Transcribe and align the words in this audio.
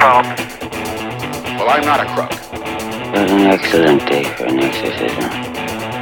problem. 0.00 0.34
Well, 1.58 1.68
I'm 1.68 1.84
not 1.84 2.00
a 2.00 2.06
crook. 2.14 2.32
What 3.12 3.30
an 3.30 3.46
excellent 3.48 4.08
day 4.08 4.24
for 4.24 4.46
an 4.46 4.58
exorcism. 4.58 5.30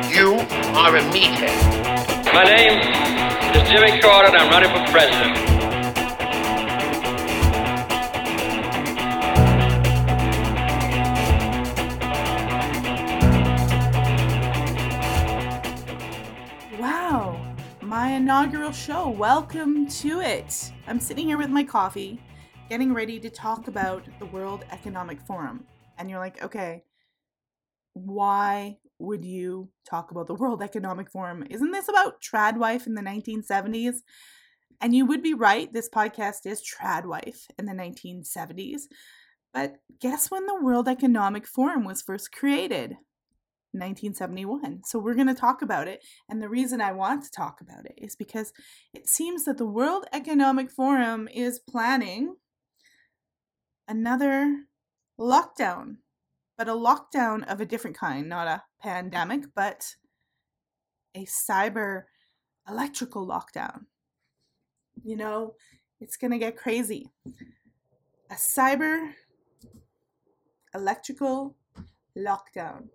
You 0.09 0.34
are 0.79 0.95
a 0.95 1.00
meathead. 1.11 2.32
My 2.32 2.45
name 2.45 2.79
is 3.56 3.69
Jimmy 3.69 3.98
Carter, 4.00 4.29
and 4.29 4.36
I'm 4.36 4.50
running 4.53 4.71
for 4.71 4.93
president. 4.93 5.36
Wow, 16.79 17.40
my 17.80 18.12
inaugural 18.12 18.71
show. 18.71 19.08
Welcome 19.08 19.89
to 19.89 20.21
it. 20.21 20.71
I'm 20.86 21.00
sitting 21.00 21.26
here 21.26 21.36
with 21.36 21.50
my 21.50 21.64
coffee, 21.64 22.21
getting 22.68 22.93
ready 22.93 23.18
to 23.18 23.31
talk 23.31 23.67
about 23.67 24.04
the 24.18 24.27
World 24.27 24.63
Economic 24.71 25.21
Forum. 25.22 25.64
And 25.96 26.11
you're 26.11 26.18
like, 26.18 26.43
okay, 26.43 26.85
why 27.95 28.76
would 28.99 29.25
you 29.25 29.71
talk 29.89 30.11
about 30.11 30.26
the 30.26 30.35
World 30.35 30.63
Economic 30.63 31.11
Forum? 31.11 31.45
Isn't 31.49 31.71
this 31.71 31.89
about 31.89 32.20
Tradwife 32.20 32.86
in 32.86 32.95
the 32.95 33.03
1970s? 33.03 33.97
And 34.83 34.95
you 34.95 35.06
would 35.06 35.23
be 35.23 35.33
right, 35.33 35.73
this 35.73 35.89
podcast 35.89 36.45
is 36.45 36.62
Tradwife 36.62 37.47
in 37.59 37.64
the 37.64 37.73
1970s. 37.73 38.83
But 39.55 39.77
guess 39.98 40.31
when 40.31 40.45
the 40.45 40.61
World 40.61 40.89
Economic 40.89 41.47
Forum 41.47 41.84
was 41.84 42.03
first 42.03 42.33
created? 42.33 42.97
1971. 43.73 44.83
So 44.84 44.98
we're 44.98 45.14
going 45.14 45.27
to 45.27 45.34
talk 45.34 45.62
about 45.62 45.89
it. 45.89 46.03
And 46.28 46.42
the 46.42 46.48
reason 46.48 46.81
I 46.81 46.92
want 46.92 47.25
to 47.25 47.31
talk 47.31 47.61
about 47.61 47.87
it 47.87 47.95
is 47.97 48.14
because 48.14 48.53
it 48.95 49.09
seems 49.09 49.45
that 49.45 49.59
the 49.59 49.67
World 49.67 50.06
Economic 50.12 50.70
Forum 50.70 51.28
is 51.33 51.59
planning 51.59 52.37
another 53.89 54.67
lockdown, 55.19 55.97
but 56.56 56.69
a 56.69 56.72
lockdown 56.72 57.44
of 57.50 57.61
a 57.61 57.67
different 57.67 57.97
kind, 57.97 58.28
not 58.28 58.47
a 58.47 58.62
pandemic, 58.80 59.47
but 59.55 59.97
a 61.14 61.25
cyber 61.25 62.05
electrical 62.69 63.27
lockdown. 63.27 63.86
You 65.03 65.17
know, 65.17 65.55
it's 66.00 66.17
going 66.17 66.33
to 66.33 66.39
get 66.39 66.56
crazy. 66.56 67.08
A 68.30 68.34
cyber 68.34 69.14
electrical 70.75 71.56
lockdown. 72.17 72.89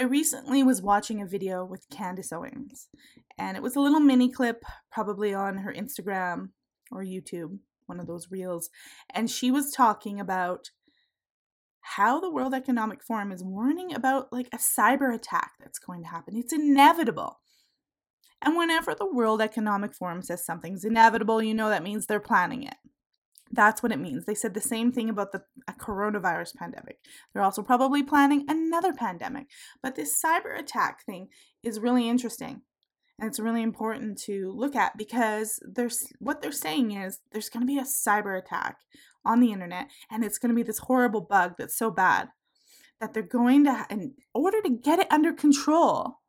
I 0.00 0.04
recently 0.04 0.62
was 0.62 0.80
watching 0.80 1.20
a 1.20 1.26
video 1.26 1.62
with 1.62 1.90
Candace 1.90 2.32
Owens, 2.32 2.88
and 3.36 3.54
it 3.54 3.62
was 3.62 3.76
a 3.76 3.80
little 3.80 4.00
mini 4.00 4.30
clip, 4.30 4.64
probably 4.90 5.34
on 5.34 5.58
her 5.58 5.74
Instagram 5.74 6.52
or 6.90 7.04
YouTube, 7.04 7.58
one 7.84 8.00
of 8.00 8.06
those 8.06 8.30
reels. 8.30 8.70
And 9.12 9.30
she 9.30 9.50
was 9.50 9.70
talking 9.70 10.18
about 10.18 10.70
how 11.82 12.18
the 12.18 12.30
World 12.30 12.54
Economic 12.54 13.02
Forum 13.02 13.30
is 13.30 13.44
warning 13.44 13.92
about 13.92 14.32
like 14.32 14.48
a 14.54 14.56
cyber 14.56 15.14
attack 15.14 15.52
that's 15.60 15.78
going 15.78 16.02
to 16.04 16.08
happen. 16.08 16.34
It's 16.34 16.54
inevitable. 16.54 17.40
And 18.40 18.56
whenever 18.56 18.94
the 18.94 19.12
World 19.12 19.42
Economic 19.42 19.94
Forum 19.94 20.22
says 20.22 20.46
something's 20.46 20.82
inevitable, 20.82 21.42
you 21.42 21.52
know 21.52 21.68
that 21.68 21.82
means 21.82 22.06
they're 22.06 22.20
planning 22.20 22.62
it. 22.62 22.76
That's 23.52 23.82
what 23.82 23.92
it 23.92 23.98
means. 23.98 24.26
They 24.26 24.34
said 24.34 24.54
the 24.54 24.60
same 24.60 24.92
thing 24.92 25.10
about 25.10 25.32
the 25.32 25.42
coronavirus 25.78 26.54
pandemic. 26.54 26.98
They're 27.32 27.42
also 27.42 27.62
probably 27.62 28.02
planning 28.02 28.44
another 28.48 28.92
pandemic. 28.92 29.46
But 29.82 29.96
this 29.96 30.20
cyber 30.22 30.58
attack 30.58 31.04
thing 31.04 31.28
is 31.62 31.80
really 31.80 32.08
interesting. 32.08 32.62
And 33.18 33.28
it's 33.28 33.40
really 33.40 33.62
important 33.62 34.18
to 34.22 34.52
look 34.52 34.76
at 34.76 34.96
because 34.96 35.58
there's 35.62 36.06
what 36.20 36.40
they're 36.40 36.52
saying 36.52 36.92
is 36.92 37.18
there's 37.32 37.50
going 37.50 37.60
to 37.60 37.66
be 37.66 37.78
a 37.78 37.82
cyber 37.82 38.38
attack 38.38 38.78
on 39.24 39.40
the 39.40 39.52
internet 39.52 39.88
and 40.10 40.24
it's 40.24 40.38
going 40.38 40.48
to 40.48 40.56
be 40.56 40.62
this 40.62 40.78
horrible 40.78 41.20
bug 41.20 41.54
that's 41.58 41.76
so 41.76 41.90
bad 41.90 42.28
that 43.00 43.12
they're 43.12 43.22
going 43.22 43.64
to 43.64 43.86
in 43.90 44.14
order 44.32 44.62
to 44.62 44.70
get 44.70 44.98
it 44.98 45.12
under 45.12 45.34
control 45.34 46.20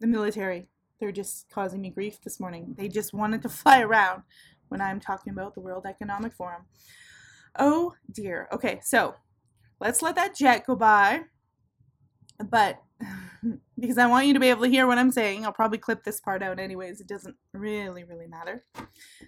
the 0.00 0.06
military 0.06 0.68
they're 0.98 1.12
just 1.12 1.48
causing 1.50 1.80
me 1.80 1.90
grief 1.90 2.20
this 2.22 2.40
morning. 2.40 2.74
They 2.76 2.88
just 2.88 3.12
wanted 3.12 3.42
to 3.42 3.48
fly 3.50 3.80
around 3.80 4.22
when 4.68 4.80
I'm 4.80 5.00
talking 5.00 5.32
about 5.32 5.54
the 5.54 5.60
World 5.60 5.86
Economic 5.86 6.32
Forum. 6.32 6.62
Oh 7.58 7.94
dear. 8.10 8.48
Okay, 8.52 8.80
so 8.82 9.14
let's 9.80 10.02
let 10.02 10.16
that 10.16 10.36
jet 10.36 10.66
go 10.66 10.76
by. 10.76 11.22
But 12.50 12.82
because 13.78 13.98
I 13.98 14.06
want 14.06 14.26
you 14.26 14.34
to 14.34 14.40
be 14.40 14.50
able 14.50 14.62
to 14.62 14.70
hear 14.70 14.86
what 14.86 14.98
I'm 14.98 15.10
saying, 15.10 15.44
I'll 15.44 15.52
probably 15.52 15.78
clip 15.78 16.04
this 16.04 16.20
part 16.20 16.42
out 16.42 16.58
anyways. 16.58 17.00
It 17.00 17.08
doesn't 17.08 17.36
really, 17.52 18.04
really 18.04 18.26
matter. 18.26 18.64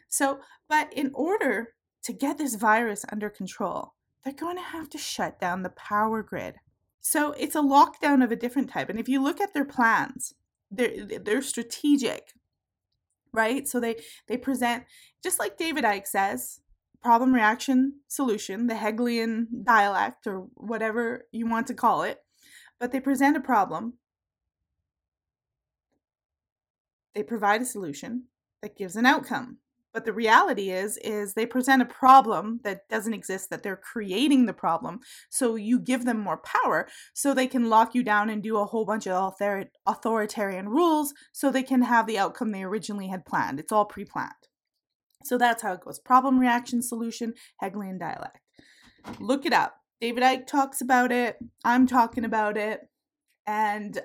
So, 0.09 0.41
but 0.69 0.93
in 0.93 1.11
order 1.15 1.75
to 2.03 2.13
get 2.13 2.39
this 2.39 2.55
virus 2.55 3.05
under 3.11 3.31
control, 3.31 3.95
they're 4.25 4.33
going 4.33 4.57
to 4.57 4.63
have 4.63 4.89
to 4.91 4.99
shut 4.99 5.41
down 5.41 5.63
the 5.63 5.71
power 5.71 6.23
grid. 6.23 6.57
So 7.01 7.33
it's 7.33 7.55
a 7.55 7.61
lockdown 7.61 8.23
of 8.23 8.33
a 8.33 8.37
different 8.37 8.71
type. 8.71 8.89
And 8.89 8.99
if 8.99 9.09
you 9.09 9.23
look 9.23 9.41
at 9.41 9.55
their 9.55 9.65
plans, 9.65 10.35
they're 10.71 11.07
they're 11.25 11.43
strategic 11.43 12.33
right? 13.33 13.69
So 13.69 13.79
they 13.79 13.97
they 14.27 14.37
present 14.37 14.85
just 15.23 15.39
like 15.39 15.59
david 15.59 15.85
icke 15.85 16.07
says 16.07 16.61
problem 17.03 17.35
reaction 17.35 18.01
solution 18.09 18.67
the 18.67 18.75
hegelian 18.75 19.49
dialect 19.65 20.27
or 20.27 20.47
whatever 20.55 21.27
you 21.31 21.47
want 21.47 21.67
to 21.67 21.75
call 21.75 22.03
it 22.03 22.23
but 22.79 22.93
they 22.93 23.01
present 23.01 23.37
a 23.37 23.41
problem. 23.41 23.95
They 27.15 27.23
provide 27.23 27.63
a 27.63 27.67
solution 27.67 28.25
that 28.63 28.77
gives 28.77 28.97
an 28.97 29.07
outcome 29.07 29.59
but 29.99 30.05
the 30.05 30.13
reality 30.13 30.71
is 30.71 30.97
is 30.99 31.35
they 31.35 31.45
present 31.45 31.83
a 31.83 31.85
problem 31.85 32.61
that 32.63 32.89
doesn't 32.89 33.15
exist 33.15 33.51
that 33.51 33.65
they're 33.65 33.75
creating 33.75 34.47
the 34.47 34.53
problem 34.53 35.01
so 35.29 35.57
you 35.57 35.81
give 35.81 36.05
them 36.05 36.21
more 36.21 36.37
power 36.37 36.87
so 37.15 37.35
they 37.35 37.49
can 37.49 37.69
lock 37.69 37.97
you 37.97 38.05
down 38.05 38.31
and 38.31 38.41
do 38.41 38.59
a 38.59 38.65
whole 38.65 38.85
bunch 38.85 39.09
of 39.09 39.15
author- 39.15 39.69
authoritarian 39.87 40.69
rules 40.69 41.15
so 41.33 41.51
they 41.51 41.65
can 41.65 41.83
have 41.83 42.07
the 42.07 42.17
outcome 42.17 42.53
they 42.53 42.63
originally 42.63 43.09
had 43.09 43.25
planned. 43.25 43.59
It's 43.59 43.73
all 43.73 43.87
pre-planned. 43.87 44.31
So 45.25 45.37
that's 45.37 45.65
how 45.65 45.73
it 45.73 45.81
goes. 45.81 45.99
Problem 45.99 46.39
reaction 46.39 46.81
solution 46.81 47.35
hegelian 47.61 47.99
dialect. 47.99 48.39
Look 49.19 49.45
it 49.47 49.53
up. 49.53 49.79
David 50.01 50.23
icke 50.23 50.47
talks 50.47 50.81
about 50.81 51.11
it. 51.11 51.39
I'm 51.65 51.89
talking 51.89 52.25
about 52.25 52.57
it. 52.57 52.83
And 53.49 54.01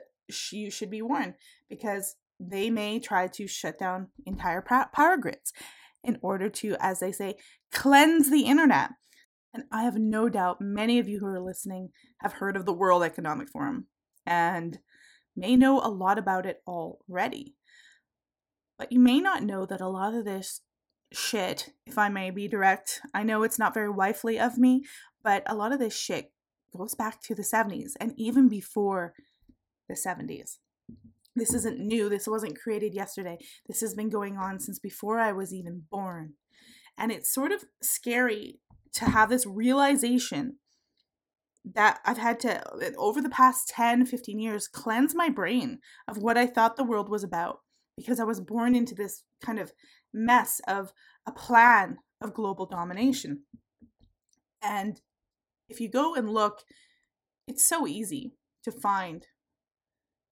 you 0.52 0.72
should 0.72 0.90
be 0.90 1.04
warned 1.04 1.36
because 1.70 2.16
they 2.40 2.70
may 2.70 3.00
try 3.00 3.28
to 3.28 3.48
shut 3.48 3.80
down 3.80 4.08
entire 4.26 4.62
power 4.62 5.18
grids 5.18 5.54
in 6.04 6.20
order 6.22 6.50
to, 6.50 6.76
as 6.80 7.00
they 7.00 7.12
say, 7.12 7.36
cleanse 7.72 8.30
the 8.30 8.42
internet. 8.42 8.92
And 9.54 9.64
I 9.72 9.84
have 9.84 9.98
no 9.98 10.30
doubt 10.30 10.62
many 10.62 11.00
of 11.00 11.08
you 11.08 11.20
who 11.20 11.28
are 11.28 11.40
listening 11.40 11.90
have 12.22 12.34
heard 12.34 12.58
of 12.58 12.66
the 12.66 12.74
World 12.74 13.04
Economic 13.04 13.50
Forum 13.50 13.88
and 14.26 14.80
may 15.36 15.56
know 15.56 15.80
a 15.80 15.90
lot 15.90 16.18
about 16.18 16.46
it 16.46 16.62
already. 16.68 17.56
But 18.78 18.92
you 18.92 19.00
may 19.00 19.20
not 19.20 19.44
know 19.44 19.66
that 19.66 19.82
a 19.82 19.88
lot 19.88 20.14
of 20.14 20.26
this 20.26 20.62
shit, 21.12 21.70
if 21.86 21.98
I 21.98 22.10
may 22.10 22.32
be 22.32 22.48
direct, 22.48 23.02
I 23.14 23.24
know 23.24 23.44
it's 23.44 23.60
not 23.60 23.74
very 23.74 23.90
wifely 23.90 24.40
of 24.40 24.58
me, 24.58 24.86
but 25.24 25.44
a 25.46 25.56
lot 25.56 25.72
of 25.72 25.80
this 25.80 25.96
shit 25.96 26.32
goes 26.76 26.96
back 26.96 27.22
to 27.22 27.36
the 27.36 27.44
70s 27.44 27.92
and 28.00 28.14
even 28.18 28.50
before 28.50 29.14
the 29.88 29.96
70s. 29.96 30.58
This 31.36 31.54
isn't 31.54 31.80
new. 31.80 32.10
This 32.10 32.28
wasn't 32.28 32.60
created 32.60 32.94
yesterday. 32.94 33.38
This 33.68 33.82
has 33.82 33.94
been 33.96 34.10
going 34.10 34.38
on 34.38 34.60
since 34.60 34.80
before 34.80 35.20
I 35.20 35.32
was 35.32 35.54
even 35.54 35.84
born. 35.90 36.34
And 36.98 37.12
it's 37.12 37.34
sort 37.34 37.52
of 37.52 37.66
scary 37.82 38.60
to 38.94 39.06
have 39.06 39.30
this 39.30 39.46
realization 39.46 40.58
that 41.66 42.00
I've 42.06 42.18
had 42.18 42.40
to, 42.42 42.62
over 42.98 43.22
the 43.22 43.30
past 43.30 43.70
10, 43.70 44.06
15 44.06 44.40
years, 44.40 44.68
cleanse 44.68 45.16
my 45.16 45.30
brain 45.30 45.80
of 46.08 46.18
what 46.18 46.38
I 46.38 46.46
thought 46.46 46.76
the 46.76 46.84
world 46.84 47.10
was 47.10 47.24
about 47.24 47.62
because 47.98 48.20
I 48.20 48.26
was 48.26 48.42
born 48.42 48.76
into 48.76 48.94
this 48.94 49.24
kind 49.44 49.60
of 49.60 49.72
mess 50.14 50.60
of 50.68 50.94
a 51.26 51.32
plan 51.32 51.98
of 52.22 52.34
global 52.34 52.66
domination. 52.66 53.44
And 54.62 55.00
if 55.70 55.80
you 55.80 55.90
go 55.90 56.16
and 56.16 56.30
look, 56.30 56.64
it's 57.48 57.64
so 57.64 57.88
easy 57.88 58.34
to 58.64 58.72
find 58.72 59.26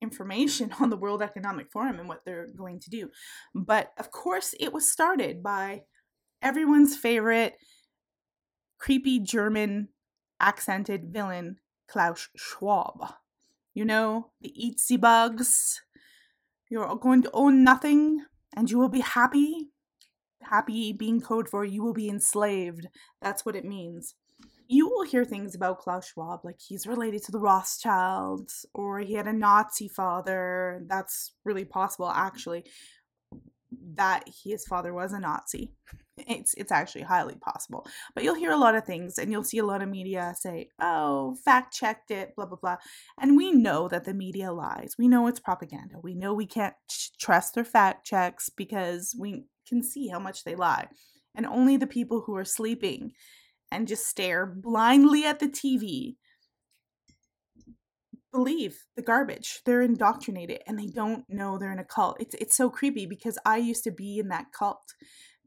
information 0.01 0.73
on 0.79 0.89
the 0.89 0.97
World 0.97 1.21
Economic 1.21 1.71
Forum 1.71 1.99
and 1.99 2.07
what 2.07 2.25
they're 2.25 2.47
going 2.55 2.79
to 2.79 2.89
do. 2.89 3.09
But 3.53 3.91
of 3.97 4.11
course, 4.11 4.53
it 4.59 4.73
was 4.73 4.91
started 4.91 5.43
by 5.43 5.83
everyone's 6.41 6.95
favorite 6.95 7.55
creepy 8.79 9.19
German 9.19 9.89
accented 10.39 11.13
villain, 11.13 11.57
Klaus 11.87 12.29
Schwab. 12.35 13.13
You 13.73 13.85
know, 13.85 14.31
the 14.41 14.53
eatsy 14.59 14.99
bugs. 14.99 15.81
You're 16.69 16.95
going 16.95 17.21
to 17.23 17.31
own 17.33 17.63
nothing 17.63 18.25
and 18.55 18.69
you 18.69 18.79
will 18.79 18.89
be 18.89 19.01
happy. 19.01 19.69
Happy 20.41 20.91
being 20.91 21.21
code 21.21 21.47
for 21.47 21.63
you 21.63 21.83
will 21.83 21.93
be 21.93 22.09
enslaved. 22.09 22.87
That's 23.21 23.45
what 23.45 23.55
it 23.55 23.63
means 23.63 24.15
you 24.71 24.87
will 24.87 25.03
hear 25.03 25.25
things 25.25 25.53
about 25.53 25.79
Klaus 25.79 26.07
Schwab, 26.07 26.45
like 26.45 26.57
he's 26.57 26.87
related 26.87 27.21
to 27.23 27.31
the 27.33 27.39
Rothschilds, 27.39 28.65
or 28.73 28.99
he 28.99 29.15
had 29.15 29.27
a 29.27 29.33
Nazi 29.33 29.89
father. 29.89 30.81
That's 30.87 31.33
really 31.43 31.65
possible, 31.65 32.09
actually. 32.09 32.63
That 33.95 34.23
his 34.43 34.65
father 34.65 34.93
was 34.93 35.11
a 35.11 35.19
Nazi. 35.19 35.73
It's 36.27 36.53
it's 36.53 36.71
actually 36.71 37.01
highly 37.01 37.35
possible. 37.35 37.87
But 38.13 38.23
you'll 38.23 38.35
hear 38.35 38.51
a 38.51 38.57
lot 38.57 38.75
of 38.75 38.85
things, 38.85 39.17
and 39.17 39.31
you'll 39.31 39.43
see 39.43 39.57
a 39.57 39.65
lot 39.65 39.81
of 39.81 39.89
media 39.89 40.35
say, 40.37 40.69
"Oh, 40.79 41.35
fact 41.43 41.73
checked 41.73 42.11
it," 42.11 42.35
blah 42.35 42.45
blah 42.45 42.57
blah. 42.61 42.77
And 43.19 43.35
we 43.35 43.51
know 43.51 43.87
that 43.87 44.03
the 44.03 44.13
media 44.13 44.51
lies. 44.53 44.95
We 44.99 45.07
know 45.07 45.25
it's 45.25 45.39
propaganda. 45.39 45.95
We 46.03 46.13
know 46.13 46.33
we 46.35 46.45
can't 46.45 46.75
trust 47.19 47.55
their 47.55 47.63
fact 47.63 48.05
checks 48.05 48.49
because 48.49 49.15
we 49.17 49.45
can 49.67 49.81
see 49.81 50.09
how 50.09 50.19
much 50.19 50.43
they 50.43 50.53
lie. 50.53 50.89
And 51.33 51.45
only 51.47 51.75
the 51.75 51.87
people 51.87 52.21
who 52.21 52.35
are 52.35 52.45
sleeping 52.45 53.13
and 53.71 53.87
just 53.87 54.07
stare 54.07 54.45
blindly 54.45 55.25
at 55.25 55.39
the 55.39 55.47
TV 55.47 56.15
believe 58.31 58.85
the 58.95 59.01
garbage. 59.01 59.61
They're 59.65 59.81
indoctrinated 59.81 60.61
and 60.65 60.79
they 60.79 60.87
don't 60.87 61.25
know 61.29 61.57
they're 61.57 61.71
in 61.71 61.79
a 61.79 61.83
cult. 61.83 62.17
It's 62.19 62.35
it's 62.35 62.55
so 62.55 62.69
creepy 62.69 63.05
because 63.05 63.37
I 63.45 63.57
used 63.57 63.83
to 63.83 63.91
be 63.91 64.19
in 64.19 64.29
that 64.29 64.47
cult 64.57 64.95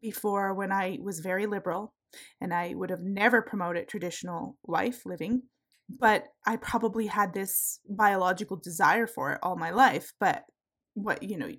before 0.00 0.52
when 0.54 0.70
I 0.70 0.98
was 1.02 1.20
very 1.20 1.46
liberal 1.46 1.94
and 2.40 2.52
I 2.52 2.74
would 2.74 2.90
have 2.90 3.02
never 3.02 3.42
promoted 3.42 3.88
traditional 3.88 4.56
life 4.66 5.04
living, 5.06 5.42
but 5.88 6.26
I 6.46 6.56
probably 6.56 7.06
had 7.06 7.32
this 7.32 7.80
biological 7.88 8.56
desire 8.56 9.06
for 9.06 9.32
it 9.32 9.38
all 9.42 9.56
my 9.56 9.70
life, 9.70 10.12
but 10.20 10.44
what 10.92 11.22
you 11.22 11.38
know, 11.38 11.50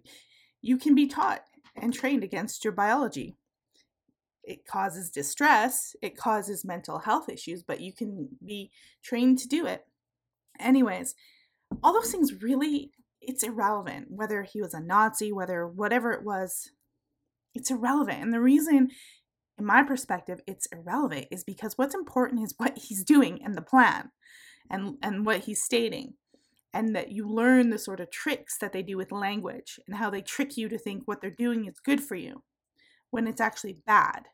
you 0.61 0.77
can 0.77 0.95
be 0.95 1.07
taught 1.07 1.41
and 1.75 1.93
trained 1.93 2.23
against 2.23 2.63
your 2.63 2.73
biology 2.73 3.35
it 4.47 4.65
causes 4.65 5.09
distress, 5.09 5.95
it 6.01 6.17
causes 6.17 6.65
mental 6.65 6.99
health 6.99 7.29
issues, 7.29 7.63
but 7.63 7.81
you 7.81 7.93
can 7.93 8.29
be 8.45 8.71
trained 9.03 9.39
to 9.39 9.47
do 9.47 9.65
it. 9.65 9.85
Anyways, 10.59 11.15
all 11.83 11.93
those 11.93 12.11
things 12.11 12.41
really 12.41 12.91
it's 13.27 13.43
irrelevant 13.43 14.07
whether 14.09 14.43
he 14.43 14.61
was 14.61 14.73
a 14.73 14.79
Nazi, 14.79 15.31
whether 15.31 15.67
whatever 15.67 16.11
it 16.11 16.23
was, 16.23 16.69
it's 17.55 17.71
irrelevant. 17.71 18.21
And 18.21 18.31
the 18.31 18.39
reason 18.39 18.89
in 19.57 19.65
my 19.65 19.83
perspective 19.83 20.41
it's 20.47 20.67
irrelevant 20.67 21.27
is 21.31 21.43
because 21.43 21.77
what's 21.77 21.95
important 21.95 22.43
is 22.43 22.53
what 22.57 22.77
he's 22.77 23.03
doing 23.03 23.43
and 23.43 23.55
the 23.55 23.61
plan 23.61 24.11
and 24.69 24.97
and 25.01 25.25
what 25.25 25.41
he's 25.45 25.63
stating 25.63 26.13
and 26.73 26.93
that 26.95 27.11
you 27.11 27.27
learn 27.27 27.69
the 27.69 27.79
sort 27.79 28.01
of 28.01 28.11
tricks 28.11 28.57
that 28.57 28.73
they 28.73 28.83
do 28.83 28.97
with 28.97 29.11
language 29.11 29.79
and 29.87 29.95
how 29.95 30.09
they 30.09 30.21
trick 30.21 30.57
you 30.57 30.67
to 30.67 30.77
think 30.77 31.03
what 31.05 31.21
they're 31.21 31.31
doing 31.31 31.65
is 31.65 31.79
good 31.79 32.01
for 32.01 32.15
you 32.15 32.43
when 33.11 33.27
it's 33.27 33.39
actually 33.39 33.77
bad 33.87 34.25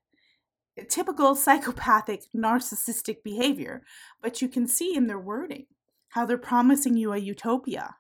typical 0.90 1.36
psychopathic 1.46 2.24
narcissistic 2.36 3.18
behavior, 3.24 3.84
but 4.22 4.42
you 4.42 4.48
can 4.48 4.68
see 4.68 4.96
in 4.96 5.08
their 5.08 5.20
wording 5.20 5.66
how 6.10 6.26
they're 6.26 6.38
promising 6.38 6.98
you 6.98 7.14
a 7.14 7.18
utopia. 7.18 7.96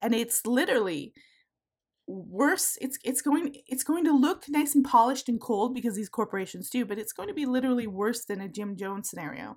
And 0.00 0.14
it's 0.14 0.46
literally 0.46 1.12
worse 2.08 2.76
it's 2.80 2.98
it's 3.04 3.22
going 3.22 3.54
it's 3.68 3.84
going 3.84 4.04
to 4.04 4.12
look 4.12 4.44
nice 4.48 4.74
and 4.74 4.84
polished 4.84 5.28
and 5.28 5.40
cold 5.40 5.72
because 5.72 5.94
these 5.94 6.08
corporations 6.08 6.68
do 6.68 6.84
but 6.84 6.98
it's 6.98 7.12
going 7.12 7.28
to 7.28 7.34
be 7.34 7.46
literally 7.46 7.86
worse 7.86 8.24
than 8.24 8.40
a 8.40 8.48
Jim 8.48 8.76
Jones 8.76 9.08
scenario 9.08 9.56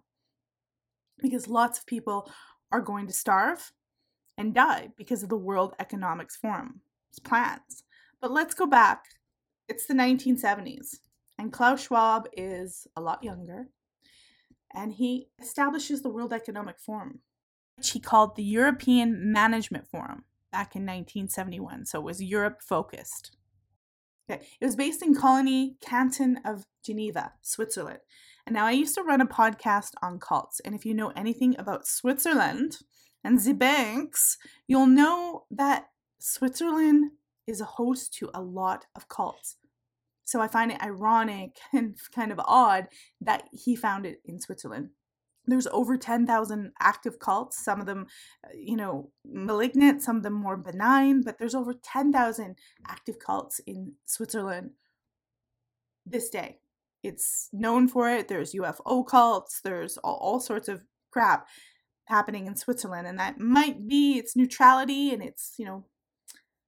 because 1.21 1.47
lots 1.47 1.79
of 1.79 1.87
people 1.87 2.31
are 2.71 2.81
going 2.81 3.07
to 3.07 3.13
starve 3.13 3.71
and 4.37 4.53
die 4.53 4.89
because 4.97 5.23
of 5.23 5.29
the 5.29 5.37
World 5.37 5.73
Economics 5.79 6.37
Forum's 6.37 7.19
plans. 7.23 7.83
But 8.21 8.31
let's 8.31 8.53
go 8.53 8.65
back. 8.65 9.05
It's 9.67 9.85
the 9.85 9.93
1970s. 9.93 10.97
And 11.37 11.51
Klaus 11.51 11.83
Schwab 11.83 12.27
is 12.33 12.87
a 12.95 13.01
lot 13.01 13.23
younger. 13.23 13.67
And 14.73 14.93
he 14.93 15.29
establishes 15.41 16.01
the 16.01 16.09
World 16.09 16.33
Economic 16.33 16.79
Forum, 16.79 17.19
which 17.77 17.91
he 17.91 17.99
called 17.99 18.35
the 18.35 18.43
European 18.43 19.31
Management 19.31 19.87
Forum 19.87 20.25
back 20.51 20.75
in 20.75 20.83
1971. 20.83 21.85
So 21.85 21.99
it 21.99 22.05
was 22.05 22.21
Europe 22.21 22.61
focused. 22.61 23.37
Okay. 24.29 24.43
It 24.59 24.65
was 24.65 24.75
based 24.75 25.03
in 25.03 25.15
Cologny 25.15 25.79
canton 25.81 26.39
of 26.43 26.65
Geneva, 26.83 27.33
Switzerland. 27.41 27.99
And 28.45 28.55
now 28.55 28.65
I 28.65 28.71
used 28.71 28.95
to 28.95 29.03
run 29.03 29.21
a 29.21 29.27
podcast 29.27 29.91
on 30.01 30.19
cults. 30.19 30.59
And 30.61 30.75
if 30.75 30.85
you 30.85 30.93
know 30.93 31.11
anything 31.15 31.55
about 31.57 31.87
Switzerland 31.87 32.77
and 33.23 33.39
the 33.39 33.53
banks, 33.53 34.37
you'll 34.67 34.87
know 34.87 35.45
that 35.51 35.87
Switzerland 36.19 37.11
is 37.47 37.61
a 37.61 37.65
host 37.65 38.13
to 38.15 38.29
a 38.33 38.41
lot 38.41 38.85
of 38.95 39.07
cults. 39.07 39.57
So 40.25 40.41
I 40.41 40.47
find 40.47 40.71
it 40.71 40.81
ironic 40.83 41.57
and 41.73 41.95
kind 42.13 42.31
of 42.31 42.39
odd 42.43 42.87
that 43.21 43.47
he 43.53 43.75
found 43.75 44.05
it 44.05 44.21
in 44.25 44.39
Switzerland. 44.39 44.89
There's 45.47 45.67
over 45.67 45.95
10,000 45.95 46.71
active 46.79 47.19
cults, 47.19 47.63
some 47.63 47.79
of 47.79 47.85
them, 47.85 48.07
uh, 48.43 48.49
you 48.55 48.75
know, 48.75 49.11
malignant, 49.23 50.01
some 50.01 50.17
of 50.17 50.23
them 50.23 50.33
more 50.33 50.57
benign, 50.57 51.21
but 51.21 51.37
there's 51.37 51.53
over 51.53 51.73
10,000 51.73 52.55
active 52.87 53.19
cults 53.19 53.59
in 53.67 53.93
Switzerland 54.05 54.71
this 56.03 56.29
day. 56.29 56.57
It's 57.03 57.49
known 57.53 57.87
for 57.87 58.09
it. 58.09 58.27
There's 58.27 58.53
UFO 58.53 59.05
cults, 59.05 59.61
there's 59.61 59.97
all, 59.97 60.15
all 60.15 60.39
sorts 60.39 60.67
of 60.67 60.81
crap 61.11 61.47
happening 62.05 62.47
in 62.47 62.55
Switzerland, 62.55 63.05
and 63.05 63.19
that 63.19 63.39
might 63.39 63.87
be 63.87 64.17
its 64.17 64.35
neutrality 64.35 65.13
and 65.13 65.21
its, 65.21 65.53
you 65.59 65.65
know, 65.65 65.85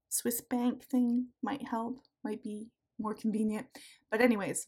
Swiss 0.10 0.42
bank 0.42 0.84
thing 0.84 1.30
might 1.42 1.68
help, 1.68 2.02
might 2.24 2.44
be 2.44 2.68
more 3.00 3.14
convenient. 3.14 3.68
But, 4.12 4.22
anyways, 4.22 4.68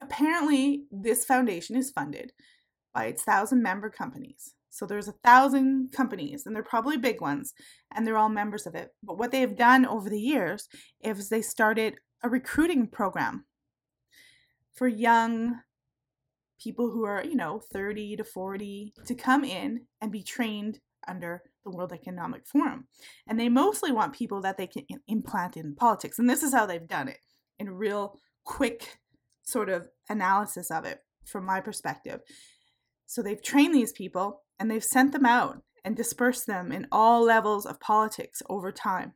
apparently 0.00 0.84
this 0.90 1.24
foundation 1.24 1.76
is 1.76 1.90
funded 1.90 2.32
by 2.94 3.06
its 3.06 3.22
thousand 3.22 3.62
member 3.62 3.90
companies. 3.90 4.54
So 4.70 4.86
there's 4.86 5.08
a 5.08 5.14
thousand 5.24 5.92
companies, 5.92 6.46
and 6.46 6.54
they're 6.54 6.62
probably 6.62 6.96
big 6.96 7.20
ones, 7.20 7.52
and 7.94 8.06
they're 8.06 8.18
all 8.18 8.28
members 8.28 8.66
of 8.66 8.74
it. 8.74 8.90
But 9.02 9.18
what 9.18 9.32
they've 9.32 9.56
done 9.56 9.84
over 9.86 10.08
the 10.08 10.20
years 10.20 10.68
is 11.02 11.28
they 11.28 11.42
started 11.42 11.96
a 12.22 12.28
recruiting 12.28 12.86
program 12.86 13.46
for 14.74 14.86
young 14.86 15.60
people 16.60 16.90
who 16.90 17.04
are, 17.04 17.24
you 17.24 17.34
know, 17.34 17.60
30 17.72 18.16
to 18.16 18.24
40 18.24 18.92
to 19.06 19.14
come 19.14 19.44
in 19.44 19.86
and 20.00 20.12
be 20.12 20.22
trained 20.22 20.80
under 21.08 21.42
the 21.64 21.70
World 21.70 21.92
Economic 21.92 22.46
Forum. 22.46 22.86
And 23.26 23.38
they 23.38 23.48
mostly 23.48 23.92
want 23.92 24.14
people 24.14 24.40
that 24.42 24.56
they 24.56 24.66
can 24.66 24.84
implant 25.06 25.56
in 25.56 25.74
politics. 25.74 26.18
And 26.18 26.28
this 26.28 26.42
is 26.42 26.52
how 26.52 26.66
they've 26.66 26.86
done 26.86 27.08
it 27.08 27.18
in 27.58 27.70
real 27.70 28.18
quick 28.44 28.98
sort 29.42 29.68
of 29.68 29.88
analysis 30.08 30.70
of 30.70 30.84
it 30.84 31.00
from 31.24 31.44
my 31.44 31.60
perspective. 31.60 32.20
So 33.06 33.22
they've 33.22 33.42
trained 33.42 33.74
these 33.74 33.92
people 33.92 34.42
and 34.58 34.70
they've 34.70 34.84
sent 34.84 35.12
them 35.12 35.26
out 35.26 35.62
and 35.84 35.96
dispersed 35.96 36.46
them 36.46 36.72
in 36.72 36.86
all 36.92 37.22
levels 37.22 37.64
of 37.64 37.80
politics 37.80 38.42
over 38.48 38.70
time. 38.70 39.14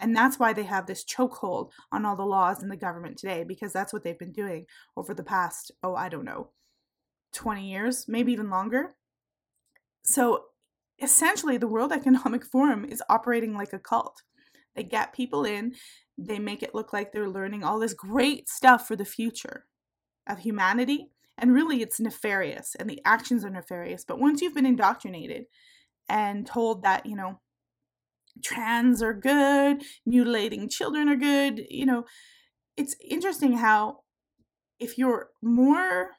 And 0.00 0.16
that's 0.16 0.38
why 0.38 0.52
they 0.52 0.62
have 0.62 0.86
this 0.86 1.04
chokehold 1.04 1.70
on 1.90 2.04
all 2.04 2.16
the 2.16 2.22
laws 2.22 2.62
in 2.62 2.68
the 2.68 2.76
government 2.76 3.18
today, 3.18 3.44
because 3.44 3.72
that's 3.72 3.92
what 3.92 4.04
they've 4.04 4.18
been 4.18 4.32
doing 4.32 4.66
over 4.96 5.12
the 5.12 5.24
past, 5.24 5.72
oh, 5.82 5.94
I 5.94 6.08
don't 6.08 6.24
know, 6.24 6.50
20 7.34 7.68
years, 7.68 8.06
maybe 8.06 8.32
even 8.32 8.48
longer. 8.48 8.94
So 10.02 10.44
essentially, 11.00 11.56
the 11.56 11.68
World 11.68 11.92
Economic 11.92 12.44
Forum 12.44 12.84
is 12.84 13.02
operating 13.08 13.54
like 13.54 13.72
a 13.72 13.78
cult. 13.78 14.22
They 14.74 14.82
get 14.84 15.12
people 15.12 15.44
in, 15.44 15.74
they 16.16 16.38
make 16.38 16.62
it 16.62 16.74
look 16.74 16.92
like 16.92 17.12
they're 17.12 17.28
learning 17.28 17.64
all 17.64 17.78
this 17.78 17.94
great 17.94 18.48
stuff 18.48 18.86
for 18.86 18.96
the 18.96 19.04
future 19.04 19.64
of 20.28 20.40
humanity. 20.40 21.10
And 21.36 21.54
really, 21.54 21.82
it's 21.82 22.00
nefarious, 22.00 22.74
and 22.78 22.90
the 22.90 23.00
actions 23.04 23.44
are 23.44 23.50
nefarious. 23.50 24.04
But 24.06 24.18
once 24.18 24.40
you've 24.40 24.54
been 24.54 24.66
indoctrinated 24.66 25.44
and 26.08 26.46
told 26.46 26.82
that, 26.82 27.06
you 27.06 27.14
know, 27.14 27.40
trans 28.42 29.02
are 29.02 29.14
good, 29.14 29.82
mutilating 30.04 30.68
children 30.68 31.08
are 31.08 31.16
good, 31.16 31.64
you 31.70 31.86
know, 31.86 32.04
it's 32.76 32.96
interesting 33.08 33.54
how 33.54 34.00
if 34.80 34.98
you're 34.98 35.30
more 35.42 36.10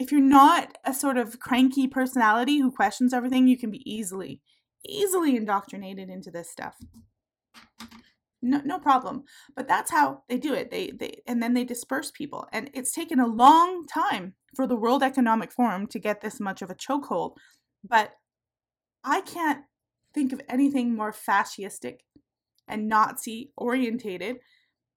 if 0.00 0.10
you're 0.10 0.20
not 0.22 0.78
a 0.84 0.94
sort 0.94 1.18
of 1.18 1.38
cranky 1.38 1.86
personality 1.86 2.58
who 2.58 2.72
questions 2.72 3.12
everything, 3.12 3.46
you 3.46 3.58
can 3.58 3.70
be 3.70 3.88
easily, 3.88 4.40
easily 4.84 5.36
indoctrinated 5.36 6.08
into 6.08 6.30
this 6.30 6.50
stuff. 6.50 6.76
No, 8.40 8.62
no 8.64 8.78
problem. 8.78 9.24
But 9.54 9.68
that's 9.68 9.90
how 9.90 10.22
they 10.26 10.38
do 10.38 10.54
it. 10.54 10.70
They, 10.70 10.90
they, 10.90 11.20
and 11.26 11.42
then 11.42 11.52
they 11.52 11.64
disperse 11.64 12.10
people. 12.10 12.46
And 12.50 12.70
it's 12.72 12.92
taken 12.92 13.20
a 13.20 13.26
long 13.26 13.86
time 13.86 14.36
for 14.56 14.66
the 14.66 14.74
World 14.74 15.02
Economic 15.02 15.52
Forum 15.52 15.86
to 15.88 15.98
get 15.98 16.22
this 16.22 16.40
much 16.40 16.62
of 16.62 16.70
a 16.70 16.74
chokehold. 16.74 17.36
But 17.86 18.12
I 19.04 19.20
can't 19.20 19.64
think 20.14 20.32
of 20.32 20.40
anything 20.48 20.96
more 20.96 21.12
fascistic 21.12 21.98
and 22.66 22.88
Nazi 22.88 23.52
orientated 23.54 24.38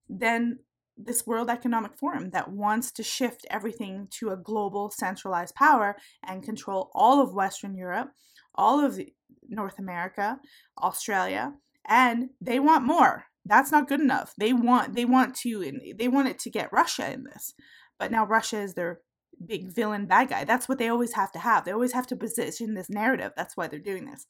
than 0.08 0.60
this 0.98 1.26
World 1.26 1.50
Economic 1.50 1.96
Forum 1.96 2.30
that 2.32 2.52
wants 2.52 2.92
to 2.94 3.04
shift 3.04 3.46
everything 3.50 4.08
to 4.20 4.30
a 4.30 4.38
global 4.38 4.92
centralized 4.92 5.56
power 5.56 5.98
and 6.26 6.44
control 6.44 6.92
all 6.94 7.22
of 7.22 7.34
Western 7.34 7.76
Europe, 7.76 8.12
all 8.56 8.84
of 8.84 9.00
North 9.48 9.80
America, 9.80 10.40
Australia, 10.82 11.54
and 11.88 12.30
they 12.40 12.60
want 12.60 12.86
more. 12.86 13.26
That's 13.46 13.72
not 13.72 13.88
good 13.88 14.00
enough. 14.00 14.34
They 14.38 14.54
want 14.54 14.96
they 14.96 15.06
want 15.06 15.36
to 15.38 15.72
they 15.98 16.08
want 16.08 16.30
it 16.30 16.40
to 16.40 16.50
get 16.50 16.72
Russia 16.72 17.12
in 17.12 17.24
this. 17.24 17.54
But 18.00 18.12
now 18.12 18.26
Russia 18.26 18.60
is 18.60 18.74
their 18.74 19.02
big 19.46 19.74
villain 19.74 20.06
bad 20.06 20.30
guy. 20.30 20.44
That's 20.46 20.70
what 20.70 20.78
they 20.78 20.88
always 20.88 21.14
have 21.14 21.32
to 21.34 21.40
have. 21.40 21.66
They 21.66 21.72
always 21.72 21.94
have 21.94 22.08
to 22.08 22.16
position 22.16 22.74
this 22.74 22.90
narrative. 22.90 23.32
That's 23.36 23.58
why 23.58 23.68
they're 23.68 23.80
doing 23.80 24.06
this. 24.06 24.26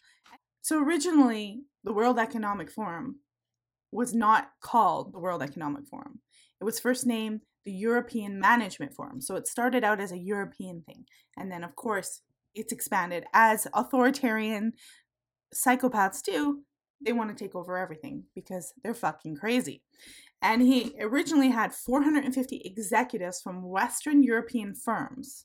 So 0.62 0.82
originally, 0.82 1.64
the 1.84 1.94
World 1.94 2.18
Economic 2.18 2.72
Forum 2.72 3.20
was 3.92 4.14
not 4.14 4.50
called 4.62 5.14
the 5.14 5.20
World 5.20 5.44
Economic 5.44 5.88
Forum. 5.88 6.22
It 6.64 6.66
was 6.66 6.80
first 6.80 7.06
named 7.06 7.42
the 7.66 7.74
European 7.74 8.40
Management 8.40 8.94
Forum. 8.94 9.20
So 9.20 9.36
it 9.36 9.48
started 9.50 9.84
out 9.84 10.00
as 10.00 10.14
a 10.14 10.18
European 10.18 10.82
thing. 10.82 11.04
And 11.36 11.52
then, 11.52 11.62
of 11.62 11.76
course, 11.76 12.22
it's 12.56 12.72
expanded 12.72 13.26
as 13.34 13.68
authoritarian 13.74 14.72
psychopaths 15.54 16.24
do. 16.24 16.62
They 17.06 17.12
want 17.12 17.38
to 17.38 17.44
take 17.44 17.54
over 17.54 17.78
everything 17.78 18.24
because 18.34 18.74
they're 18.82 18.94
fucking 18.94 19.36
crazy. 19.36 19.84
And 20.42 20.62
he 20.62 20.96
originally 21.02 21.50
had 21.50 21.74
450 21.74 22.62
executives 22.64 23.42
from 23.42 23.68
Western 23.68 24.24
European 24.24 24.74
firms 24.74 25.44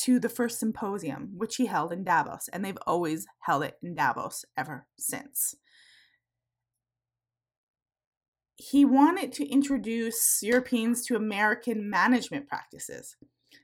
to 0.00 0.20
the 0.20 0.28
first 0.28 0.60
symposium, 0.60 1.30
which 1.38 1.56
he 1.56 1.64
held 1.64 1.90
in 1.90 2.04
Davos. 2.04 2.50
And 2.52 2.62
they've 2.62 2.76
always 2.86 3.26
held 3.40 3.64
it 3.64 3.76
in 3.82 3.94
Davos 3.94 4.44
ever 4.58 4.86
since 4.98 5.54
he 8.70 8.84
wanted 8.84 9.32
to 9.32 9.46
introduce 9.46 10.38
Europeans 10.42 11.04
to 11.06 11.16
American 11.16 11.90
management 11.90 12.48
practices. 12.48 13.16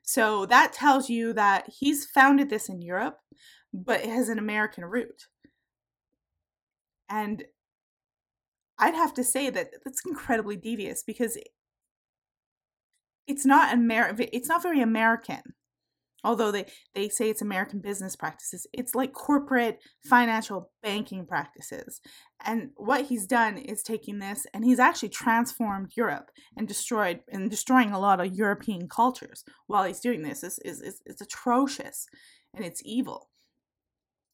So 0.02 0.46
that 0.46 0.72
tells 0.72 1.08
you 1.08 1.32
that 1.34 1.68
he's 1.68 2.06
founded 2.06 2.50
this 2.50 2.68
in 2.68 2.82
Europe, 2.82 3.18
but 3.72 4.00
it 4.00 4.08
has 4.08 4.28
an 4.28 4.38
American 4.38 4.84
root. 4.84 5.26
And 7.08 7.44
I'd 8.78 8.94
have 8.94 9.14
to 9.14 9.24
say 9.24 9.50
that 9.50 9.70
that's 9.84 10.04
incredibly 10.06 10.56
devious 10.56 11.02
because 11.02 11.38
it's 13.26 13.46
not 13.46 13.72
Amer- 13.72 14.16
it's 14.18 14.48
not 14.48 14.62
very 14.62 14.80
American 14.80 15.42
although 16.24 16.50
they, 16.50 16.66
they 16.94 17.08
say 17.08 17.30
it's 17.30 17.42
American 17.42 17.80
business 17.80 18.16
practices, 18.16 18.66
it's 18.72 18.94
like 18.94 19.12
corporate 19.12 19.80
financial 20.04 20.70
banking 20.82 21.26
practices. 21.26 22.00
And 22.44 22.70
what 22.76 23.06
he's 23.06 23.26
done 23.26 23.58
is 23.58 23.82
taking 23.82 24.18
this 24.18 24.46
and 24.54 24.64
he's 24.64 24.78
actually 24.78 25.10
transformed 25.10 25.92
Europe 25.96 26.30
and 26.56 26.66
destroyed 26.66 27.20
and 27.30 27.50
destroying 27.50 27.92
a 27.92 28.00
lot 28.00 28.20
of 28.20 28.34
European 28.34 28.88
cultures 28.88 29.44
while 29.66 29.84
he's 29.84 30.00
doing 30.00 30.22
this. 30.22 30.42
is 30.42 30.58
is 30.64 30.80
is 30.80 31.02
it's 31.06 31.20
atrocious 31.20 32.06
and 32.54 32.64
it's 32.64 32.82
evil. 32.84 33.28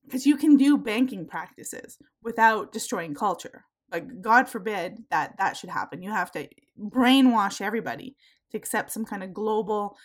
Because 0.04 0.24
you 0.24 0.36
can 0.36 0.56
do 0.56 0.78
banking 0.78 1.26
practices 1.26 1.98
without 2.22 2.72
destroying 2.72 3.14
culture. 3.14 3.64
Like 3.90 4.20
God 4.20 4.48
forbid 4.48 5.04
that 5.10 5.36
that 5.38 5.56
should 5.56 5.70
happen. 5.70 6.02
You 6.02 6.10
have 6.10 6.30
to 6.32 6.48
brainwash 6.78 7.60
everybody 7.60 8.16
to 8.50 8.56
accept 8.56 8.92
some 8.92 9.04
kind 9.04 9.22
of 9.22 9.34
global 9.34 9.96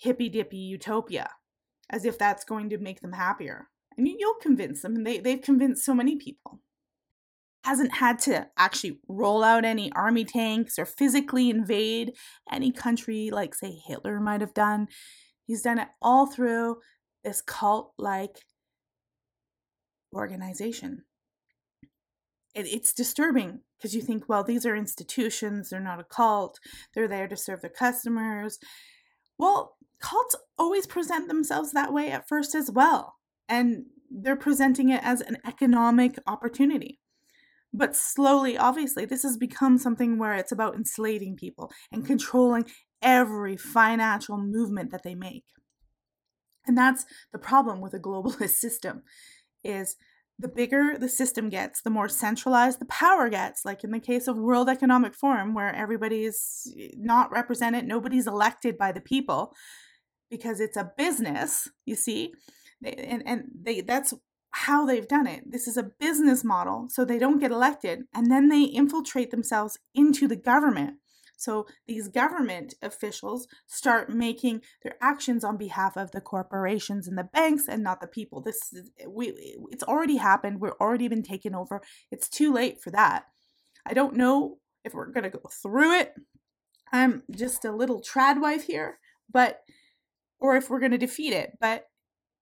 hippy 0.00 0.28
dippy 0.28 0.56
utopia 0.56 1.30
as 1.90 2.04
if 2.04 2.18
that's 2.18 2.44
going 2.44 2.70
to 2.70 2.78
make 2.78 3.00
them 3.00 3.12
happier. 3.12 3.68
And 3.96 4.08
you'll 4.08 4.34
convince 4.40 4.82
them, 4.82 4.96
and 4.96 5.06
they, 5.06 5.18
they've 5.18 5.42
convinced 5.42 5.84
so 5.84 5.94
many 5.94 6.16
people. 6.16 6.60
Hasn't 7.64 7.96
had 7.96 8.18
to 8.20 8.46
actually 8.56 9.00
roll 9.08 9.44
out 9.44 9.64
any 9.64 9.92
army 9.92 10.24
tanks 10.24 10.78
or 10.78 10.86
physically 10.86 11.50
invade 11.50 12.12
any 12.50 12.72
country 12.72 13.30
like, 13.30 13.54
say, 13.54 13.78
Hitler 13.86 14.18
might 14.20 14.40
have 14.40 14.54
done. 14.54 14.88
He's 15.46 15.62
done 15.62 15.78
it 15.78 15.88
all 16.00 16.26
through 16.26 16.76
this 17.22 17.42
cult 17.42 17.92
like 17.98 18.38
organization. 20.14 21.02
It, 22.54 22.66
it's 22.66 22.94
disturbing 22.94 23.60
because 23.76 23.94
you 23.94 24.00
think, 24.00 24.28
well, 24.28 24.44
these 24.44 24.64
are 24.64 24.76
institutions, 24.76 25.68
they're 25.68 25.80
not 25.80 26.00
a 26.00 26.04
cult, 26.04 26.58
they're 26.94 27.08
there 27.08 27.28
to 27.28 27.36
serve 27.36 27.60
their 27.60 27.70
customers. 27.70 28.58
Well, 29.38 29.76
cults 30.00 30.36
always 30.58 30.86
present 30.86 31.28
themselves 31.28 31.72
that 31.72 31.92
way 31.92 32.10
at 32.10 32.28
first 32.28 32.54
as 32.54 32.70
well. 32.70 33.16
And 33.48 33.86
they're 34.10 34.36
presenting 34.36 34.88
it 34.88 35.02
as 35.04 35.20
an 35.20 35.38
economic 35.46 36.18
opportunity. 36.26 36.98
But 37.72 37.94
slowly, 37.94 38.58
obviously, 38.58 39.04
this 39.04 39.22
has 39.22 39.36
become 39.36 39.78
something 39.78 40.18
where 40.18 40.34
it's 40.34 40.50
about 40.50 40.74
enslaving 40.74 41.36
people 41.36 41.70
and 41.92 42.04
controlling 42.04 42.66
every 43.00 43.56
financial 43.56 44.36
movement 44.38 44.90
that 44.90 45.04
they 45.04 45.14
make. 45.14 45.44
And 46.66 46.76
that's 46.76 47.04
the 47.32 47.38
problem 47.38 47.80
with 47.80 47.94
a 47.94 48.00
globalist 48.00 48.50
system 48.58 49.02
is 49.62 49.96
the 50.38 50.48
bigger 50.48 50.96
the 50.98 51.08
system 51.08 51.48
gets, 51.48 51.82
the 51.82 51.90
more 51.90 52.08
centralized 52.08 52.80
the 52.80 52.86
power 52.86 53.28
gets, 53.28 53.64
like 53.64 53.84
in 53.84 53.90
the 53.90 54.00
case 54.00 54.26
of 54.26 54.38
World 54.38 54.68
Economic 54.68 55.14
Forum 55.14 55.54
where 55.54 55.74
everybody 55.74 56.24
is 56.24 56.74
not 56.96 57.30
represented, 57.30 57.86
nobody's 57.86 58.26
elected 58.26 58.78
by 58.78 58.90
the 58.90 59.02
people 59.02 59.54
because 60.30 60.60
it's 60.60 60.76
a 60.76 60.92
business, 60.96 61.68
you 61.84 61.94
see. 61.94 62.32
And, 62.82 63.22
and 63.26 63.44
they 63.62 63.80
that's 63.80 64.14
how 64.52 64.84
they've 64.84 65.06
done 65.06 65.26
it. 65.26 65.42
This 65.46 65.68
is 65.68 65.76
a 65.76 65.90
business 66.00 66.42
model, 66.42 66.86
so 66.88 67.04
they 67.04 67.18
don't 67.18 67.38
get 67.38 67.50
elected, 67.50 68.04
and 68.14 68.30
then 68.30 68.48
they 68.48 68.64
infiltrate 68.64 69.30
themselves 69.30 69.78
into 69.94 70.26
the 70.26 70.36
government. 70.36 70.96
So 71.36 71.66
these 71.88 72.08
government 72.08 72.74
officials 72.82 73.48
start 73.66 74.10
making 74.10 74.60
their 74.82 74.96
actions 75.00 75.42
on 75.42 75.56
behalf 75.56 75.96
of 75.96 76.10
the 76.10 76.20
corporations 76.20 77.08
and 77.08 77.16
the 77.16 77.24
banks 77.24 77.66
and 77.66 77.82
not 77.82 78.02
the 78.02 78.06
people. 78.06 78.42
This 78.42 78.72
is 78.72 78.90
we 79.08 79.56
it's 79.70 79.84
already 79.84 80.16
happened. 80.16 80.60
We're 80.60 80.76
already 80.80 81.08
been 81.08 81.22
taken 81.22 81.54
over. 81.54 81.80
It's 82.10 82.28
too 82.28 82.52
late 82.52 82.80
for 82.82 82.90
that. 82.90 83.24
I 83.86 83.94
don't 83.94 84.16
know 84.16 84.58
if 84.84 84.92
we're 84.92 85.10
going 85.12 85.24
to 85.24 85.30
go 85.30 85.48
through 85.62 85.94
it. 85.94 86.12
I'm 86.92 87.22
just 87.30 87.64
a 87.64 87.72
little 87.72 88.02
trad 88.02 88.40
wife 88.40 88.64
here, 88.64 88.98
but 89.32 89.60
or 90.40 90.56
if 90.56 90.70
we're 90.70 90.80
going 90.80 90.92
to 90.92 90.98
defeat 90.98 91.32
it. 91.32 91.52
But 91.60 91.86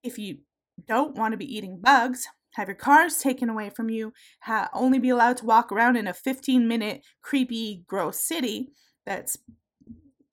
if 0.02 0.18
you 0.18 0.38
don't 0.86 1.16
want 1.16 1.32
to 1.32 1.38
be 1.38 1.56
eating 1.56 1.80
bugs, 1.80 2.26
have 2.54 2.68
your 2.68 2.74
cars 2.74 3.18
taken 3.18 3.48
away 3.48 3.70
from 3.70 3.90
you, 3.90 4.12
ha- 4.40 4.70
only 4.72 4.98
be 4.98 5.10
allowed 5.10 5.36
to 5.38 5.46
walk 5.46 5.70
around 5.70 5.96
in 5.96 6.06
a 6.06 6.14
15 6.14 6.66
minute 6.66 7.02
creepy, 7.22 7.84
gross 7.86 8.20
city 8.20 8.70
that's 9.04 9.36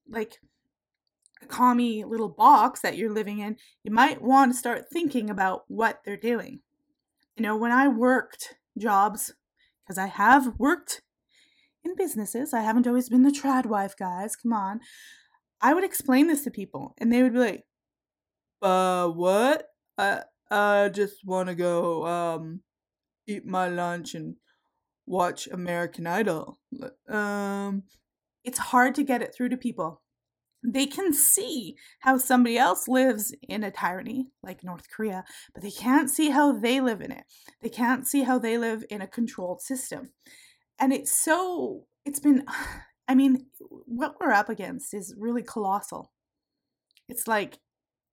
like 0.10 0.38
a 1.42 1.46
commie 1.46 2.04
little 2.04 2.30
box 2.30 2.82
that 2.82 2.98
you're 2.98 3.12
living 3.12 3.40
in, 3.40 3.58
you 3.84 3.92
might 3.92 4.22
want 4.22 4.52
to 4.52 4.58
start 4.58 4.86
thinking 4.92 5.30
about 5.30 5.64
what 5.68 6.02
they're 6.06 6.18
doing. 6.18 6.60
You 7.36 7.44
know, 7.44 7.56
when 7.56 7.72
I 7.72 7.88
worked 7.88 8.56
jobs, 8.78 9.34
because 9.84 9.98
I 9.98 10.08
have 10.08 10.54
worked 10.58 11.02
in 11.84 11.96
businesses, 11.96 12.54
I 12.54 12.62
haven't 12.62 12.88
always 12.88 13.10
been 13.10 13.24
the 13.24 13.30
trad 13.30 13.66
wife, 13.66 13.96
guys, 13.98 14.36
come 14.36 14.54
on. 14.54 14.80
I 15.66 15.74
would 15.74 15.84
explain 15.84 16.28
this 16.28 16.44
to 16.44 16.52
people 16.52 16.94
and 17.00 17.12
they 17.12 17.24
would 17.24 17.34
be 17.34 17.40
like, 17.40 17.64
uh, 18.62 19.08
what? 19.08 19.66
I, 19.98 20.22
I 20.52 20.90
just 20.90 21.26
want 21.26 21.50
to 21.50 21.56
go, 21.56 22.06
um, 22.06 22.62
eat 23.26 23.48
my 23.48 23.68
lunch 23.68 24.14
and 24.14 24.36
watch 25.08 25.48
American 25.48 26.06
Idol. 26.06 26.60
Um, 27.10 27.82
it's 28.44 28.60
hard 28.60 28.94
to 28.94 29.04
get 29.04 29.24
it 29.24 29.34
through 29.36 29.50
to 29.50 29.58
people. 29.58 30.04
They 30.64 30.86
can 30.86 31.14
see 31.14 31.78
how 32.02 32.20
somebody 32.20 32.60
else 32.60 32.88
lives 32.88 33.34
in 33.42 33.64
a 33.64 33.72
tyranny 33.72 34.28
like 34.44 34.64
North 34.64 34.86
Korea, 34.96 35.24
but 35.56 35.64
they 35.64 35.72
can't 35.72 36.12
see 36.12 36.30
how 36.30 36.52
they 36.52 36.80
live 36.80 37.02
in 37.02 37.12
it. 37.12 37.24
They 37.64 37.70
can't 37.70 38.06
see 38.06 38.22
how 38.22 38.38
they 38.38 38.60
live 38.60 38.86
in 38.92 39.02
a 39.02 39.08
controlled 39.08 39.64
system. 39.64 40.12
And 40.78 40.94
it's 40.94 41.12
so, 41.12 41.86
it's 42.06 42.20
been, 42.20 42.46
I 43.08 43.16
mean, 43.16 43.46
what 43.60 44.16
we're 44.20 44.32
up 44.32 44.50
against 44.50 44.94
is 44.94 45.16
really 45.18 45.44
colossal. 45.44 46.12
It's 47.08 47.28
like 47.28 47.60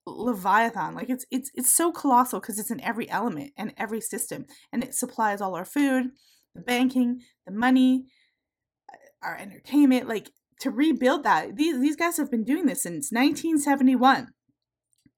leviathan 0.07 0.95
like 0.95 1.09
it's 1.09 1.25
it's 1.31 1.51
it's 1.55 1.73
so 1.73 1.93
colossal 1.93 2.41
because 2.41 2.59
it's 2.59 2.71
in 2.73 2.81
every 2.81 3.09
element 3.09 3.53
and 3.57 3.73
every 3.77 4.01
system 4.01 4.45
and 4.73 4.83
it 4.83 4.95
supplies 4.95 5.41
all 5.41 5.55
our 5.55 5.65
food 5.65 6.11
the 6.55 6.61
banking 6.61 7.21
the 7.47 7.53
money 7.53 8.07
uh, 8.93 8.97
our 9.27 9.37
entertainment 9.37 10.09
like 10.09 10.31
to 10.59 10.71
rebuild 10.71 11.23
that 11.23 11.57
these 11.57 11.81
these 11.81 11.97
guys 11.97 12.17
have 12.17 12.31
been 12.31 12.45
doing 12.45 12.67
this 12.67 12.83
since 12.83 13.13
1971 13.13 14.29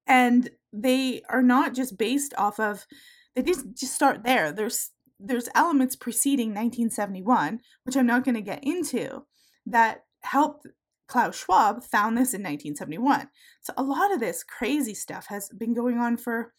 and 0.07 0.51
they 0.73 1.23
are 1.31 1.43
not 1.43 1.75
just 1.75 1.97
based 1.97 2.35
off 2.37 2.61
of 2.61 2.87
they 3.35 3.43
just 3.43 3.67
just 3.75 3.95
start 3.95 4.23
there 4.23 4.53
there's 4.53 4.91
there's 5.19 5.49
elements 5.55 5.97
preceding 5.97 6.49
1971 6.49 7.61
which 7.85 7.97
i'm 7.97 8.07
not 8.07 8.25
going 8.25 8.35
to 8.35 8.43
get 8.43 8.63
into 8.63 9.25
that 9.67 10.05
helped 10.23 10.67
Klaus 11.07 11.39
Schwab 11.39 11.85
found 11.85 12.17
this 12.17 12.35
in 12.35 12.43
1971. 12.43 13.29
So 13.61 13.73
a 13.77 13.83
lot 13.83 14.13
of 14.13 14.21
this 14.21 14.43
crazy 14.43 14.95
stuff 14.95 15.27
has 15.29 15.49
been 15.51 15.75
going 15.75 15.99
on 15.99 16.17
for 16.17 16.53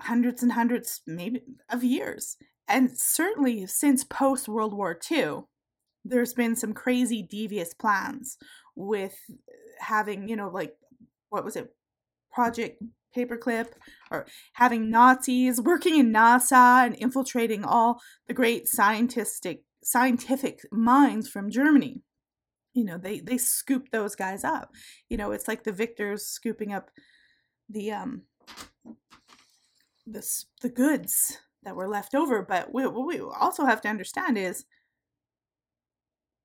hundreds 0.00 0.42
and 0.42 0.52
hundreds, 0.52 1.00
maybe, 1.06 1.42
of 1.70 1.84
years. 1.84 2.36
And 2.68 2.90
certainly 2.98 3.66
since 3.66 4.04
post 4.04 4.48
World 4.48 4.74
War 4.74 4.98
II, 5.10 5.42
there's 6.04 6.34
been 6.34 6.56
some 6.56 6.72
crazy 6.72 7.22
devious 7.22 7.72
plans 7.74 8.36
with 8.74 9.16
having, 9.78 10.28
you 10.28 10.36
know, 10.36 10.48
like, 10.48 10.74
what 11.30 11.44
was 11.44 11.56
it? 11.56 11.74
Project 12.32 12.82
Paperclip, 13.16 13.68
or 14.10 14.26
having 14.54 14.90
Nazis 14.90 15.60
working 15.60 15.98
in 15.98 16.12
NASA 16.12 16.84
and 16.84 16.94
infiltrating 16.96 17.64
all 17.64 18.00
the 18.26 18.34
great 18.34 18.68
scientific 18.68 19.62
scientific 19.86 20.62
minds 20.72 21.28
from 21.28 21.48
Germany. 21.48 22.02
You 22.74 22.84
know 22.84 22.98
they 22.98 23.20
they 23.20 23.38
scoop 23.38 23.90
those 23.92 24.16
guys 24.16 24.42
up. 24.42 24.72
You 25.08 25.16
know 25.16 25.30
it's 25.30 25.46
like 25.46 25.62
the 25.62 25.72
victors 25.72 26.26
scooping 26.26 26.72
up 26.72 26.90
the 27.68 27.92
um 27.92 28.22
the 30.04 30.26
the 30.60 30.68
goods 30.68 31.38
that 31.62 31.76
were 31.76 31.88
left 31.88 32.16
over. 32.16 32.42
But 32.42 32.72
what 32.72 33.06
we 33.06 33.20
also 33.20 33.64
have 33.64 33.80
to 33.82 33.88
understand 33.88 34.36
is 34.36 34.64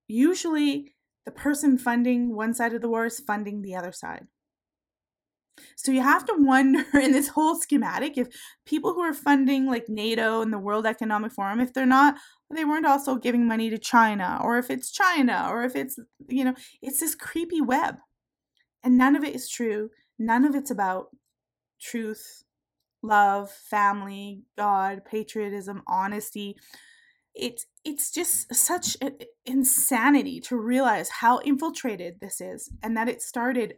usually 0.08 0.94
the 1.26 1.32
person 1.32 1.80
funding 1.80 2.36
one 2.36 2.54
side 2.54 2.76
of 2.76 2.82
the 2.82 2.90
war 2.90 3.08
is 3.08 3.20
funding 3.20 3.64
the 3.64 3.76
other 3.76 3.92
side 3.92 4.28
so 5.76 5.92
you 5.92 6.02
have 6.02 6.26
to 6.26 6.36
wonder 6.38 6.84
in 6.94 7.12
this 7.12 7.30
whole 7.30 7.56
schematic 7.56 8.18
if 8.18 8.28
people 8.66 8.94
who 8.94 9.02
are 9.02 9.14
funding 9.14 9.66
like 9.66 9.90
NATO 9.90 10.42
and 10.42 10.52
the 10.52 10.60
World 10.60 10.86
Economic 10.86 11.32
Forum, 11.32 11.60
if 11.60 11.74
they're 11.74 11.86
not, 11.86 12.16
they 12.54 12.66
weren't 12.66 12.86
also 12.86 13.16
giving 13.16 13.48
money 13.48 13.70
to 13.70 13.78
China, 13.78 14.40
or 14.44 14.58
if 14.58 14.70
it's 14.70 14.92
China, 14.92 15.48
or 15.50 15.64
if 15.64 15.76
it's, 15.76 15.98
you 16.28 16.44
know, 16.44 16.54
it's 16.82 17.00
this 17.00 17.16
creepy 17.16 17.62
web. 17.62 17.96
And 18.84 18.98
none 18.98 19.16
of 19.16 19.24
it 19.24 19.36
is 19.36 19.50
true. 19.50 19.90
None 20.20 20.46
of 20.46 20.56
it's 20.56 20.72
about 20.72 21.08
truth, 21.80 22.44
love, 23.02 23.52
family, 23.52 24.44
God, 24.58 25.04
patriotism, 25.06 25.82
honesty. 25.88 26.56
It's 27.34 27.66
it's 27.86 28.12
just 28.12 28.54
such 28.54 28.98
insanity 29.46 30.42
to 30.42 30.58
realize 30.58 31.10
how 31.10 31.40
infiltrated 31.40 32.20
this 32.20 32.42
is 32.42 32.70
and 32.84 32.96
that 32.98 33.08
it 33.08 33.22
started 33.22 33.76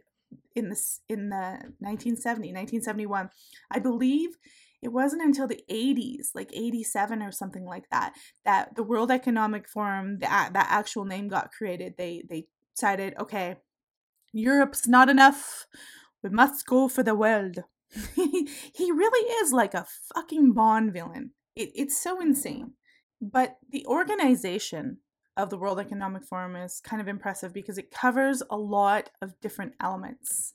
in 0.54 0.68
this 0.68 1.00
in 1.08 1.28
the 1.30 1.58
1970 1.80 2.48
1971 2.48 3.28
i 3.70 3.78
believe 3.78 4.36
it 4.84 4.92
wasn't 4.92 5.22
until 5.22 5.48
the 5.48 5.64
80s 5.70 6.28
like 6.34 6.50
87 6.52 7.22
or 7.22 7.32
something 7.32 7.64
like 7.64 7.88
that 7.90 8.12
that 8.44 8.76
the 8.76 8.82
world 8.82 9.10
economic 9.10 9.66
forum 9.66 10.18
that 10.18 10.50
that 10.52 10.68
actual 10.70 11.06
name 11.06 11.26
got 11.28 11.52
created. 11.52 11.94
They 11.96 12.22
they 12.28 12.46
decided 12.76 13.14
okay 13.18 13.56
europe's 14.32 14.86
not 14.86 15.08
enough. 15.08 15.66
We 16.22 16.30
must 16.30 16.66
go 16.66 16.88
for 16.88 17.02
the 17.02 17.14
world. 17.14 17.64
He 18.14 18.90
really 18.90 19.28
is 19.42 19.52
like 19.52 19.74
a 19.74 19.86
fucking 20.14 20.52
bond 20.52 20.92
villain. 20.92 21.30
It, 21.56 21.70
it's 21.74 21.96
so 21.96 22.20
insane. 22.20 22.72
But 23.20 23.56
the 23.70 23.86
organization 23.86 24.98
of 25.36 25.50
the 25.50 25.58
World 25.58 25.80
Economic 25.80 26.24
Forum 26.24 26.56
is 26.56 26.80
kind 26.80 27.02
of 27.02 27.08
impressive 27.08 27.52
because 27.52 27.78
it 27.78 27.90
covers 27.90 28.42
a 28.50 28.56
lot 28.56 29.10
of 29.20 29.38
different 29.40 29.74
elements 29.80 30.54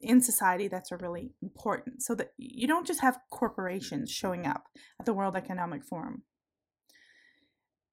in 0.00 0.20
society 0.20 0.68
that's 0.68 0.92
are 0.92 0.98
really 0.98 1.32
important 1.42 2.02
so 2.02 2.14
that 2.14 2.32
you 2.36 2.66
don't 2.66 2.86
just 2.86 3.00
have 3.00 3.18
corporations 3.30 4.10
showing 4.10 4.46
up 4.46 4.64
at 5.00 5.06
the 5.06 5.14
World 5.14 5.36
Economic 5.36 5.84
Forum. 5.84 6.22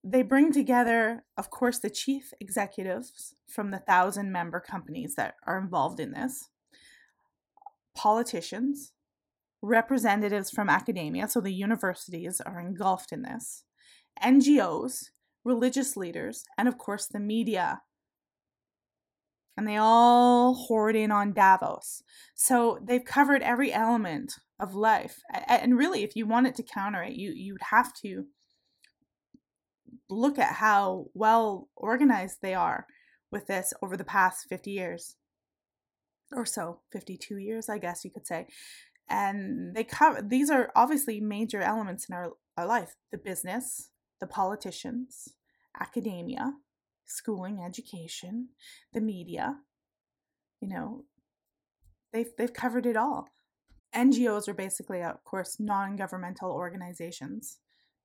They 0.04 0.22
bring 0.22 0.52
together, 0.52 1.24
of 1.38 1.50
course, 1.50 1.80
the 1.80 1.90
chief 1.90 2.34
executives 2.40 3.34
from 3.48 3.72
the 3.72 3.80
thousand 3.80 4.32
member 4.32 4.60
companies 4.60 5.16
that 5.16 5.36
are 5.48 5.58
involved 5.58 6.00
in 6.00 6.12
this, 6.12 6.50
politicians, 7.96 8.92
representatives 9.62 10.52
from 10.52 10.70
academia, 10.70 11.30
so 11.30 11.40
the 11.40 11.54
universities 11.54 12.42
are 12.42 12.60
engulfed 12.60 13.14
in 13.14 13.22
this, 13.22 13.64
NGOs, 14.22 15.10
religious 15.44 15.98
leaders, 15.98 16.44
and 16.58 16.68
of 16.68 16.78
course 16.78 17.08
the 17.08 17.20
media. 17.20 17.82
And 19.56 19.68
they 19.68 19.78
all 19.78 20.56
hoard 20.56 20.96
in 20.96 21.12
on 21.12 21.34
Davos. 21.34 22.02
So 22.34 22.80
they've 22.84 23.06
covered 23.06 23.44
every 23.44 23.72
element 23.72 24.34
of 24.60 24.74
life. 24.74 25.20
And 25.48 25.78
really, 25.78 26.04
if 26.04 26.16
you 26.16 26.26
wanted 26.26 26.56
to 26.56 26.64
counter 26.64 27.04
it, 27.04 27.14
you, 27.14 27.32
you'd 27.36 27.62
have 27.70 27.94
to 28.02 28.26
look 30.10 30.40
at 30.40 30.56
how 30.56 31.06
well 31.14 31.70
organized 31.76 32.40
they 32.42 32.54
are 32.54 32.88
with 33.32 33.48
this 33.48 33.74
over 33.82 33.98
the 33.98 34.04
past 34.04 34.48
50 34.50 34.72
years 34.72 35.16
or 36.32 36.46
so 36.46 36.80
52 36.92 37.38
years 37.38 37.70
i 37.70 37.78
guess 37.78 38.04
you 38.04 38.12
could 38.12 38.26
say 38.26 38.48
and 39.10 39.76
they 39.76 39.84
cover 39.84 40.22
these 40.22 40.50
are 40.50 40.72
obviously 40.76 41.20
major 41.20 41.62
elements 41.62 42.08
in 42.10 42.16
our, 42.16 42.34
our 42.58 42.66
life 42.66 42.96
the 43.12 43.18
business 43.18 43.90
the 44.24 44.28
politicians, 44.28 45.34
academia, 45.82 46.54
schooling, 47.06 47.62
education, 47.62 48.48
the 48.94 49.02
media. 49.02 49.58
You 50.62 50.70
know, 50.70 51.04
they've 52.14 52.30
they've 52.38 52.54
covered 52.54 52.86
it 52.86 52.96
all. 52.96 53.28
NGOs 53.94 54.48
are 54.48 54.54
basically, 54.54 55.04
of 55.04 55.22
course, 55.26 55.58
non-governmental 55.60 56.50
organizations, 56.50 57.58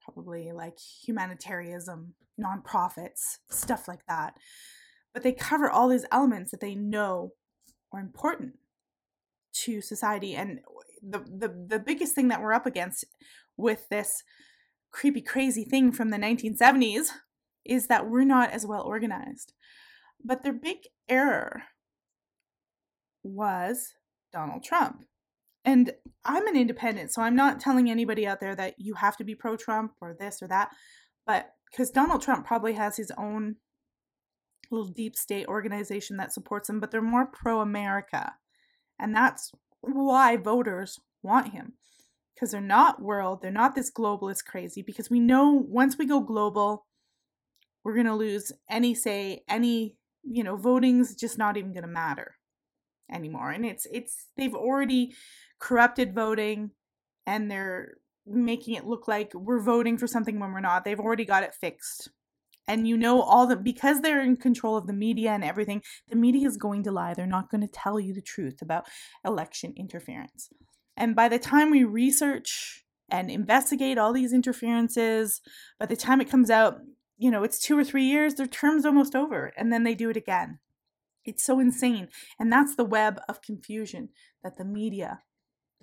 probably 0.03 0.51
like 0.51 0.77
humanitarianism, 0.81 2.15
nonprofits, 2.39 3.37
stuff 3.49 3.87
like 3.87 4.05
that. 4.09 4.35
But 5.15 5.23
they 5.23 5.33
cover 5.33 5.71
all 5.71 5.87
these 5.87 6.05
elements 6.11 6.51
that 6.51 6.61
they 6.61 6.75
know 6.75 7.31
are 7.93 8.01
important 8.01 8.55
to 9.63 9.81
society. 9.81 10.35
And 10.35 10.63
the 11.01 11.21
the, 11.21 11.67
the 11.69 11.79
biggest 11.79 12.17
thing 12.17 12.27
that 12.27 12.43
we're 12.43 12.55
up 12.55 12.67
against 12.67 13.05
with 13.57 13.89
this 13.89 14.25
creepy, 14.91 15.21
crazy 15.21 15.65
thing 15.65 15.93
from 15.93 16.11
the 16.11 16.17
1970s 16.17 17.09
is 17.65 17.87
that 17.87 18.09
we're 18.09 18.25
not 18.25 18.51
as 18.51 18.67
well 18.67 18.83
organized. 18.83 19.53
But 20.25 20.43
their 20.43 20.53
big 20.53 20.79
error 21.09 21.63
was 23.23 23.95
Donald 24.33 24.65
Trump. 24.65 25.05
And 25.65 25.93
I'm 26.25 26.47
an 26.47 26.57
independent, 26.57 27.13
so 27.13 27.23
I'm 27.23 27.37
not 27.37 27.61
telling 27.61 27.91
anybody 27.91 28.27
out 28.27 28.41
there 28.41 28.55
that 28.55 28.75
you 28.79 28.95
have 28.95 29.17
to 29.19 29.25
be 29.25 29.35
pro 29.35 29.57
Trump 29.57 29.93
or 30.01 30.15
this 30.15 30.43
or 30.43 30.49
that. 30.49 30.71
But 31.27 31.51
because 31.71 31.91
Donald 31.91 32.23
Trump 32.23 32.47
probably 32.47 32.73
has 32.75 32.97
his 32.97 33.13
own 33.19 33.57
little 34.71 34.89
deep 34.89 35.17
state 35.17 35.47
organization 35.47 36.17
that 36.17 36.33
supports 36.33 36.69
him, 36.69 36.81
but 36.81 36.91
they're 36.91 37.03
more 37.03 37.27
pro 37.27 37.61
America. 37.61 38.33
And 38.99 39.15
that's 39.15 39.53
why 39.81 40.37
voters 40.37 40.99
want 41.23 41.53
him 41.53 41.75
because 42.39 42.53
they're 42.53 42.61
not 42.61 43.03
world, 43.03 43.43
they're 43.43 43.51
not 43.51 43.75
this 43.75 43.91
globalist 43.91 44.45
crazy, 44.45 44.81
because 44.81 45.11
we 45.11 45.19
know 45.19 45.51
once 45.53 45.99
we 45.99 46.07
go 46.07 46.21
global, 46.21 46.87
we're 47.83 47.95
going 47.95 48.07
to 48.07 48.15
lose 48.15 48.53
any 48.71 48.95
say, 48.95 49.43
any, 49.49 49.97
you 50.23 50.45
know, 50.45 50.57
voting's 50.57 51.17
just 51.17 51.37
not 51.37 51.57
even 51.57 51.73
going 51.73 51.83
to 51.83 51.89
matter 51.89 52.37
anymore. 53.11 53.51
And 53.51 53.67
it's, 53.67 53.87
it's, 53.93 54.29
they've 54.37 54.55
already 54.55 55.15
corrupted 55.59 56.15
voting 56.15 56.71
and 57.27 57.51
they're 57.51 57.95
making 58.25 58.75
it 58.75 58.87
look 58.87 59.09
like 59.09 59.33
we're 59.35 59.63
voting 59.63 59.99
for 59.99 60.07
something 60.07 60.39
when 60.39 60.53
we're 60.53 60.61
not. 60.61 60.85
They've 60.85 61.01
already 61.01 61.25
got 61.25 61.43
it 61.43 61.55
fixed. 61.55 62.11
And 62.69 62.87
you 62.87 62.99
know, 62.99 63.23
all 63.23 63.47
the, 63.47 63.57
because 63.57 64.03
they're 64.03 64.23
in 64.23 64.37
control 64.37 64.77
of 64.77 64.87
the 64.87 64.93
media 64.93 65.31
and 65.31 65.43
everything, 65.43 65.83
the 66.09 66.17
media 66.17 66.47
is 66.47 66.59
going 66.59 66.85
to 66.85 66.93
lie. 66.93 67.15
They're 67.15 67.27
not 67.27 67.51
going 67.51 67.63
to 67.63 67.73
tell 67.73 67.99
you 67.99 68.13
the 68.13 68.21
truth 68.21 68.61
about 68.61 68.87
election 69.25 69.73
interference. 69.77 70.51
And 70.99 71.17
by 71.17 71.29
the 71.29 71.39
time 71.39 71.71
we 71.71 71.85
research 71.85 72.85
and 73.09 73.31
investigate 73.31 73.99
all 73.99 74.13
these 74.13 74.33
interferences. 74.33 75.41
By 75.79 75.87
the 75.87 75.97
time 75.97 76.21
it 76.21 76.31
comes 76.31 76.51
out, 76.51 76.81
you 77.17 77.31
know, 77.31 77.43
it's 77.43 77.59
two 77.59 77.77
or 77.77 77.85
three 77.85 78.05
years, 78.05 78.35
their 78.35 78.47
term's 78.47 78.85
almost 78.85 79.15
over, 79.15 79.53
and 79.57 79.73
then 79.73 79.85
they 79.85 79.95
do 79.95 80.11
it 80.11 80.17
again. 80.17 80.59
It's 81.25 81.43
so 81.43 81.59
insane. 81.59 82.09
And 82.39 82.53
that's 82.53 82.77
the 82.77 82.85
web 82.85 83.21
of 83.29 83.43
confusion 83.43 84.11
that 84.43 84.57
the 84.57 84.65
media 84.65 85.23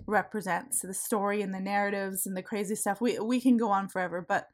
represents 0.06 0.82
the 0.82 0.93
story 0.93 1.41
and 1.41 1.54
the 1.54 1.60
narratives 1.60 2.25
and 2.25 2.36
the 2.36 2.43
crazy 2.43 2.75
stuff. 2.75 3.01
We, 3.01 3.19
we 3.19 3.41
can 3.41 3.58
go 3.58 3.69
on 3.69 3.88
forever, 3.88 4.25
but 4.28 4.47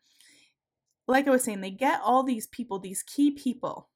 like 1.07 1.27
I 1.27 1.31
was 1.31 1.43
saying, 1.43 1.61
they 1.61 1.71
get 1.71 1.99
all 2.03 2.23
these 2.23 2.47
people, 2.47 2.79
these 2.79 3.03
key 3.03 3.31
people. 3.31 3.89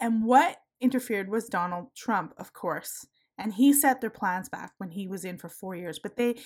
And 0.00 0.24
what 0.24 0.58
interfered 0.80 1.28
was 1.28 1.46
Donald 1.46 1.88
Trump, 1.96 2.34
of 2.38 2.52
course. 2.52 3.06
And 3.38 3.54
he 3.54 3.72
set 3.72 4.00
their 4.00 4.10
plans 4.10 4.48
back 4.48 4.72
when 4.78 4.90
he 4.90 5.08
was 5.08 5.24
in 5.24 5.38
for 5.38 5.48
four 5.48 5.74
years, 5.74 5.98
but 6.02 6.16
they 6.16 6.36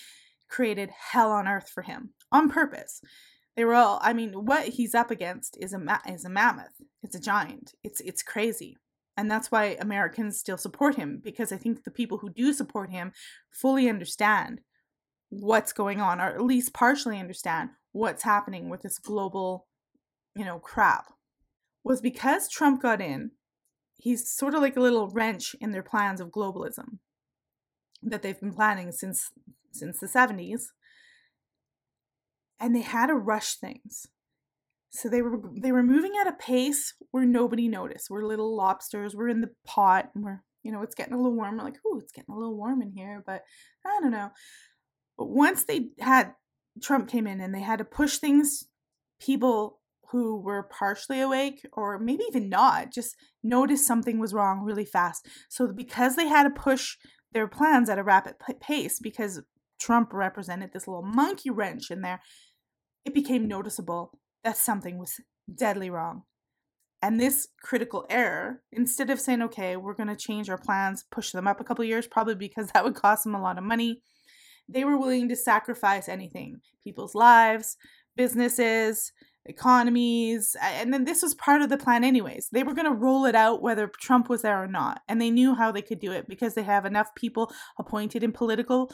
created 0.48 0.90
hell 0.90 1.30
on 1.30 1.46
earth 1.46 1.68
for 1.68 1.82
him 1.82 2.14
on 2.32 2.48
purpose. 2.48 3.00
They 3.56 3.64
were 3.64 3.74
all, 3.74 3.98
I 4.02 4.12
mean, 4.12 4.32
what 4.32 4.68
he's 4.68 4.94
up 4.94 5.10
against 5.10 5.58
is 5.60 5.72
a 5.72 5.78
ma- 5.78 5.98
is 6.08 6.24
a 6.24 6.30
mammoth. 6.30 6.80
It's 7.02 7.16
a 7.16 7.20
giant. 7.20 7.74
It's 7.82 8.00
it's 8.00 8.22
crazy. 8.22 8.76
And 9.16 9.28
that's 9.28 9.50
why 9.50 9.76
Americans 9.80 10.38
still 10.38 10.56
support 10.56 10.94
him 10.94 11.20
because 11.22 11.50
I 11.50 11.56
think 11.56 11.82
the 11.82 11.90
people 11.90 12.18
who 12.18 12.30
do 12.30 12.52
support 12.52 12.90
him 12.90 13.12
fully 13.50 13.88
understand 13.88 14.60
what's 15.28 15.72
going 15.72 16.00
on 16.00 16.20
or 16.20 16.26
at 16.26 16.42
least 16.42 16.72
partially 16.72 17.18
understand 17.18 17.70
what's 17.90 18.22
happening 18.22 18.68
with 18.68 18.82
this 18.82 18.98
global, 18.98 19.66
you 20.36 20.44
know, 20.44 20.60
crap. 20.60 21.06
Was 21.82 22.00
because 22.00 22.48
Trump 22.48 22.80
got 22.80 23.00
in, 23.00 23.32
he's 23.98 24.30
sort 24.30 24.54
of 24.54 24.62
like 24.62 24.76
a 24.76 24.80
little 24.80 25.08
wrench 25.08 25.54
in 25.60 25.72
their 25.72 25.82
plans 25.82 26.20
of 26.20 26.30
globalism 26.30 26.98
that 28.02 28.22
they've 28.22 28.40
been 28.40 28.54
planning 28.54 28.92
since 28.92 29.30
since 29.72 29.98
the 30.00 30.06
70s 30.06 30.68
and 32.60 32.74
they 32.74 32.80
had 32.80 33.06
to 33.06 33.14
rush 33.14 33.54
things. 33.54 34.06
So 34.90 35.08
they 35.08 35.20
were 35.20 35.40
they 35.60 35.72
were 35.72 35.82
moving 35.82 36.12
at 36.18 36.26
a 36.26 36.32
pace 36.32 36.94
where 37.10 37.26
nobody 37.26 37.68
noticed 37.68 38.08
we're 38.08 38.24
little 38.24 38.56
lobsters 38.56 39.14
we're 39.14 39.28
in 39.28 39.42
the 39.42 39.50
pot 39.66 40.10
and 40.14 40.24
we're 40.24 40.42
you 40.62 40.72
know 40.72 40.82
it's 40.82 40.94
getting 40.94 41.12
a 41.12 41.16
little 41.16 41.34
warm. 41.34 41.58
We're 41.58 41.64
like 41.64 41.78
oh 41.86 41.98
it's 41.98 42.12
getting 42.12 42.34
a 42.34 42.38
little 42.38 42.56
warm 42.56 42.80
in 42.80 42.90
here 42.92 43.22
but 43.26 43.42
i 43.84 44.00
don't 44.00 44.12
know. 44.12 44.30
But 45.18 45.28
once 45.28 45.64
they 45.64 45.90
had 46.00 46.32
trump 46.82 47.08
came 47.08 47.26
in 47.26 47.40
and 47.40 47.54
they 47.54 47.60
had 47.60 47.80
to 47.80 47.84
push 47.84 48.18
things 48.18 48.64
people 49.20 49.77
who 50.10 50.40
were 50.40 50.62
partially 50.62 51.20
awake 51.20 51.66
or 51.72 51.98
maybe 51.98 52.24
even 52.28 52.48
not 52.48 52.92
just 52.92 53.14
noticed 53.42 53.86
something 53.86 54.18
was 54.18 54.32
wrong 54.32 54.62
really 54.62 54.84
fast. 54.84 55.26
So 55.48 55.68
because 55.72 56.16
they 56.16 56.26
had 56.26 56.44
to 56.44 56.50
push 56.50 56.96
their 57.32 57.46
plans 57.46 57.90
at 57.90 57.98
a 57.98 58.02
rapid 58.02 58.36
pace 58.60 58.98
because 58.98 59.42
Trump 59.78 60.12
represented 60.12 60.70
this 60.72 60.88
little 60.88 61.02
monkey 61.02 61.50
wrench 61.50 61.90
in 61.90 62.00
there, 62.00 62.20
it 63.04 63.14
became 63.14 63.46
noticeable 63.46 64.18
that 64.44 64.56
something 64.56 64.98
was 64.98 65.20
deadly 65.54 65.90
wrong. 65.90 66.22
And 67.00 67.20
this 67.20 67.46
critical 67.62 68.04
error, 68.10 68.62
instead 68.72 69.10
of 69.10 69.20
saying, 69.20 69.42
okay, 69.42 69.76
we're 69.76 69.94
going 69.94 70.08
to 70.08 70.16
change 70.16 70.50
our 70.50 70.58
plans, 70.58 71.04
push 71.12 71.30
them 71.30 71.46
up 71.46 71.60
a 71.60 71.64
couple 71.64 71.84
years, 71.84 72.06
probably 72.06 72.34
because 72.34 72.70
that 72.74 72.84
would 72.84 72.94
cost 72.94 73.24
them 73.24 73.34
a 73.34 73.42
lot 73.42 73.58
of 73.58 73.64
money, 73.64 74.02
they 74.68 74.84
were 74.84 74.98
willing 74.98 75.28
to 75.28 75.36
sacrifice 75.36 76.08
anything 76.08 76.60
people's 76.82 77.14
lives, 77.14 77.76
businesses, 78.16 79.12
economies. 79.44 80.56
And 80.60 80.92
then 80.92 81.04
this 81.04 81.22
was 81.22 81.34
part 81.34 81.62
of 81.62 81.68
the 81.68 81.78
plan, 81.78 82.04
anyways. 82.04 82.48
They 82.50 82.62
were 82.62 82.74
going 82.74 82.86
to 82.86 82.92
roll 82.92 83.24
it 83.24 83.34
out 83.34 83.62
whether 83.62 83.86
Trump 83.86 84.28
was 84.28 84.42
there 84.42 84.62
or 84.62 84.66
not. 84.66 85.00
And 85.08 85.20
they 85.20 85.30
knew 85.30 85.54
how 85.54 85.72
they 85.72 85.82
could 85.82 86.00
do 86.00 86.12
it 86.12 86.28
because 86.28 86.54
they 86.54 86.62
have 86.62 86.84
enough 86.84 87.14
people 87.14 87.52
appointed 87.78 88.22
in 88.22 88.32
political 88.32 88.92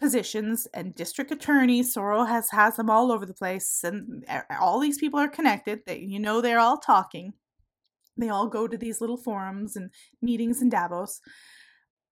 positions 0.00 0.66
and 0.74 0.94
district 0.94 1.30
attorneys. 1.30 1.94
Soros 1.94 2.28
has, 2.28 2.50
has 2.50 2.76
them 2.76 2.90
all 2.90 3.10
over 3.10 3.26
the 3.26 3.34
place. 3.34 3.82
And 3.82 4.24
all 4.60 4.80
these 4.80 4.98
people 4.98 5.18
are 5.18 5.28
connected. 5.28 5.80
They, 5.86 5.98
you 5.98 6.20
know, 6.20 6.40
they're 6.40 6.60
all 6.60 6.78
talking. 6.78 7.32
They 8.16 8.28
all 8.28 8.48
go 8.48 8.68
to 8.68 8.76
these 8.76 9.00
little 9.00 9.16
forums 9.16 9.76
and 9.76 9.90
meetings 10.22 10.62
in 10.62 10.68
Davos. 10.68 11.20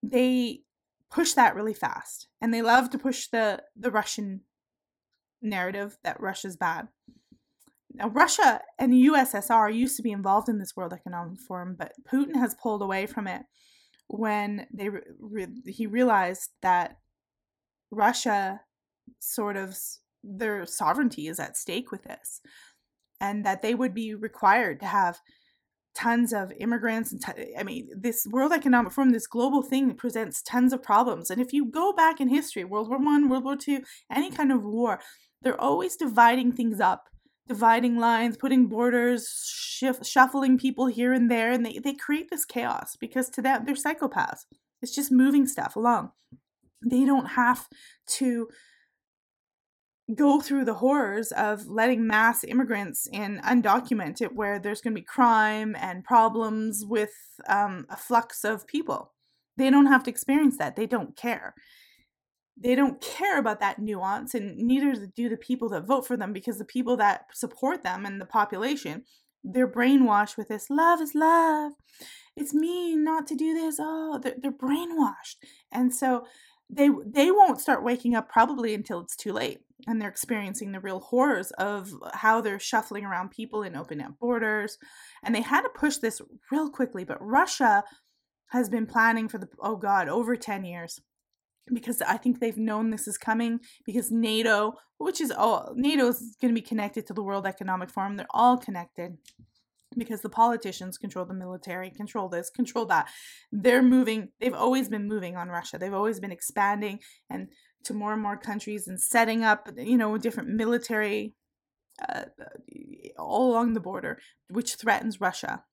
They 0.02 0.62
push 1.10 1.32
that 1.34 1.54
really 1.54 1.74
fast. 1.74 2.26
And 2.40 2.52
they 2.52 2.62
love 2.62 2.90
to 2.90 2.98
push 2.98 3.28
the, 3.28 3.62
the 3.76 3.90
Russian 3.90 4.40
narrative 5.40 5.98
that 6.02 6.20
Russia's 6.20 6.56
bad. 6.56 6.88
Now, 7.94 8.08
Russia 8.08 8.60
and 8.78 8.92
the 8.92 9.06
USSR 9.06 9.74
used 9.74 9.96
to 9.96 10.02
be 10.02 10.12
involved 10.12 10.48
in 10.48 10.58
this 10.58 10.74
World 10.76 10.92
Economic 10.92 11.40
Forum, 11.40 11.76
but 11.78 11.92
Putin 12.10 12.36
has 12.36 12.54
pulled 12.54 12.82
away 12.82 13.06
from 13.06 13.26
it 13.26 13.42
when 14.08 14.66
they 14.72 14.88
re- 14.88 15.46
he 15.66 15.86
realized 15.86 16.50
that 16.62 16.96
Russia 17.90 18.60
sort 19.18 19.56
of 19.56 19.76
their 20.22 20.64
sovereignty 20.64 21.26
is 21.26 21.38
at 21.38 21.56
stake 21.56 21.90
with 21.90 22.04
this, 22.04 22.40
and 23.20 23.44
that 23.44 23.60
they 23.60 23.74
would 23.74 23.94
be 23.94 24.14
required 24.14 24.80
to 24.80 24.86
have 24.86 25.20
tons 25.94 26.32
of 26.32 26.52
immigrants 26.58 27.12
and 27.12 27.22
t- 27.22 27.54
I 27.58 27.62
mean 27.62 27.90
this 27.94 28.26
World 28.30 28.52
Economic 28.52 28.92
Forum, 28.92 29.10
this 29.10 29.26
global 29.26 29.62
thing 29.62 29.94
presents 29.94 30.42
tons 30.42 30.72
of 30.72 30.82
problems. 30.82 31.30
And 31.30 31.40
if 31.40 31.52
you 31.52 31.66
go 31.66 31.92
back 31.92 32.20
in 32.20 32.28
history, 32.28 32.64
World 32.64 32.88
War 32.88 32.98
One, 32.98 33.28
World 33.28 33.44
War 33.44 33.56
Two, 33.56 33.82
any 34.10 34.30
kind 34.30 34.50
of 34.50 34.64
war, 34.64 35.00
they're 35.42 35.60
always 35.60 35.96
dividing 35.96 36.52
things 36.52 36.80
up 36.80 37.08
dividing 37.48 37.98
lines, 37.98 38.36
putting 38.36 38.66
borders, 38.66 39.26
shif- 39.26 40.06
shuffling 40.06 40.58
people 40.58 40.86
here 40.86 41.12
and 41.12 41.30
there, 41.30 41.50
and 41.52 41.64
they, 41.64 41.78
they 41.78 41.94
create 41.94 42.30
this 42.30 42.44
chaos 42.44 42.96
because 42.96 43.28
to 43.30 43.42
them, 43.42 43.64
they're 43.64 43.74
psychopaths. 43.74 44.44
It's 44.80 44.94
just 44.94 45.12
moving 45.12 45.46
stuff 45.46 45.76
along. 45.76 46.12
They 46.84 47.04
don't 47.04 47.26
have 47.26 47.68
to 48.08 48.48
go 50.14 50.40
through 50.40 50.64
the 50.64 50.74
horrors 50.74 51.32
of 51.32 51.66
letting 51.66 52.06
mass 52.06 52.44
immigrants 52.44 53.08
in 53.12 53.40
undocumented 53.44 54.32
where 54.34 54.58
there's 54.58 54.80
going 54.80 54.94
to 54.94 55.00
be 55.00 55.04
crime 55.04 55.76
and 55.78 56.04
problems 56.04 56.84
with 56.84 57.12
um, 57.48 57.86
a 57.88 57.96
flux 57.96 58.44
of 58.44 58.66
people. 58.66 59.12
They 59.56 59.70
don't 59.70 59.86
have 59.86 60.02
to 60.04 60.10
experience 60.10 60.58
that. 60.58 60.76
They 60.76 60.86
don't 60.86 61.16
care 61.16 61.54
they 62.56 62.74
don't 62.74 63.00
care 63.00 63.38
about 63.38 63.60
that 63.60 63.78
nuance 63.78 64.34
and 64.34 64.56
neither 64.56 64.94
do 65.16 65.28
the 65.28 65.36
people 65.36 65.68
that 65.70 65.86
vote 65.86 66.06
for 66.06 66.16
them 66.16 66.32
because 66.32 66.58
the 66.58 66.64
people 66.64 66.96
that 66.96 67.26
support 67.32 67.82
them 67.82 68.04
and 68.04 68.20
the 68.20 68.26
population 68.26 69.04
they're 69.44 69.68
brainwashed 69.68 70.36
with 70.36 70.48
this 70.48 70.70
love 70.70 71.00
is 71.00 71.14
love. 71.14 71.72
It's 72.36 72.54
mean 72.54 73.04
not 73.04 73.26
to 73.28 73.34
do 73.34 73.54
this. 73.54 73.76
Oh 73.78 74.18
they're, 74.22 74.36
they're 74.40 74.52
brainwashed. 74.52 75.36
And 75.70 75.94
so 75.94 76.26
they 76.70 76.88
they 77.04 77.30
won't 77.30 77.60
start 77.60 77.84
waking 77.84 78.14
up 78.14 78.28
probably 78.28 78.74
until 78.74 79.00
it's 79.00 79.16
too 79.16 79.32
late 79.32 79.60
and 79.86 80.00
they're 80.00 80.08
experiencing 80.08 80.70
the 80.70 80.80
real 80.80 81.00
horrors 81.00 81.50
of 81.52 81.90
how 82.14 82.40
they're 82.40 82.60
shuffling 82.60 83.04
around 83.04 83.30
people 83.30 83.62
and 83.62 83.76
opening 83.76 84.06
up 84.06 84.18
borders. 84.18 84.78
And 85.24 85.34
they 85.34 85.42
had 85.42 85.62
to 85.62 85.68
push 85.68 85.96
this 85.96 86.22
real 86.50 86.70
quickly 86.70 87.04
but 87.04 87.18
russia 87.20 87.84
has 88.50 88.68
been 88.68 88.86
planning 88.86 89.28
for 89.28 89.38
the 89.38 89.48
oh 89.60 89.76
god 89.76 90.08
over 90.08 90.36
10 90.36 90.64
years 90.64 91.00
because 91.72 92.02
I 92.02 92.16
think 92.16 92.40
they've 92.40 92.56
known 92.56 92.90
this 92.90 93.06
is 93.06 93.18
coming 93.18 93.60
because 93.84 94.10
NATO, 94.10 94.74
which 94.98 95.20
is 95.20 95.30
all 95.30 95.72
NATO 95.76 96.08
is 96.08 96.36
going 96.40 96.54
to 96.54 96.60
be 96.60 96.66
connected 96.66 97.06
to 97.06 97.14
the 97.14 97.22
World 97.22 97.46
Economic 97.46 97.90
Forum. 97.90 98.16
They're 98.16 98.26
all 98.30 98.56
connected 98.56 99.18
because 99.96 100.22
the 100.22 100.28
politicians 100.28 100.98
control 100.98 101.24
the 101.24 101.34
military, 101.34 101.90
control 101.90 102.28
this, 102.28 102.50
control 102.50 102.86
that. 102.86 103.08
They're 103.50 103.82
moving, 103.82 104.30
they've 104.40 104.54
always 104.54 104.88
been 104.88 105.06
moving 105.06 105.36
on 105.36 105.48
Russia. 105.48 105.78
They've 105.78 105.92
always 105.92 106.20
been 106.20 106.32
expanding 106.32 107.00
and 107.30 107.48
to 107.84 107.94
more 107.94 108.12
and 108.12 108.22
more 108.22 108.36
countries 108.36 108.86
and 108.88 109.00
setting 109.00 109.44
up, 109.44 109.68
you 109.76 109.98
know, 109.98 110.16
different 110.16 110.48
military 110.48 111.34
uh, 112.08 112.24
all 113.18 113.50
along 113.50 113.74
the 113.74 113.80
border, 113.80 114.18
which 114.48 114.76
threatens 114.76 115.20
Russia. 115.20 115.64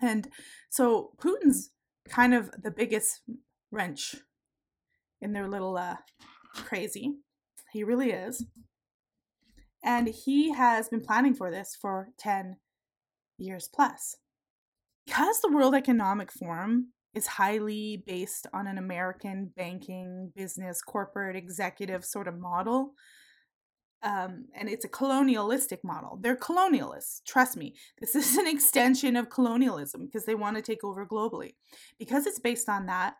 And 0.00 0.28
so 0.70 1.12
Putin's 1.20 1.70
kind 2.08 2.34
of 2.34 2.50
the 2.62 2.70
biggest 2.70 3.22
wrench 3.70 4.16
in 5.20 5.32
their 5.32 5.48
little 5.48 5.76
uh, 5.76 5.96
crazy. 6.54 7.14
He 7.72 7.84
really 7.84 8.10
is. 8.10 8.44
And 9.82 10.08
he 10.08 10.52
has 10.52 10.88
been 10.88 11.00
planning 11.00 11.34
for 11.34 11.50
this 11.50 11.76
for 11.80 12.08
10 12.18 12.56
years 13.38 13.68
plus. 13.72 14.16
Because 15.06 15.40
the 15.40 15.52
World 15.52 15.74
Economic 15.74 16.32
Forum 16.32 16.92
is 17.14 17.26
highly 17.26 18.02
based 18.06 18.46
on 18.52 18.66
an 18.66 18.76
American 18.76 19.52
banking, 19.56 20.32
business, 20.36 20.82
corporate, 20.82 21.36
executive 21.36 22.04
sort 22.04 22.28
of 22.28 22.38
model, 22.38 22.92
um, 24.02 24.46
and 24.54 24.68
it's 24.68 24.84
a 24.84 24.88
colonialistic 24.88 25.82
model. 25.82 26.18
They're 26.20 26.36
colonialists. 26.36 27.22
Trust 27.26 27.56
me, 27.56 27.74
this 28.00 28.14
is 28.14 28.36
an 28.36 28.46
extension 28.46 29.16
of 29.16 29.30
colonialism 29.30 30.06
because 30.06 30.24
they 30.24 30.34
want 30.34 30.56
to 30.56 30.62
take 30.62 30.84
over 30.84 31.06
globally. 31.06 31.54
Because 31.98 32.26
it's 32.26 32.38
based 32.38 32.68
on 32.68 32.86
that, 32.86 33.14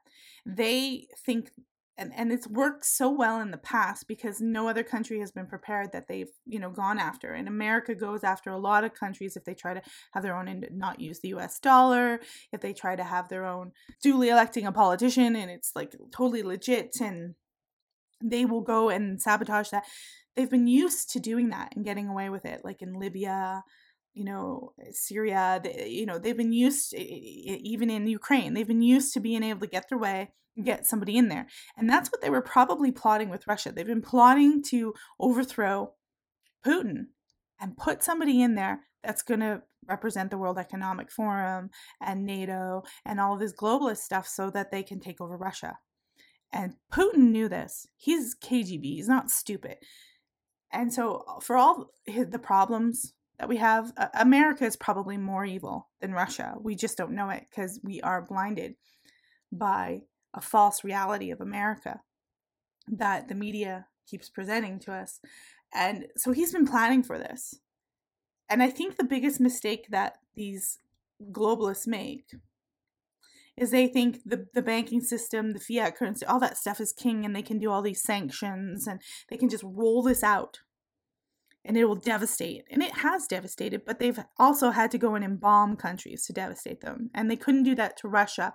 they 0.46 1.06
think 1.24 1.50
and 1.98 2.12
and 2.16 2.32
it's 2.32 2.46
worked 2.46 2.84
so 2.84 3.10
well 3.10 3.40
in 3.40 3.50
the 3.50 3.58
past 3.58 4.08
because 4.08 4.40
no 4.40 4.68
other 4.68 4.82
country 4.82 5.20
has 5.20 5.32
been 5.32 5.46
prepared 5.46 5.92
that 5.92 6.08
they've 6.08 6.30
you 6.46 6.58
know 6.58 6.70
gone 6.70 6.98
after 6.98 7.32
and 7.32 7.48
america 7.48 7.94
goes 7.94 8.24
after 8.24 8.50
a 8.50 8.58
lot 8.58 8.84
of 8.84 8.94
countries 8.94 9.36
if 9.36 9.44
they 9.44 9.54
try 9.54 9.74
to 9.74 9.82
have 10.12 10.22
their 10.22 10.36
own 10.36 10.48
and 10.48 10.66
not 10.72 11.00
use 11.00 11.20
the 11.20 11.34
us 11.34 11.58
dollar 11.58 12.20
if 12.52 12.60
they 12.60 12.72
try 12.72 12.96
to 12.96 13.04
have 13.04 13.28
their 13.28 13.44
own 13.44 13.72
duly 14.02 14.28
electing 14.28 14.66
a 14.66 14.72
politician 14.72 15.36
and 15.36 15.50
it's 15.50 15.72
like 15.74 15.94
totally 16.12 16.42
legit 16.42 16.96
and 17.00 17.34
they 18.22 18.44
will 18.44 18.60
go 18.60 18.88
and 18.88 19.20
sabotage 19.20 19.70
that. 19.70 19.84
They've 20.36 20.50
been 20.50 20.66
used 20.66 21.10
to 21.10 21.20
doing 21.20 21.50
that 21.50 21.74
and 21.74 21.84
getting 21.84 22.08
away 22.08 22.30
with 22.30 22.44
it, 22.44 22.62
like 22.64 22.82
in 22.82 22.94
Libya, 22.94 23.64
you 24.14 24.24
know, 24.24 24.72
Syria. 24.92 25.60
They, 25.62 25.88
you 25.88 26.06
know, 26.06 26.18
they've 26.18 26.36
been 26.36 26.52
used, 26.52 26.94
even 26.94 27.90
in 27.90 28.06
Ukraine, 28.06 28.54
they've 28.54 28.66
been 28.66 28.82
used 28.82 29.14
to 29.14 29.20
being 29.20 29.42
able 29.42 29.60
to 29.60 29.66
get 29.66 29.88
their 29.88 29.98
way, 29.98 30.30
get 30.62 30.86
somebody 30.86 31.16
in 31.16 31.28
there, 31.28 31.46
and 31.76 31.88
that's 31.88 32.10
what 32.10 32.20
they 32.20 32.30
were 32.30 32.42
probably 32.42 32.90
plotting 32.92 33.28
with 33.28 33.46
Russia. 33.46 33.72
They've 33.72 33.86
been 33.86 34.02
plotting 34.02 34.62
to 34.64 34.94
overthrow 35.20 35.92
Putin 36.64 37.06
and 37.60 37.76
put 37.76 38.02
somebody 38.02 38.42
in 38.42 38.54
there 38.54 38.80
that's 39.02 39.22
going 39.22 39.40
to 39.40 39.62
represent 39.88 40.30
the 40.30 40.38
World 40.38 40.58
Economic 40.58 41.10
Forum 41.10 41.70
and 42.00 42.26
NATO 42.26 42.82
and 43.04 43.20
all 43.20 43.36
this 43.36 43.54
globalist 43.54 43.98
stuff 43.98 44.26
so 44.26 44.50
that 44.50 44.70
they 44.70 44.82
can 44.82 45.00
take 45.00 45.20
over 45.20 45.36
Russia. 45.36 45.78
And 46.52 46.74
Putin 46.92 47.30
knew 47.30 47.48
this. 47.48 47.86
He's 47.96 48.34
KGB, 48.34 48.82
he's 48.82 49.08
not 49.08 49.30
stupid. 49.30 49.76
And 50.72 50.92
so, 50.92 51.24
uh, 51.26 51.40
for 51.40 51.56
all 51.56 51.90
the 52.06 52.38
problems 52.38 53.14
that 53.38 53.48
we 53.48 53.56
have, 53.56 53.92
America 54.14 54.64
is 54.64 54.76
probably 54.76 55.16
more 55.16 55.44
evil 55.44 55.88
than 56.00 56.12
Russia. 56.12 56.54
We 56.60 56.74
just 56.74 56.98
don't 56.98 57.14
know 57.14 57.30
it 57.30 57.46
because 57.48 57.80
we 57.82 58.00
are 58.02 58.22
blinded 58.22 58.74
by 59.52 60.00
a 60.34 60.40
false 60.40 60.84
reality 60.84 61.30
of 61.30 61.40
America 61.40 62.00
that 62.86 63.28
the 63.28 63.34
media 63.34 63.86
keeps 64.08 64.28
presenting 64.28 64.78
to 64.80 64.92
us. 64.92 65.20
And 65.74 66.06
so 66.16 66.32
he's 66.32 66.52
been 66.52 66.66
planning 66.66 67.02
for 67.02 67.18
this. 67.18 67.54
And 68.48 68.62
I 68.62 68.70
think 68.70 68.96
the 68.96 69.04
biggest 69.04 69.40
mistake 69.40 69.86
that 69.90 70.18
these 70.34 70.78
globalists 71.32 71.86
make 71.86 72.24
is 73.56 73.70
they 73.70 73.88
think 73.88 74.20
the, 74.24 74.46
the 74.54 74.62
banking 74.62 75.00
system, 75.00 75.52
the 75.52 75.60
fiat 75.60 75.96
currency, 75.96 76.24
all 76.24 76.40
that 76.40 76.56
stuff 76.56 76.80
is 76.80 76.92
king 76.92 77.24
and 77.24 77.34
they 77.34 77.42
can 77.42 77.58
do 77.58 77.70
all 77.70 77.82
these 77.82 78.02
sanctions 78.02 78.86
and 78.86 79.00
they 79.28 79.36
can 79.36 79.48
just 79.48 79.64
roll 79.64 80.02
this 80.02 80.22
out 80.22 80.60
and 81.64 81.76
it 81.76 81.84
will 81.84 81.96
devastate. 81.96 82.64
And 82.70 82.82
it 82.82 82.98
has 82.98 83.26
devastated, 83.26 83.82
but 83.84 83.98
they've 83.98 84.18
also 84.38 84.70
had 84.70 84.90
to 84.92 84.98
go 84.98 85.14
in 85.16 85.22
and 85.22 85.40
bomb 85.40 85.76
countries 85.76 86.24
to 86.26 86.32
devastate 86.32 86.80
them. 86.80 87.10
And 87.14 87.30
they 87.30 87.36
couldn't 87.36 87.64
do 87.64 87.74
that 87.74 87.96
to 87.98 88.08
Russia. 88.08 88.52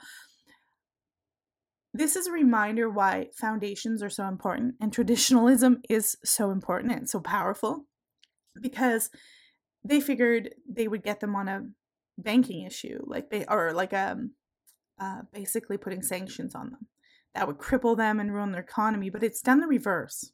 This 1.94 2.16
is 2.16 2.26
a 2.26 2.32
reminder 2.32 2.90
why 2.90 3.28
foundations 3.36 4.02
are 4.02 4.10
so 4.10 4.28
important 4.28 4.76
and 4.82 4.92
traditionalism 4.92 5.82
is 5.90 6.18
so 6.24 6.50
important 6.50 6.92
and 6.94 7.10
so 7.10 7.20
powerful 7.20 7.86
because 8.60 9.12
they 9.84 10.00
figured 10.00 10.56
they 10.68 10.88
would 10.88 11.04
get 11.04 11.20
them 11.20 11.36
on 11.36 11.48
a 11.48 11.62
banking 12.18 12.66
issue 12.66 13.00
like 13.06 13.30
they 13.30 13.46
or 13.46 13.74
like 13.74 13.94
um 13.94 14.32
uh, 15.02 15.22
basically 15.34 15.78
putting 15.78 16.04
sanctions 16.04 16.54
on 16.54 16.70
them 16.70 16.88
that 17.34 17.48
would 17.48 17.58
cripple 17.58 17.98
them 17.98 18.20
and 18.20 18.34
ruin 18.34 18.52
their 18.52 18.62
economy 18.62 19.10
but 19.10 19.24
it's 19.24 19.42
done 19.42 19.60
the 19.60 19.68
reverse. 19.68 20.32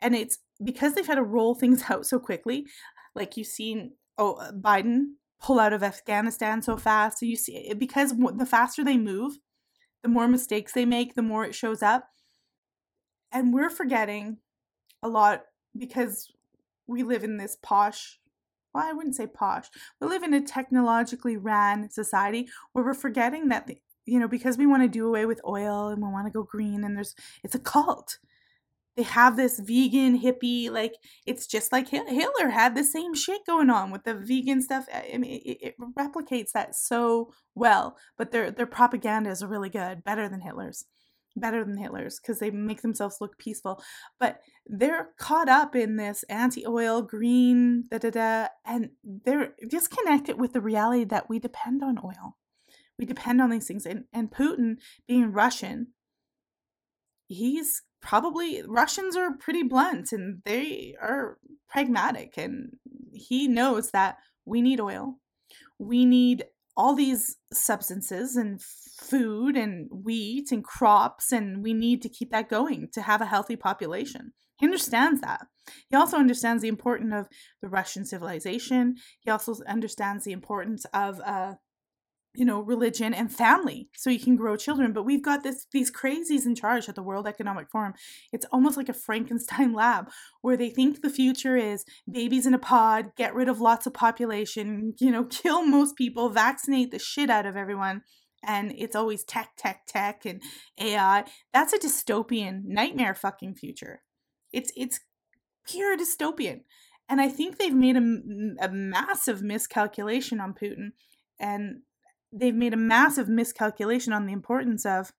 And 0.00 0.14
it's 0.14 0.38
because 0.62 0.94
they've 0.94 1.06
had 1.06 1.14
to 1.14 1.22
roll 1.22 1.54
things 1.54 1.84
out 1.88 2.06
so 2.06 2.18
quickly 2.18 2.66
like 3.14 3.36
you've 3.36 3.46
seen 3.46 3.92
oh 4.18 4.50
biden 4.52 5.14
pull 5.42 5.58
out 5.58 5.72
of 5.72 5.82
afghanistan 5.82 6.62
so 6.62 6.76
fast 6.76 7.18
so 7.18 7.26
you 7.26 7.36
see 7.36 7.72
because 7.76 8.14
the 8.36 8.46
faster 8.46 8.84
they 8.84 8.96
move 8.96 9.34
the 10.04 10.08
more 10.08 10.28
mistakes 10.28 10.72
they 10.72 10.84
make 10.84 11.14
the 11.16 11.22
more 11.22 11.44
it 11.44 11.54
shows 11.54 11.82
up 11.82 12.10
and 13.32 13.52
we're 13.52 13.70
forgetting 13.70 14.36
a 15.02 15.08
lot 15.08 15.42
because 15.76 16.30
we 16.86 17.02
live 17.02 17.24
in 17.24 17.38
this 17.38 17.56
posh 17.60 18.20
well, 18.74 18.84
I 18.84 18.92
wouldn't 18.92 19.14
say 19.14 19.26
posh. 19.28 19.68
We 20.00 20.08
live 20.08 20.24
in 20.24 20.34
a 20.34 20.40
technologically 20.40 21.36
ran 21.36 21.88
society 21.90 22.48
where 22.72 22.84
we're 22.84 22.92
forgetting 22.92 23.48
that, 23.48 23.68
the, 23.68 23.78
you 24.04 24.18
know, 24.18 24.26
because 24.26 24.58
we 24.58 24.66
want 24.66 24.82
to 24.82 24.88
do 24.88 25.06
away 25.06 25.26
with 25.26 25.40
oil 25.46 25.88
and 25.88 26.02
we 26.02 26.08
want 26.08 26.26
to 26.26 26.32
go 26.32 26.42
green 26.42 26.82
and 26.82 26.96
there's, 26.96 27.14
it's 27.44 27.54
a 27.54 27.60
cult. 27.60 28.18
They 28.96 29.02
have 29.02 29.36
this 29.36 29.58
vegan 29.58 30.20
hippie, 30.20 30.70
like, 30.70 30.94
it's 31.26 31.46
just 31.46 31.72
like 31.72 31.88
Hitler 31.88 32.48
had 32.48 32.76
the 32.76 32.84
same 32.84 33.14
shit 33.14 33.40
going 33.46 33.68
on 33.68 33.90
with 33.90 34.04
the 34.04 34.14
vegan 34.14 34.62
stuff. 34.62 34.86
Eh, 34.90 35.14
I 35.14 35.18
mean, 35.18 35.40
it, 35.44 35.58
it 35.60 35.74
replicates 35.98 36.52
that 36.52 36.76
so 36.76 37.32
well, 37.54 37.96
but 38.16 38.30
their, 38.30 38.50
their 38.52 38.66
propaganda 38.66 39.30
is 39.30 39.44
really 39.44 39.70
good, 39.70 40.04
better 40.04 40.28
than 40.28 40.40
Hitler's 40.40 40.84
better 41.36 41.64
than 41.64 41.76
Hitler's 41.76 42.20
because 42.20 42.38
they 42.38 42.50
make 42.50 42.82
themselves 42.82 43.16
look 43.20 43.38
peaceful. 43.38 43.82
But 44.20 44.40
they're 44.66 45.10
caught 45.18 45.48
up 45.48 45.74
in 45.74 45.96
this 45.96 46.22
anti 46.28 46.66
oil, 46.66 47.02
green, 47.02 47.84
da 47.90 47.98
da 47.98 48.10
da, 48.10 48.46
and 48.64 48.90
they're 49.02 49.54
disconnected 49.68 50.38
with 50.38 50.52
the 50.52 50.60
reality 50.60 51.04
that 51.04 51.28
we 51.28 51.38
depend 51.38 51.82
on 51.82 51.98
oil. 51.98 52.36
We 52.98 53.06
depend 53.06 53.40
on 53.40 53.50
these 53.50 53.66
things. 53.66 53.86
And, 53.86 54.04
and 54.12 54.30
Putin, 54.30 54.76
being 55.08 55.32
Russian, 55.32 55.88
he's 57.26 57.82
probably, 58.04 58.62
Russians 58.66 59.16
are 59.16 59.36
pretty 59.36 59.62
blunt 59.62 60.12
and 60.12 60.42
they 60.44 60.94
are 61.00 61.38
pragmatic. 61.68 62.34
And 62.36 62.76
he 63.12 63.48
knows 63.48 63.90
that 63.90 64.18
we 64.44 64.62
need 64.62 64.78
oil. 64.78 65.16
We 65.78 66.04
need 66.04 66.44
all 66.76 66.94
these 66.94 67.36
substances 67.52 68.36
and 68.36 68.60
food 68.62 69.56
and 69.56 69.88
wheat 69.90 70.50
and 70.52 70.64
crops, 70.64 71.32
and 71.32 71.62
we 71.62 71.72
need 71.72 72.02
to 72.02 72.08
keep 72.08 72.30
that 72.30 72.48
going 72.48 72.88
to 72.92 73.02
have 73.02 73.20
a 73.20 73.26
healthy 73.26 73.56
population. 73.56 74.32
He 74.56 74.66
understands 74.66 75.20
that. 75.20 75.46
He 75.88 75.96
also 75.96 76.16
understands 76.16 76.62
the 76.62 76.68
importance 76.68 77.12
of 77.14 77.28
the 77.62 77.68
Russian 77.68 78.04
civilization. 78.04 78.96
He 79.20 79.30
also 79.30 79.56
understands 79.66 80.24
the 80.24 80.32
importance 80.32 80.84
of 80.92 81.20
uh, 81.20 81.54
you 82.34 82.44
know 82.44 82.60
religion 82.60 83.14
and 83.14 83.32
family 83.32 83.88
so 83.94 84.10
you 84.10 84.18
can 84.18 84.36
grow 84.36 84.56
children 84.56 84.92
but 84.92 85.04
we've 85.04 85.22
got 85.22 85.42
this 85.42 85.66
these 85.72 85.90
crazies 85.90 86.44
in 86.44 86.54
charge 86.54 86.88
at 86.88 86.94
the 86.94 87.02
world 87.02 87.26
economic 87.26 87.70
forum. 87.70 87.94
It's 88.32 88.46
almost 88.52 88.76
like 88.76 88.88
a 88.88 88.94
frankenstein 88.94 89.72
lab 89.72 90.10
where 90.40 90.56
they 90.56 90.70
think 90.70 91.00
the 91.00 91.10
future 91.10 91.56
is 91.56 91.84
babies 92.10 92.46
in 92.46 92.54
a 92.54 92.58
pod 92.58 93.12
get 93.16 93.34
rid 93.34 93.48
of 93.48 93.60
lots 93.60 93.86
of 93.86 93.94
population 93.94 94.94
you 94.98 95.10
know 95.10 95.24
kill 95.30 95.64
most 95.64 95.96
people 95.96 96.28
vaccinate 96.28 96.90
the 96.90 96.98
shit 96.98 97.30
out 97.30 97.46
of 97.46 97.56
everyone 97.56 98.02
and 98.42 98.72
it's 98.76 98.96
always 98.96 99.24
tech 99.24 99.50
tech 99.56 99.86
tech 99.86 100.26
and 100.26 100.42
ai 100.78 101.24
that's 101.52 101.72
a 101.72 101.78
dystopian 101.78 102.62
nightmare 102.64 103.14
fucking 103.14 103.54
future. 103.54 104.02
It's 104.52 104.72
it's 104.76 105.00
pure 105.66 105.96
dystopian. 105.96 106.62
And 107.08 107.20
i 107.20 107.28
think 107.28 107.58
they've 107.58 107.74
made 107.74 107.96
a, 107.96 108.64
a 108.64 108.70
massive 108.70 109.42
miscalculation 109.42 110.40
on 110.40 110.54
putin 110.54 110.92
and 111.38 111.82
they've 112.34 112.54
made 112.54 112.74
a 112.74 112.78
massive 112.78 113.28
miscalculation 113.28 114.12
on 114.12 114.26
the 114.26 114.32
importance 114.32 114.84
of 114.84 115.12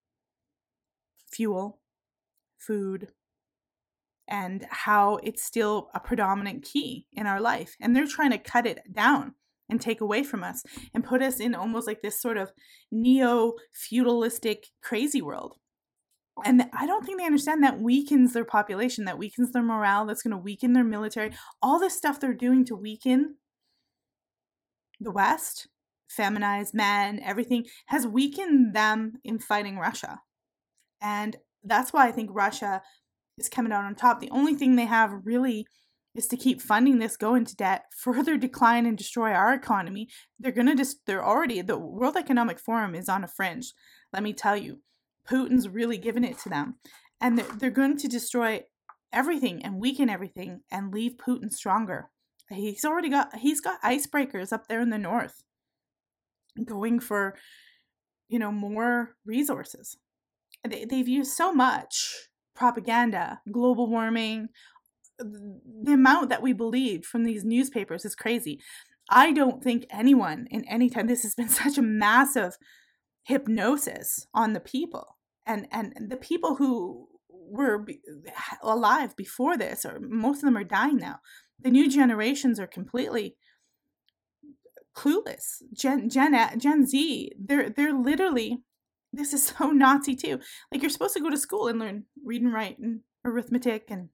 fuel, 1.32 1.80
food, 2.58 3.08
and 4.28 4.65
how 4.69 5.17
it's 5.23 5.43
still 5.43 5.89
a 5.93 5.99
predominant 5.99 6.63
key 6.63 7.08
in 7.13 7.25
our 7.25 7.39
life. 7.39 7.75
And 7.80 7.95
they're 7.95 8.08
trying 8.08 8.32
to 8.32 8.38
cut 8.38 8.65
it 8.65 8.82
down 8.91 9.36
and 9.69 9.80
take 9.80 10.01
away 10.01 10.23
from 10.23 10.43
us 10.43 10.63
and 10.93 11.04
put 11.04 11.21
us 11.21 11.39
in 11.39 11.56
almost 11.56 11.88
like 11.88 12.01
this 12.01 12.21
sort 12.21 12.38
of 12.38 12.51
neo 12.91 13.54
feudalistic 13.71 14.67
crazy 14.84 15.21
world. 15.21 15.56
And 16.43 16.69
I 16.78 16.86
don't 16.86 17.06
think 17.06 17.19
they 17.19 17.25
understand 17.25 17.63
that 17.63 17.80
weakens 17.80 18.34
their 18.34 18.45
population, 18.45 19.06
that 19.06 19.17
weakens 19.17 19.51
their 19.51 19.63
morale, 19.63 20.06
that's 20.06 20.21
going 20.21 20.32
to 20.32 20.38
weaken 20.38 20.73
their 20.73 20.84
military. 20.84 21.32
All 21.62 21.80
this 21.80 21.95
stuff 21.95 22.19
they're 22.19 22.34
doing 22.34 22.65
to 22.65 22.75
weaken 22.75 23.38
the 24.99 25.12
West 25.12 25.67
feminized 26.07 26.73
men, 26.73 27.19
everything 27.23 27.65
has 27.87 28.07
weakened 28.07 28.75
them 28.75 29.13
in 29.23 29.39
fighting 29.39 29.77
Russia. 29.77 30.21
And 31.01 31.37
that's 31.63 31.93
why 31.93 32.07
I 32.07 32.11
think 32.11 32.29
Russia 32.33 32.81
is 33.37 33.49
coming 33.49 33.71
out 33.71 33.85
on 33.85 33.95
top. 33.95 34.19
The 34.19 34.29
only 34.31 34.55
thing 34.55 34.75
they 34.75 34.85
have 34.85 35.11
really 35.23 35.67
is 36.13 36.27
to 36.27 36.37
keep 36.37 36.61
funding 36.61 36.99
this, 36.99 37.17
go 37.17 37.35
into 37.35 37.55
debt, 37.55 37.85
further 37.97 38.37
decline 38.37 38.85
and 38.85 38.97
destroy 38.97 39.31
our 39.31 39.53
economy. 39.53 40.07
They're 40.39 40.51
to 40.51 40.75
just, 40.75 41.05
they're 41.05 41.25
already, 41.25 41.61
the 41.61 41.77
World 41.77 42.15
Economic 42.15 42.59
Forum 42.59 42.95
is 42.95 43.09
on 43.09 43.23
a 43.23 43.27
fringe. 43.27 43.73
Let 44.13 44.23
me 44.23 44.33
tell 44.33 44.55
you, 44.55 44.79
Putin's 45.27 45.67
really 45.67 45.97
giving 45.97 46.23
it 46.23 46.39
to 46.39 46.49
them. 46.49 46.75
And 47.19 47.37
they're, 47.37 47.57
they're 47.57 47.71
going 47.71 47.97
to 47.97 48.07
destroy 48.07 48.63
everything 49.11 49.63
and 49.63 49.79
weaken 49.79 50.09
everything 50.09 50.61
and 50.71 50.93
leave 50.93 51.13
Putin 51.17 51.51
stronger. 51.51 52.09
He's 52.49 52.85
already 52.85 53.09
got, 53.09 53.37
he's 53.37 53.59
got 53.59 53.81
icebreakers 53.81 54.53
up 54.53 54.67
there 54.67 54.79
in 54.79 54.91
the 54.91 54.97
north 54.97 55.43
going 56.63 56.99
for 56.99 57.35
you 58.27 58.39
know 58.39 58.51
more 58.51 59.15
resources. 59.25 59.97
They, 60.67 60.85
they've 60.85 61.07
used 61.07 61.31
so 61.31 61.53
much 61.53 62.27
propaganda 62.55 63.41
global 63.51 63.87
warming 63.89 64.49
the 65.17 65.93
amount 65.93 66.29
that 66.29 66.41
we 66.41 66.53
believed 66.53 67.05
from 67.05 67.23
these 67.23 67.43
newspapers 67.45 68.05
is 68.05 68.15
crazy. 68.15 68.59
I 69.09 69.31
don't 69.31 69.63
think 69.63 69.85
anyone 69.89 70.47
in 70.51 70.65
any 70.65 70.89
time 70.89 71.07
this 71.07 71.23
has 71.23 71.35
been 71.35 71.49
such 71.63 71.77
a 71.77 71.81
massive 71.81 72.57
hypnosis 73.23 74.27
on 74.33 74.53
the 74.53 74.59
people 74.59 75.17
and 75.45 75.67
and 75.71 75.93
the 76.09 76.17
people 76.17 76.55
who 76.55 77.07
were 77.29 77.85
alive 78.63 79.15
before 79.15 79.57
this 79.57 79.85
or 79.85 79.99
most 79.99 80.37
of 80.37 80.43
them 80.43 80.57
are 80.57 80.63
dying 80.63 80.97
now. 80.97 81.19
The 81.59 81.71
new 81.71 81.89
generations 81.89 82.59
are 82.59 82.67
completely 82.67 83.35
clueless. 84.95 85.62
Gen 85.73 86.10
Gen 86.10 86.60
Gen 86.60 86.86
Z, 86.86 87.31
they're 87.39 87.69
they're 87.69 87.93
literally 87.93 88.60
this 89.13 89.34
is 89.34 89.45
so 89.58 89.71
Nazi 89.71 90.15
too. 90.15 90.39
Like 90.71 90.81
you're 90.81 90.89
supposed 90.89 91.15
to 91.15 91.21
go 91.21 91.29
to 91.29 91.38
school 91.38 91.67
and 91.67 91.79
learn 91.79 92.05
read 92.23 92.41
and 92.41 92.53
write 92.53 92.79
and 92.79 93.01
arithmetic 93.23 93.86
and 93.89 94.10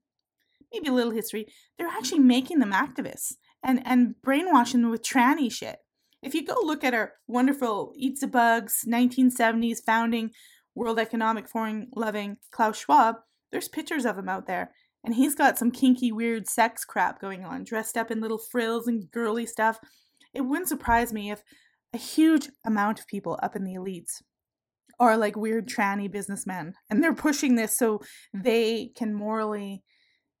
maybe 0.72 0.88
a 0.88 0.92
little 0.92 1.12
history. 1.12 1.46
They're 1.78 1.88
actually 1.88 2.20
making 2.20 2.58
them 2.58 2.72
activists 2.72 3.34
and 3.62 3.82
and 3.84 4.14
brainwashing 4.22 4.82
them 4.82 4.90
with 4.90 5.02
tranny 5.02 5.50
shit. 5.52 5.78
If 6.22 6.34
you 6.34 6.44
go 6.44 6.54
look 6.62 6.84
at 6.84 6.94
our 6.94 7.14
wonderful 7.26 7.92
Eats 7.96 8.22
a 8.22 8.28
Bugs 8.28 8.84
1970s 8.86 9.78
founding 9.84 10.30
World 10.74 11.00
Economic 11.00 11.48
Forum 11.48 11.88
loving 11.96 12.36
Klaus 12.52 12.78
Schwab, 12.78 13.16
there's 13.50 13.68
pictures 13.68 14.06
of 14.06 14.16
him 14.16 14.28
out 14.28 14.46
there. 14.46 14.70
And 15.04 15.16
he's 15.16 15.34
got 15.34 15.58
some 15.58 15.72
kinky, 15.72 16.12
weird 16.12 16.46
sex 16.46 16.84
crap 16.84 17.20
going 17.20 17.44
on, 17.44 17.64
dressed 17.64 17.96
up 17.96 18.12
in 18.12 18.20
little 18.20 18.38
frills 18.38 18.86
and 18.86 19.10
girly 19.10 19.46
stuff. 19.46 19.80
It 20.34 20.42
wouldn't 20.42 20.68
surprise 20.68 21.12
me 21.12 21.30
if 21.30 21.42
a 21.92 21.98
huge 21.98 22.48
amount 22.64 23.00
of 23.00 23.06
people 23.06 23.38
up 23.42 23.54
in 23.54 23.64
the 23.64 23.74
elites 23.74 24.22
are 24.98 25.16
like 25.16 25.36
weird 25.36 25.68
tranny 25.68 26.10
businessmen 26.10 26.74
and 26.88 27.02
they're 27.02 27.14
pushing 27.14 27.56
this 27.56 27.76
so 27.76 28.00
they 28.32 28.90
can 28.94 29.14
morally 29.14 29.82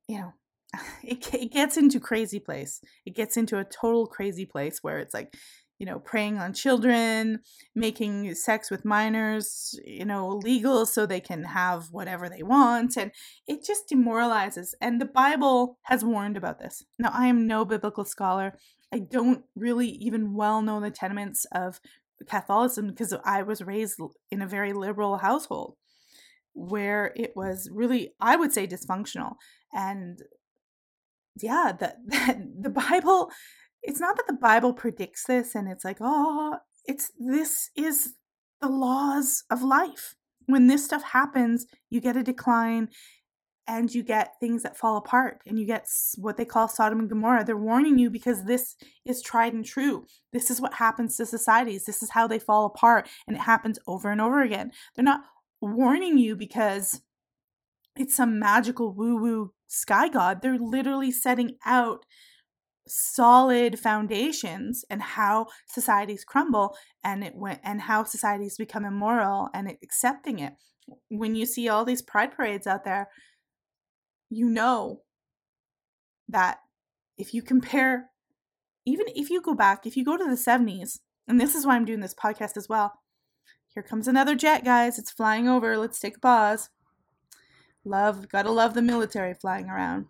you 0.08 0.18
know 0.18 0.32
it, 1.02 1.34
it 1.34 1.52
gets 1.52 1.76
into 1.76 2.00
crazy 2.00 2.40
place. 2.40 2.80
It 3.06 3.14
gets 3.14 3.36
into 3.36 3.58
a 3.58 3.64
total 3.64 4.06
crazy 4.06 4.46
place 4.46 4.78
where 4.82 4.98
it's 4.98 5.14
like 5.14 5.34
you 5.78 5.86
know 5.86 5.98
preying 5.98 6.38
on 6.38 6.52
children 6.52 7.40
making 7.74 8.34
sex 8.36 8.70
with 8.70 8.84
minors 8.84 9.76
you 9.84 10.04
know 10.04 10.28
legal 10.28 10.86
so 10.86 11.06
they 11.06 11.18
can 11.18 11.42
have 11.42 11.88
whatever 11.90 12.28
they 12.28 12.42
want 12.42 12.96
and 12.96 13.10
it 13.46 13.64
just 13.64 13.88
demoralizes. 13.88 14.74
And 14.80 15.00
the 15.00 15.06
bible 15.06 15.78
has 15.84 16.04
warned 16.04 16.36
about 16.36 16.58
this. 16.60 16.84
Now 16.98 17.10
i 17.12 17.26
am 17.26 17.46
no 17.46 17.64
biblical 17.64 18.04
scholar 18.04 18.54
i 18.92 18.98
don't 18.98 19.44
really 19.54 19.88
even 19.88 20.34
well 20.34 20.62
know 20.62 20.80
the 20.80 20.90
tenements 20.90 21.46
of 21.52 21.80
catholicism 22.28 22.88
because 22.88 23.14
i 23.24 23.42
was 23.42 23.62
raised 23.62 23.98
in 24.30 24.42
a 24.42 24.46
very 24.46 24.72
liberal 24.72 25.18
household 25.18 25.76
where 26.54 27.12
it 27.16 27.30
mm. 27.30 27.36
was 27.36 27.68
really 27.72 28.12
i 28.20 28.36
would 28.36 28.52
say 28.52 28.66
dysfunctional. 28.66 29.34
And 29.72 30.18
yeah 31.40 31.72
the, 31.78 31.94
the, 32.06 32.52
the 32.62 32.70
bible 32.70 33.30
it's 33.82 34.00
not 34.00 34.16
that 34.16 34.26
the 34.26 34.34
bible 34.34 34.72
predicts 34.72 35.24
this 35.24 35.54
and 35.54 35.68
it's 35.68 35.84
like 35.84 35.96
oh 36.00 36.56
it's 36.84 37.10
this 37.18 37.70
is 37.76 38.14
the 38.60 38.68
laws 38.68 39.44
of 39.50 39.62
life. 39.62 40.14
When 40.46 40.66
this 40.66 40.84
stuff 40.84 41.02
happens 41.02 41.66
you 41.88 42.00
get 42.00 42.16
a 42.16 42.22
decline 42.22 42.88
and 43.68 43.94
you 43.94 44.02
get 44.02 44.38
things 44.40 44.62
that 44.62 44.76
fall 44.76 44.96
apart 44.96 45.40
and 45.46 45.58
you 45.58 45.64
get 45.66 45.86
what 46.16 46.36
they 46.36 46.44
call 46.44 46.68
Sodom 46.68 46.98
and 46.98 47.08
Gomorrah. 47.08 47.44
They're 47.44 47.56
warning 47.56 47.98
you 47.98 48.10
because 48.10 48.44
this 48.44 48.76
is 49.04 49.22
tried 49.22 49.52
and 49.52 49.64
true. 49.64 50.06
This 50.32 50.50
is 50.50 50.60
what 50.60 50.74
happens 50.74 51.16
to 51.16 51.26
societies. 51.26 51.84
This 51.84 52.02
is 52.02 52.10
how 52.10 52.26
they 52.26 52.38
fall 52.38 52.66
apart 52.66 53.08
and 53.26 53.36
it 53.36 53.40
happens 53.40 53.78
over 53.86 54.10
and 54.10 54.20
over 54.20 54.42
again. 54.42 54.72
They're 54.94 55.04
not 55.04 55.22
warning 55.60 56.18
you 56.18 56.34
because 56.34 57.02
it's 57.96 58.16
some 58.16 58.38
magical 58.38 58.92
woo 58.92 59.16
woo 59.16 59.52
sky 59.68 60.08
god. 60.08 60.42
They're 60.42 60.58
literally 60.58 61.12
setting 61.12 61.56
out 61.64 62.04
solid 62.88 63.78
foundations 63.78 64.84
and 64.90 65.00
how 65.00 65.46
societies 65.68 66.24
crumble 66.24 66.76
and 67.04 67.22
it 67.22 67.34
went 67.36 67.60
and 67.62 67.82
how 67.82 68.02
societies 68.02 68.56
become 68.56 68.84
immoral 68.84 69.48
and 69.54 69.70
accepting 69.82 70.40
it. 70.40 70.54
When 71.08 71.36
you 71.36 71.46
see 71.46 71.68
all 71.68 71.84
these 71.84 72.02
pride 72.02 72.32
parades 72.32 72.66
out 72.66 72.84
there, 72.84 73.08
you 74.32 74.48
know 74.48 75.02
that 76.28 76.58
if 77.18 77.34
you 77.34 77.42
compare 77.42 78.10
even 78.84 79.06
if 79.14 79.30
you 79.30 79.40
go 79.40 79.54
back, 79.54 79.86
if 79.86 79.96
you 79.96 80.04
go 80.04 80.16
to 80.16 80.24
the 80.24 80.30
70s, 80.30 81.00
and 81.28 81.40
this 81.40 81.54
is 81.54 81.66
why 81.66 81.76
I'm 81.76 81.84
doing 81.84 82.00
this 82.00 82.14
podcast 82.14 82.56
as 82.56 82.68
well. 82.68 82.92
Here 83.68 83.82
comes 83.82 84.08
another 84.08 84.34
jet, 84.34 84.64
guys. 84.64 84.98
It's 84.98 85.10
flying 85.10 85.48
over. 85.48 85.76
Let's 85.78 86.00
take 86.00 86.16
a 86.16 86.20
pause. 86.20 86.68
Love, 87.84 88.28
gotta 88.28 88.50
love 88.50 88.74
the 88.74 88.82
military 88.82 89.34
flying 89.34 89.68
around. 89.68 90.06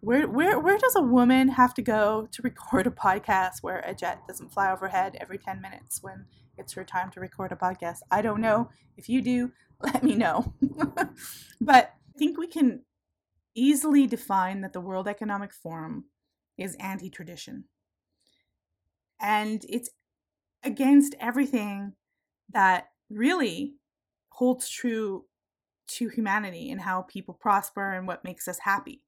Where, 0.00 0.26
where, 0.26 0.58
where 0.58 0.78
does 0.78 0.96
a 0.96 1.02
woman 1.02 1.48
have 1.48 1.74
to 1.74 1.82
go 1.82 2.28
to 2.32 2.42
record 2.42 2.86
a 2.86 2.90
podcast 2.90 3.62
where 3.62 3.84
a 3.86 3.94
jet 3.94 4.20
doesn't 4.26 4.52
fly 4.52 4.72
overhead 4.72 5.16
every 5.20 5.38
10 5.38 5.60
minutes 5.60 6.02
when 6.02 6.26
it's 6.58 6.72
her 6.72 6.82
time 6.82 7.10
to 7.12 7.20
record 7.20 7.52
a 7.52 7.56
podcast? 7.56 7.98
I 8.10 8.20
don't 8.20 8.40
know. 8.40 8.68
If 8.96 9.08
you 9.08 9.22
do, 9.22 9.52
let 9.80 10.02
me 10.02 10.16
know. 10.16 10.54
but 11.60 11.94
think 12.22 12.38
we 12.38 12.46
can 12.46 12.82
easily 13.56 14.06
define 14.06 14.60
that 14.60 14.72
the 14.72 14.80
World 14.80 15.08
Economic 15.08 15.52
Forum 15.52 16.04
is 16.56 16.76
anti 16.76 17.10
tradition. 17.10 17.64
And 19.20 19.66
it's 19.68 19.90
against 20.62 21.16
everything 21.20 21.94
that 22.52 22.90
really 23.10 23.74
holds 24.30 24.68
true 24.68 25.24
to 25.88 26.08
humanity 26.08 26.70
and 26.70 26.80
how 26.80 27.02
people 27.02 27.34
prosper 27.34 27.90
and 27.90 28.06
what 28.06 28.22
makes 28.22 28.46
us 28.46 28.60
happy. 28.60 29.02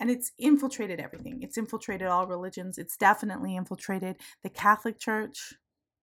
And 0.00 0.10
it's 0.10 0.32
infiltrated 0.36 0.98
everything. 0.98 1.38
It's 1.42 1.56
infiltrated 1.56 2.08
all 2.08 2.26
religions. 2.26 2.78
It's 2.78 2.96
definitely 2.96 3.54
infiltrated 3.54 4.16
the 4.42 4.50
Catholic 4.50 4.98
Church, 4.98 5.54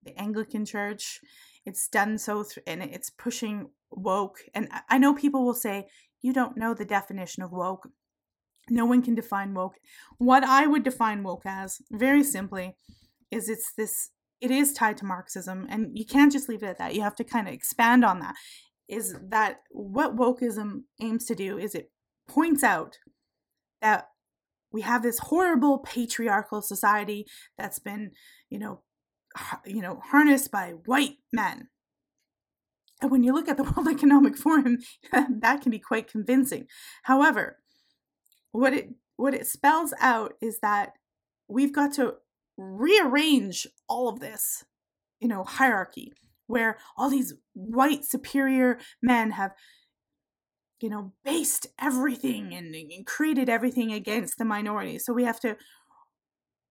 the 0.02 0.18
Anglican 0.18 0.64
Church. 0.64 1.20
It's 1.66 1.88
done 1.88 2.16
so, 2.16 2.42
th- 2.42 2.64
and 2.66 2.82
it's 2.82 3.10
pushing 3.10 3.68
woke. 3.90 4.38
And 4.54 4.68
I 4.88 4.96
know 4.96 5.14
people 5.14 5.44
will 5.44 5.54
say, 5.54 5.88
you 6.24 6.32
don't 6.32 6.56
know 6.56 6.72
the 6.72 6.86
definition 6.86 7.42
of 7.42 7.52
woke. 7.52 7.88
No 8.70 8.86
one 8.86 9.02
can 9.02 9.14
define 9.14 9.52
woke. 9.52 9.74
What 10.16 10.42
I 10.42 10.66
would 10.66 10.82
define 10.82 11.22
woke 11.22 11.42
as, 11.44 11.82
very 11.92 12.24
simply, 12.24 12.76
is 13.30 13.50
it's 13.50 13.74
this 13.76 14.10
it 14.40 14.50
is 14.50 14.72
tied 14.72 14.96
to 14.98 15.04
Marxism, 15.04 15.66
and 15.68 15.96
you 15.96 16.06
can't 16.06 16.32
just 16.32 16.48
leave 16.48 16.62
it 16.62 16.66
at 16.66 16.78
that. 16.78 16.94
You 16.94 17.02
have 17.02 17.14
to 17.16 17.24
kind 17.24 17.46
of 17.46 17.52
expand 17.52 18.04
on 18.06 18.20
that 18.20 18.34
is 18.88 19.16
that 19.28 19.60
what 19.70 20.16
wokeism 20.16 20.82
aims 21.00 21.24
to 21.26 21.34
do 21.34 21.58
is 21.58 21.74
it 21.74 21.90
points 22.28 22.62
out 22.62 22.98
that 23.80 24.08
we 24.72 24.82
have 24.82 25.02
this 25.02 25.18
horrible 25.18 25.78
patriarchal 25.78 26.62
society 26.62 27.26
that's 27.56 27.78
been, 27.78 28.10
you 28.50 28.58
know, 28.58 28.82
you 29.66 29.82
know, 29.82 30.00
harnessed 30.10 30.50
by 30.50 30.70
white 30.86 31.16
men. 31.32 31.68
When 33.04 33.22
you 33.22 33.32
look 33.32 33.48
at 33.48 33.56
the 33.56 33.62
World 33.76 33.88
Economic 33.88 34.36
Forum, 34.36 34.78
that 35.12 35.62
can 35.62 35.70
be 35.70 35.78
quite 35.78 36.10
convincing. 36.10 36.66
However, 37.04 37.58
what 38.52 38.72
it 38.72 38.90
what 39.16 39.34
it 39.34 39.46
spells 39.46 39.94
out 40.00 40.34
is 40.40 40.58
that 40.60 40.94
we've 41.48 41.72
got 41.72 41.92
to 41.94 42.14
rearrange 42.56 43.66
all 43.88 44.08
of 44.08 44.20
this, 44.20 44.64
you 45.20 45.28
know, 45.28 45.44
hierarchy 45.44 46.12
where 46.46 46.78
all 46.96 47.10
these 47.10 47.34
white 47.54 48.04
superior 48.04 48.78
men 49.02 49.32
have 49.32 49.52
you 50.80 50.90
know 50.90 51.12
based 51.24 51.66
everything 51.80 52.52
and, 52.54 52.74
and 52.74 53.06
created 53.06 53.48
everything 53.48 53.92
against 53.92 54.38
the 54.38 54.44
minority 54.44 54.98
so 54.98 55.12
we 55.12 55.24
have 55.24 55.40
to 55.40 55.56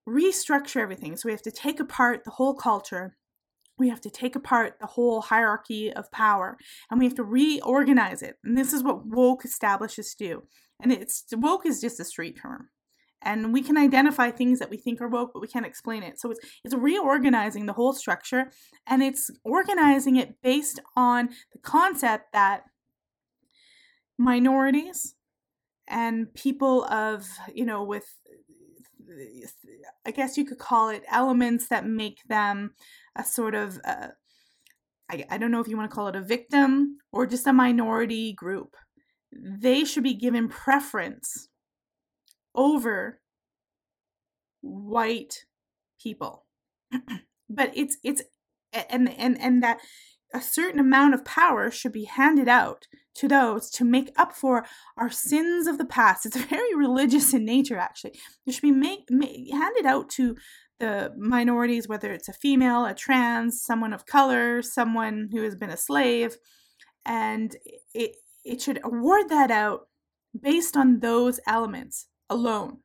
restructure 0.08 0.80
everything 0.80 1.16
so 1.16 1.26
we 1.26 1.32
have 1.32 1.42
to 1.42 1.50
take 1.50 1.80
apart 1.80 2.22
the 2.24 2.30
whole 2.32 2.54
culture 2.54 3.16
we 3.78 3.88
have 3.88 4.00
to 4.02 4.10
take 4.10 4.36
apart 4.36 4.78
the 4.80 4.86
whole 4.86 5.20
hierarchy 5.20 5.92
of 5.92 6.10
power 6.10 6.56
and 6.90 6.98
we 6.98 7.06
have 7.06 7.14
to 7.14 7.24
reorganize 7.24 8.22
it 8.22 8.36
and 8.44 8.56
this 8.56 8.72
is 8.72 8.82
what 8.82 9.06
woke 9.06 9.44
establishes 9.44 10.14
do 10.14 10.42
and 10.82 10.92
it's 10.92 11.24
woke 11.32 11.66
is 11.66 11.80
just 11.80 12.00
a 12.00 12.04
street 12.04 12.38
term 12.40 12.68
and 13.22 13.52
we 13.52 13.62
can 13.62 13.76
identify 13.76 14.30
things 14.30 14.58
that 14.58 14.70
we 14.70 14.76
think 14.76 15.00
are 15.00 15.08
woke 15.08 15.32
but 15.32 15.40
we 15.40 15.48
can't 15.48 15.66
explain 15.66 16.02
it 16.02 16.20
so 16.20 16.30
it's 16.30 16.40
it's 16.64 16.74
reorganizing 16.74 17.66
the 17.66 17.72
whole 17.72 17.92
structure 17.92 18.50
and 18.86 19.02
it's 19.02 19.30
organizing 19.44 20.16
it 20.16 20.40
based 20.42 20.80
on 20.96 21.28
the 21.52 21.58
concept 21.58 22.32
that 22.32 22.64
minorities 24.18 25.14
and 25.88 26.32
people 26.34 26.84
of 26.84 27.26
you 27.52 27.64
know 27.64 27.82
with 27.82 28.06
i 30.06 30.10
guess 30.10 30.38
you 30.38 30.44
could 30.44 30.58
call 30.58 30.88
it 30.88 31.02
elements 31.10 31.68
that 31.68 31.86
make 31.86 32.20
them 32.28 32.72
a 33.16 33.24
sort 33.24 33.54
of 33.54 33.78
uh, 33.84 34.08
I, 35.10 35.24
I 35.30 35.38
don't 35.38 35.50
know 35.50 35.60
if 35.60 35.68
you 35.68 35.76
want 35.76 35.90
to 35.90 35.94
call 35.94 36.08
it 36.08 36.16
a 36.16 36.20
victim 36.20 36.98
or 37.12 37.26
just 37.26 37.46
a 37.46 37.52
minority 37.52 38.32
group. 38.32 38.76
They 39.32 39.84
should 39.84 40.02
be 40.02 40.14
given 40.14 40.48
preference 40.48 41.48
over 42.54 43.20
white 44.60 45.44
people. 46.00 46.44
But 47.46 47.72
it's 47.76 47.98
it's 48.02 48.22
and 48.72 49.08
and 49.16 49.38
and 49.38 49.62
that 49.62 49.78
a 50.32 50.40
certain 50.40 50.80
amount 50.80 51.14
of 51.14 51.24
power 51.24 51.70
should 51.70 51.92
be 51.92 52.04
handed 52.04 52.48
out 52.48 52.86
to 53.14 53.28
those 53.28 53.70
to 53.70 53.84
make 53.84 54.10
up 54.16 54.32
for 54.32 54.66
our 54.96 55.10
sins 55.10 55.66
of 55.66 55.78
the 55.78 55.84
past. 55.84 56.26
It's 56.26 56.36
very 56.50 56.74
religious 56.74 57.32
in 57.32 57.44
nature 57.44 57.78
actually. 57.78 58.18
It 58.46 58.52
should 58.52 58.62
be 58.62 58.72
make, 58.72 59.10
make 59.10 59.52
handed 59.52 59.86
out 59.86 60.08
to 60.10 60.36
the 60.80 61.12
minorities 61.16 61.88
whether 61.88 62.12
it's 62.12 62.28
a 62.28 62.32
female 62.32 62.84
a 62.84 62.94
trans 62.94 63.62
someone 63.62 63.92
of 63.92 64.06
color 64.06 64.62
someone 64.62 65.28
who 65.32 65.42
has 65.42 65.54
been 65.54 65.70
a 65.70 65.76
slave 65.76 66.36
and 67.06 67.56
it 67.94 68.16
it 68.44 68.60
should 68.60 68.80
award 68.84 69.28
that 69.28 69.50
out 69.50 69.88
based 70.38 70.76
on 70.76 71.00
those 71.00 71.38
elements 71.46 72.06
alone 72.28 72.78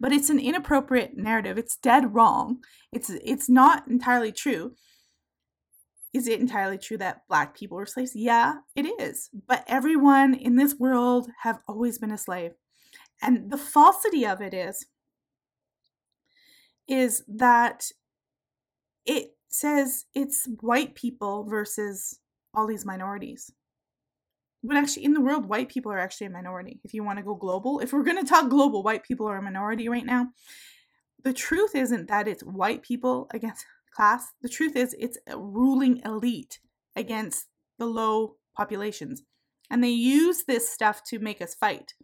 but 0.00 0.12
it's 0.12 0.30
an 0.30 0.38
inappropriate 0.38 1.16
narrative 1.16 1.58
it's 1.58 1.76
dead 1.76 2.14
wrong 2.14 2.58
it's 2.92 3.10
it's 3.10 3.48
not 3.48 3.86
entirely 3.88 4.32
true 4.32 4.72
is 6.12 6.26
it 6.26 6.40
entirely 6.40 6.78
true 6.78 6.96
that 6.98 7.22
black 7.28 7.54
people 7.54 7.76
were 7.76 7.86
slaves? 7.86 8.12
Yeah, 8.14 8.54
it 8.74 8.86
is. 9.00 9.28
But 9.46 9.64
everyone 9.66 10.34
in 10.34 10.56
this 10.56 10.74
world 10.74 11.28
have 11.42 11.60
always 11.68 11.98
been 11.98 12.10
a 12.10 12.18
slave. 12.18 12.52
And 13.20 13.50
the 13.50 13.58
falsity 13.58 14.24
of 14.24 14.40
it 14.40 14.54
is 14.54 14.86
is 16.88 17.22
that 17.28 17.90
it 19.06 19.32
says 19.48 20.06
it's 20.14 20.48
white 20.60 20.94
people 20.94 21.44
versus 21.44 22.20
all 22.54 22.66
these 22.66 22.84
minorities. 22.84 23.50
But 24.62 24.76
actually, 24.76 25.04
in 25.04 25.12
the 25.12 25.20
world, 25.20 25.46
white 25.46 25.68
people 25.68 25.92
are 25.92 25.98
actually 25.98 26.26
a 26.26 26.30
minority. 26.30 26.80
If 26.82 26.92
you 26.92 27.04
want 27.04 27.18
to 27.18 27.24
go 27.24 27.34
global, 27.34 27.78
if 27.78 27.92
we're 27.92 28.02
going 28.02 28.18
to 28.18 28.28
talk 28.28 28.50
global, 28.50 28.82
white 28.82 29.04
people 29.04 29.26
are 29.26 29.36
a 29.36 29.42
minority 29.42 29.88
right 29.88 30.04
now. 30.04 30.28
The 31.22 31.32
truth 31.32 31.74
isn't 31.74 32.08
that 32.08 32.26
it's 32.26 32.42
white 32.42 32.82
people 32.82 33.28
against 33.32 33.64
class. 33.94 34.32
The 34.42 34.48
truth 34.48 34.74
is 34.76 34.94
it's 34.98 35.18
a 35.26 35.38
ruling 35.38 36.00
elite 36.04 36.58
against 36.96 37.46
the 37.78 37.86
low 37.86 38.36
populations. 38.56 39.22
And 39.70 39.84
they 39.84 39.90
use 39.90 40.44
this 40.44 40.68
stuff 40.68 41.02
to 41.08 41.18
make 41.18 41.40
us 41.40 41.54
fight. 41.54 41.94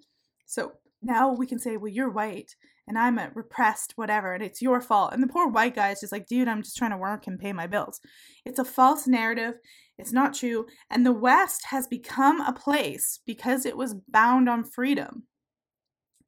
So 0.46 0.74
now 1.02 1.32
we 1.32 1.46
can 1.46 1.58
say, 1.58 1.76
well, 1.76 1.88
you're 1.88 2.10
white 2.10 2.54
and 2.86 2.98
I'm 2.98 3.18
a 3.18 3.30
repressed 3.34 3.92
whatever, 3.96 4.34
and 4.34 4.42
it's 4.42 4.62
your 4.62 4.80
fault. 4.80 5.12
And 5.12 5.22
the 5.22 5.28
poor 5.28 5.48
white 5.48 5.74
guy 5.74 5.90
is 5.90 6.00
just 6.00 6.12
like, 6.12 6.26
dude, 6.26 6.48
I'm 6.48 6.62
just 6.62 6.76
trying 6.76 6.90
to 6.90 6.96
work 6.96 7.26
and 7.26 7.38
pay 7.38 7.52
my 7.52 7.66
bills. 7.66 8.00
It's 8.44 8.58
a 8.58 8.64
false 8.64 9.06
narrative. 9.06 9.54
It's 9.98 10.12
not 10.12 10.34
true. 10.34 10.66
And 10.90 11.06
the 11.06 11.12
West 11.12 11.66
has 11.66 11.86
become 11.86 12.40
a 12.40 12.52
place 12.52 13.20
because 13.26 13.64
it 13.64 13.76
was 13.76 13.96
bound 14.08 14.48
on 14.48 14.64
freedom 14.64 15.24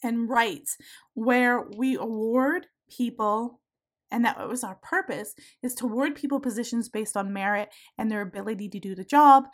and 0.02 0.28
rights 0.28 0.76
where 1.14 1.62
we 1.76 1.96
award 1.96 2.66
people 2.90 3.61
and 4.11 4.24
that 4.24 4.48
was 4.48 4.62
our 4.62 4.78
purpose 4.82 5.34
is 5.62 5.74
to 5.74 5.86
award 5.86 6.14
people 6.14 6.38
positions 6.38 6.88
based 6.88 7.16
on 7.16 7.32
merit 7.32 7.68
and 7.98 8.11
their 8.11 8.20
ability 8.20 8.68
to 8.68 8.78
do 8.78 8.94
the 8.94 9.04
job 9.04 9.44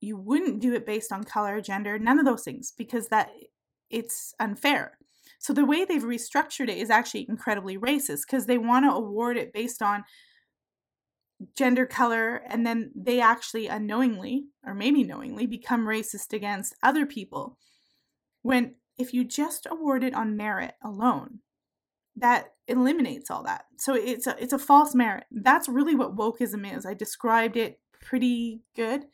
you 0.00 0.16
wouldn't 0.16 0.60
do 0.60 0.74
it 0.74 0.84
based 0.84 1.10
on 1.12 1.24
color 1.24 1.60
gender 1.60 1.98
none 1.98 2.18
of 2.18 2.26
those 2.26 2.42
things 2.42 2.72
because 2.76 3.08
that 3.08 3.30
it's 3.88 4.34
unfair 4.40 4.98
so 5.44 5.52
the 5.52 5.66
way 5.66 5.84
they've 5.84 6.02
restructured 6.02 6.70
it 6.70 6.78
is 6.78 6.88
actually 6.88 7.26
incredibly 7.28 7.76
racist 7.76 8.22
because 8.26 8.46
they 8.46 8.56
want 8.56 8.86
to 8.86 8.90
award 8.90 9.36
it 9.36 9.52
based 9.52 9.82
on 9.82 10.04
gender 11.54 11.84
color 11.84 12.36
and 12.48 12.66
then 12.66 12.90
they 12.96 13.20
actually 13.20 13.66
unknowingly 13.66 14.46
or 14.64 14.72
maybe 14.72 15.04
knowingly 15.04 15.44
become 15.44 15.84
racist 15.84 16.32
against 16.32 16.74
other 16.82 17.04
people. 17.04 17.58
When 18.40 18.76
if 18.96 19.12
you 19.12 19.22
just 19.22 19.66
award 19.70 20.02
it 20.02 20.14
on 20.14 20.34
merit 20.34 20.76
alone 20.82 21.40
that 22.16 22.54
eliminates 22.66 23.30
all 23.30 23.42
that. 23.42 23.66
So 23.76 23.94
it's 23.94 24.26
a 24.26 24.42
it's 24.42 24.54
a 24.54 24.58
false 24.58 24.94
merit. 24.94 25.24
That's 25.30 25.68
really 25.68 25.94
what 25.94 26.16
wokeism 26.16 26.74
is. 26.74 26.86
I 26.86 26.94
described 26.94 27.58
it 27.58 27.80
pretty 28.00 28.62
good 28.74 29.04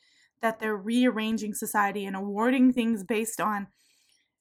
that 0.42 0.60
they're 0.60 0.76
rearranging 0.76 1.54
society 1.54 2.04
and 2.04 2.14
awarding 2.14 2.72
things 2.72 3.02
based 3.02 3.40
on 3.40 3.66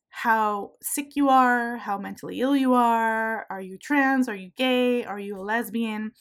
how 0.10 0.72
sick 0.82 1.16
you 1.16 1.30
are 1.30 1.78
how 1.78 1.97
mentally 1.97 2.41
ill 2.41 2.55
you 2.55 2.74
are 2.74 3.45
are 3.49 3.62
you 3.62 3.78
trans 3.78 4.28
are 4.28 4.36
you 4.36 4.51
gay 4.57 5.03
are 5.05 5.20
you 5.20 5.38
a 5.38 5.41
lesbian 5.41 6.12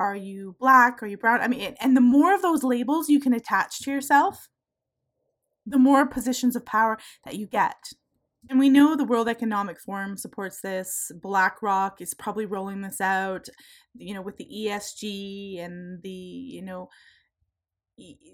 are 0.00 0.16
you 0.16 0.56
black? 0.58 1.02
Are 1.02 1.06
you 1.06 1.18
brown? 1.18 1.42
I 1.42 1.48
mean, 1.48 1.74
and 1.78 1.94
the 1.94 2.00
more 2.00 2.34
of 2.34 2.40
those 2.40 2.64
labels 2.64 3.10
you 3.10 3.20
can 3.20 3.34
attach 3.34 3.80
to 3.80 3.90
yourself, 3.90 4.48
the 5.66 5.78
more 5.78 6.06
positions 6.06 6.56
of 6.56 6.64
power 6.64 6.98
that 7.24 7.36
you 7.36 7.46
get. 7.46 7.76
And 8.48 8.58
we 8.58 8.70
know 8.70 8.96
the 8.96 9.04
World 9.04 9.28
Economic 9.28 9.78
Forum 9.78 10.16
supports 10.16 10.62
this. 10.62 11.12
BlackRock 11.22 12.00
is 12.00 12.14
probably 12.14 12.46
rolling 12.46 12.80
this 12.80 12.98
out, 12.98 13.46
you 13.94 14.14
know, 14.14 14.22
with 14.22 14.38
the 14.38 14.48
ESG 14.50 15.62
and 15.62 16.02
the, 16.02 16.08
you 16.08 16.62
know, 16.62 16.88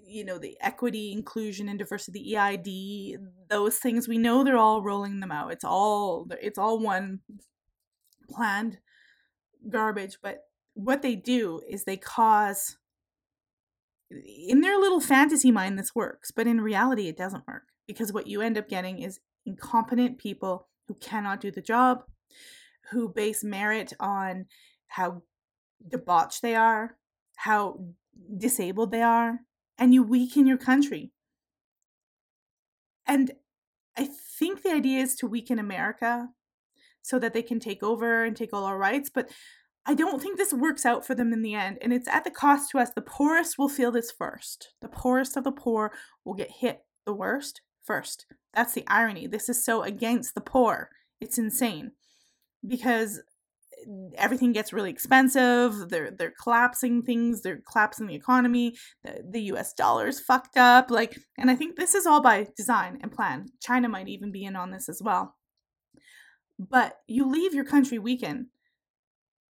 you 0.07 0.23
know 0.23 0.37
the 0.37 0.57
equity 0.61 1.11
inclusion 1.11 1.67
and 1.67 1.77
diversity 1.77 2.37
eid 2.37 2.67
those 3.49 3.77
things 3.77 4.07
we 4.07 4.17
know 4.17 4.43
they're 4.43 4.57
all 4.57 4.81
rolling 4.81 5.19
them 5.19 5.31
out. 5.31 5.51
It's 5.51 5.63
all 5.63 6.27
it's 6.41 6.57
all 6.57 6.79
one 6.79 7.19
planned 8.29 8.77
garbage 9.69 10.17
but 10.21 10.43
what 10.73 11.01
they 11.01 11.15
do 11.15 11.61
is 11.67 11.83
they 11.83 11.97
cause 11.97 12.77
in 14.11 14.61
their 14.61 14.77
little 14.77 15.01
fantasy 15.01 15.51
mind 15.51 15.77
this 15.77 15.95
works 15.95 16.31
but 16.31 16.47
in 16.47 16.61
reality 16.61 17.07
it 17.07 17.17
doesn't 17.17 17.47
work 17.47 17.63
because 17.87 18.13
what 18.13 18.27
you 18.27 18.41
end 18.41 18.57
up 18.57 18.69
getting 18.69 19.01
is 19.01 19.19
incompetent 19.45 20.17
people 20.17 20.67
who 20.87 20.93
cannot 20.95 21.41
do 21.41 21.51
the 21.51 21.61
job 21.61 22.03
who 22.91 23.09
base 23.09 23.43
merit 23.43 23.93
on 23.99 24.45
how 24.87 25.21
debauched 25.89 26.41
they 26.41 26.55
are 26.55 26.97
how 27.37 27.79
disabled 28.37 28.91
they 28.91 29.01
are 29.01 29.39
and 29.77 29.93
you 29.93 30.03
weaken 30.03 30.47
your 30.47 30.57
country 30.57 31.11
and 33.05 33.31
i 33.97 34.07
think 34.39 34.63
the 34.63 34.71
idea 34.71 34.99
is 34.99 35.15
to 35.15 35.27
weaken 35.27 35.59
america 35.59 36.29
so 37.01 37.17
that 37.19 37.33
they 37.33 37.41
can 37.41 37.59
take 37.59 37.83
over 37.83 38.23
and 38.23 38.35
take 38.35 38.53
all 38.53 38.65
our 38.65 38.77
rights 38.77 39.09
but 39.09 39.29
I 39.89 39.93
don't 39.93 40.21
think 40.21 40.37
this 40.37 40.53
works 40.53 40.85
out 40.85 41.07
for 41.07 41.15
them 41.15 41.31
in 41.31 41.41
the 41.41 41.53
end, 41.53 41.77
and 41.81 41.93
it's 41.93 42.09
at 42.09 42.25
the 42.25 42.29
cost 42.29 42.71
to 42.71 42.77
us. 42.77 42.89
The 42.93 43.01
poorest 43.01 43.57
will 43.57 43.69
feel 43.69 43.89
this 43.89 44.11
first. 44.11 44.73
The 44.81 44.89
poorest 44.89 45.37
of 45.37 45.45
the 45.45 45.51
poor 45.53 45.93
will 46.25 46.33
get 46.33 46.51
hit 46.51 46.81
the 47.05 47.13
worst 47.13 47.61
first. 47.85 48.25
That's 48.53 48.73
the 48.73 48.83
irony. 48.87 49.27
This 49.27 49.47
is 49.47 49.63
so 49.63 49.83
against 49.83 50.35
the 50.35 50.41
poor. 50.41 50.89
It's 51.21 51.37
insane 51.37 51.91
because 52.67 53.21
everything 54.15 54.51
gets 54.51 54.73
really 54.73 54.89
expensive. 54.89 55.89
They're 55.89 56.11
they're 56.11 56.33
collapsing 56.41 57.03
things. 57.03 57.41
They're 57.41 57.61
collapsing 57.71 58.07
the 58.07 58.15
economy. 58.15 58.75
The, 59.03 59.23
the 59.29 59.41
U.S. 59.43 59.73
dollar 59.73 60.07
is 60.07 60.19
fucked 60.19 60.57
up. 60.57 60.91
Like, 60.91 61.17
and 61.37 61.51
I 61.51 61.55
think 61.55 61.75
this 61.75 61.95
is 61.95 62.05
all 62.05 62.21
by 62.21 62.47
design 62.55 62.99
and 63.01 63.11
plan. 63.11 63.47
China 63.61 63.89
might 63.89 64.07
even 64.07 64.31
be 64.31 64.43
in 64.43 64.55
on 64.55 64.71
this 64.71 64.89
as 64.89 65.01
well. 65.03 65.35
But 66.59 66.97
you 67.07 67.29
leave 67.29 67.53
your 67.53 67.65
country 67.65 67.99
weakened 67.99 68.47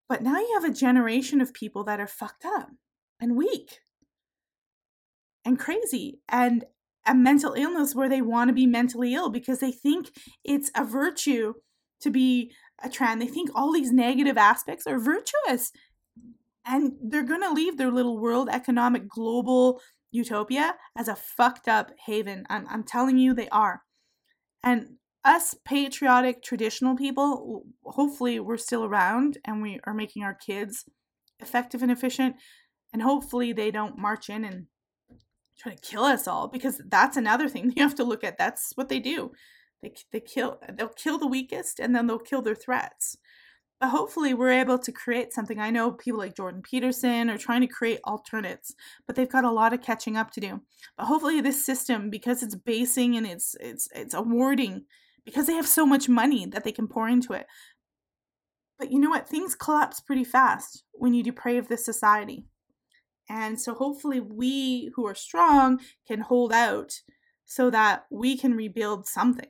but 0.09 0.23
now 0.23 0.39
you 0.39 0.59
have 0.59 0.69
a 0.69 0.73
generation 0.73 1.39
of 1.39 1.53
people 1.53 1.83
that 1.83 1.99
are 1.99 2.07
fucked 2.07 2.43
up 2.43 2.71
and 3.21 3.37
weak 3.37 3.79
and 5.45 5.59
crazy 5.59 6.19
and 6.27 6.65
a 7.05 7.13
mental 7.13 7.53
illness 7.53 7.95
where 7.95 8.09
they 8.09 8.21
want 8.21 8.49
to 8.49 8.53
be 8.53 8.65
mentally 8.65 9.13
ill 9.13 9.29
because 9.29 9.59
they 9.59 9.71
think 9.71 10.09
it's 10.43 10.71
a 10.75 10.83
virtue 10.83 11.53
to 12.01 12.09
be 12.09 12.51
a 12.83 12.89
trend, 12.89 13.21
They 13.21 13.27
think 13.27 13.49
all 13.53 13.71
these 13.71 13.91
negative 13.91 14.37
aspects 14.37 14.87
are 14.87 14.99
virtuous. 14.99 15.71
And 16.65 16.93
they're 17.01 17.23
going 17.23 17.41
to 17.41 17.51
leave 17.51 17.77
their 17.77 17.91
little 17.91 18.19
world 18.19 18.49
economic 18.51 19.07
global 19.07 19.81
utopia 20.11 20.75
as 20.97 21.07
a 21.07 21.15
fucked 21.15 21.67
up 21.67 21.91
haven. 22.05 22.45
I'm, 22.49 22.67
I'm 22.69 22.83
telling 22.83 23.17
you, 23.17 23.33
they 23.33 23.49
are. 23.49 23.81
And 24.63 24.97
us 25.25 25.55
patriotic 25.65 26.41
traditional 26.41 26.95
people 26.95 27.63
hopefully 27.83 28.39
we're 28.39 28.57
still 28.57 28.85
around 28.85 29.37
and 29.45 29.61
we 29.61 29.79
are 29.85 29.93
making 29.93 30.23
our 30.23 30.33
kids 30.33 30.85
effective 31.39 31.81
and 31.81 31.91
efficient 31.91 32.35
and 32.93 33.01
hopefully 33.01 33.51
they 33.51 33.69
don't 33.69 33.97
march 33.97 34.29
in 34.29 34.45
and 34.45 34.67
try 35.59 35.73
to 35.73 35.81
kill 35.81 36.03
us 36.03 36.25
all 36.25 36.47
because 36.47 36.81
that's 36.87 37.17
another 37.17 37.49
thing 37.49 37.71
you 37.75 37.83
have 37.83 37.95
to 37.95 38.03
look 38.03 38.23
at 38.23 38.37
that's 38.37 38.71
what 38.75 38.87
they 38.87 38.99
do 38.99 39.31
they, 39.81 39.93
they 40.11 40.19
kill 40.19 40.59
they'll 40.73 40.89
kill 40.89 41.17
the 41.17 41.27
weakest 41.27 41.79
and 41.79 41.95
then 41.95 42.07
they'll 42.07 42.19
kill 42.19 42.41
their 42.41 42.55
threats 42.55 43.17
but 43.79 43.89
hopefully 43.89 44.33
we're 44.33 44.51
able 44.51 44.77
to 44.77 44.91
create 44.91 45.33
something 45.33 45.59
i 45.59 45.69
know 45.69 45.91
people 45.91 46.19
like 46.19 46.35
jordan 46.35 46.61
peterson 46.61 47.29
are 47.29 47.37
trying 47.37 47.61
to 47.61 47.67
create 47.67 47.99
alternates 48.03 48.75
but 49.07 49.15
they've 49.15 49.31
got 49.31 49.45
a 49.45 49.51
lot 49.51 49.73
of 49.73 49.81
catching 49.81 50.17
up 50.17 50.31
to 50.31 50.41
do 50.41 50.61
but 50.97 51.05
hopefully 51.05 51.41
this 51.41 51.65
system 51.65 52.09
because 52.09 52.43
it's 52.43 52.55
basing 52.55 53.15
and 53.15 53.25
it's 53.25 53.55
it's 53.59 53.87
it's 53.93 54.13
awarding 54.13 54.85
because 55.29 55.45
they 55.45 55.53
have 55.53 55.67
so 55.67 55.85
much 55.85 56.09
money 56.09 56.45
that 56.47 56.63
they 56.63 56.71
can 56.71 56.87
pour 56.87 57.07
into 57.07 57.33
it. 57.33 57.45
But 58.79 58.91
you 58.91 58.99
know 58.99 59.09
what? 59.09 59.27
Things 59.27 59.55
collapse 59.55 59.99
pretty 59.99 60.23
fast 60.23 60.83
when 60.93 61.13
you 61.13 61.23
deprave 61.23 61.67
this 61.67 61.85
society. 61.85 62.45
And 63.29 63.59
so 63.59 63.75
hopefully 63.75 64.19
we 64.19 64.91
who 64.95 65.05
are 65.05 65.15
strong 65.15 65.81
can 66.07 66.21
hold 66.21 66.51
out 66.51 67.01
so 67.45 67.69
that 67.69 68.05
we 68.09 68.37
can 68.37 68.55
rebuild 68.55 69.07
something 69.07 69.49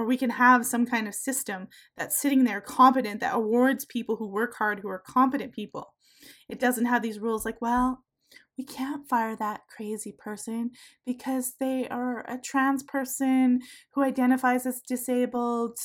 or 0.00 0.06
we 0.06 0.16
can 0.16 0.30
have 0.30 0.64
some 0.64 0.86
kind 0.86 1.06
of 1.06 1.14
system 1.14 1.68
that's 1.96 2.16
sitting 2.16 2.44
there 2.44 2.60
competent 2.60 3.20
that 3.20 3.34
awards 3.34 3.84
people 3.84 4.16
who 4.16 4.26
work 4.26 4.54
hard 4.56 4.80
who 4.80 4.88
are 4.88 5.02
competent 5.06 5.52
people. 5.52 5.94
It 6.48 6.58
doesn't 6.58 6.86
have 6.86 7.02
these 7.02 7.18
rules 7.18 7.44
like, 7.44 7.60
well, 7.60 8.02
we 8.56 8.64
can't 8.64 9.08
fire 9.08 9.36
that 9.36 9.62
crazy 9.74 10.12
person 10.18 10.70
because 11.06 11.54
they 11.60 11.86
are 11.88 12.20
a 12.28 12.38
trans 12.38 12.82
person 12.82 13.60
who 13.94 14.02
identifies 14.02 14.66
as 14.66 14.80
disabled, 14.86 15.78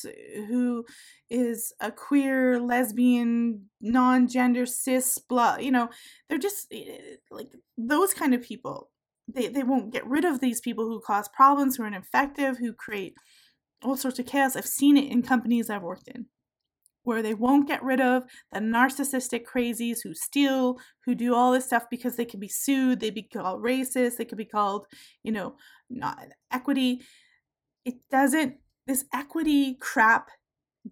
who 0.48 0.86
is 1.30 1.74
a 1.80 1.92
queer, 1.92 2.60
lesbian, 2.60 3.66
non 3.82 4.28
gender, 4.28 4.66
cis, 4.66 5.18
blah. 5.18 5.58
You 5.58 5.72
know, 5.72 5.90
they're 6.28 6.38
just 6.38 6.68
eh, 6.72 7.16
like 7.32 7.52
those 7.78 8.14
kind 8.14 8.34
of 8.34 8.42
people. 8.42 8.90
They, 9.28 9.48
they 9.48 9.64
won't 9.64 9.92
get 9.92 10.06
rid 10.06 10.24
of 10.24 10.40
these 10.40 10.62
people 10.62 10.86
who 10.86 11.02
cause 11.02 11.28
problems, 11.30 11.76
who 11.78 11.84
are 11.84 11.88
ineffective, 11.88 12.58
who 12.58 12.74
create 12.74 13.16
all 13.86 13.98
sorts 13.98 14.20
of 14.20 14.26
chaos. 14.26 14.56
I've 14.56 14.66
seen 14.66 14.98
it 14.98 15.12
in 15.12 15.22
companies 15.22 15.70
I've 15.70 15.84
worked 15.84 16.08
in. 16.08 16.26
where 17.04 17.22
they 17.22 17.36
won't 17.36 17.68
get 17.68 17.84
rid 17.84 18.02
of 18.02 18.24
the 18.52 18.60
narcissistic 18.60 19.44
crazies 19.46 20.00
who 20.04 20.16
steal, 20.16 20.80
who 21.06 21.14
do 21.14 21.36
all 21.36 21.52
this 21.52 21.66
stuff 21.66 21.84
because 21.92 22.16
they 22.16 22.26
can 22.26 22.40
be 22.40 22.48
sued, 22.48 23.00
they 23.00 23.12
be 23.12 23.22
called 23.22 23.62
racist, 23.62 24.18
they 24.18 24.26
could 24.26 24.40
be 24.40 24.46
called, 24.46 24.88
you 25.22 25.32
know, 25.32 25.56
not 25.88 26.18
equity. 26.52 27.02
It 27.86 27.98
doesn't, 28.10 28.56
this 28.88 29.06
equity 29.14 29.76
crap 29.80 30.30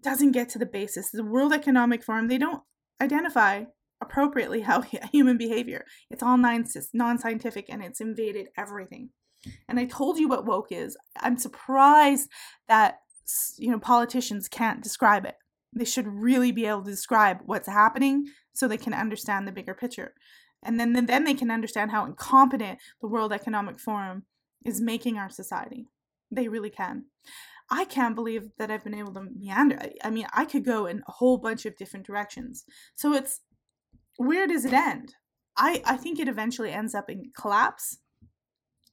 doesn't 0.00 0.32
get 0.32 0.48
to 0.50 0.58
the 0.60 0.66
basis. 0.66 1.10
The 1.10 1.24
World 1.24 1.52
Economic 1.52 2.04
Forum, 2.04 2.28
they 2.28 2.38
don't 2.38 2.62
identify 3.02 3.64
appropriately 4.00 4.60
how 4.60 4.82
human 5.12 5.36
behavior. 5.36 5.84
It's 6.10 6.22
all 6.22 6.36
non 6.36 7.18
scientific 7.18 7.66
and 7.68 7.82
it's 7.82 8.00
invaded 8.00 8.48
everything. 8.56 9.10
And 9.68 9.78
I 9.78 9.86
told 9.86 10.18
you 10.18 10.28
what 10.28 10.46
woke 10.46 10.70
is. 10.70 10.96
I'm 11.20 11.38
surprised 11.38 12.30
that 12.68 13.00
you 13.56 13.70
know 13.70 13.78
politicians 13.78 14.48
can't 14.48 14.82
describe 14.82 15.24
it. 15.24 15.36
They 15.72 15.84
should 15.84 16.06
really 16.06 16.52
be 16.52 16.66
able 16.66 16.82
to 16.82 16.90
describe 16.90 17.38
what's 17.44 17.68
happening 17.68 18.26
so 18.52 18.68
they 18.68 18.76
can 18.76 18.94
understand 18.94 19.46
the 19.46 19.52
bigger 19.52 19.74
picture. 19.74 20.14
And 20.62 20.80
then 20.80 20.92
then 20.92 21.24
they 21.24 21.34
can 21.34 21.50
understand 21.50 21.90
how 21.90 22.04
incompetent 22.04 22.78
the 23.00 23.08
World 23.08 23.32
Economic 23.32 23.78
Forum 23.78 24.24
is 24.64 24.80
making 24.80 25.18
our 25.18 25.30
society. 25.30 25.88
They 26.30 26.48
really 26.48 26.70
can. 26.70 27.04
I 27.70 27.84
can't 27.84 28.14
believe 28.14 28.50
that 28.58 28.70
I've 28.70 28.84
been 28.84 28.94
able 28.94 29.14
to 29.14 29.26
meander. 29.36 29.78
I 30.02 30.10
mean, 30.10 30.26
I 30.34 30.44
could 30.44 30.64
go 30.64 30.86
in 30.86 31.02
a 31.06 31.12
whole 31.12 31.38
bunch 31.38 31.64
of 31.64 31.76
different 31.76 32.06
directions. 32.06 32.64
So 32.94 33.14
it's 33.14 33.40
where 34.16 34.46
does 34.46 34.64
it 34.64 34.72
end? 34.72 35.14
I, 35.56 35.82
I 35.84 35.96
think 35.96 36.18
it 36.18 36.28
eventually 36.28 36.72
ends 36.72 36.94
up 36.94 37.08
in 37.08 37.30
collapse 37.36 37.98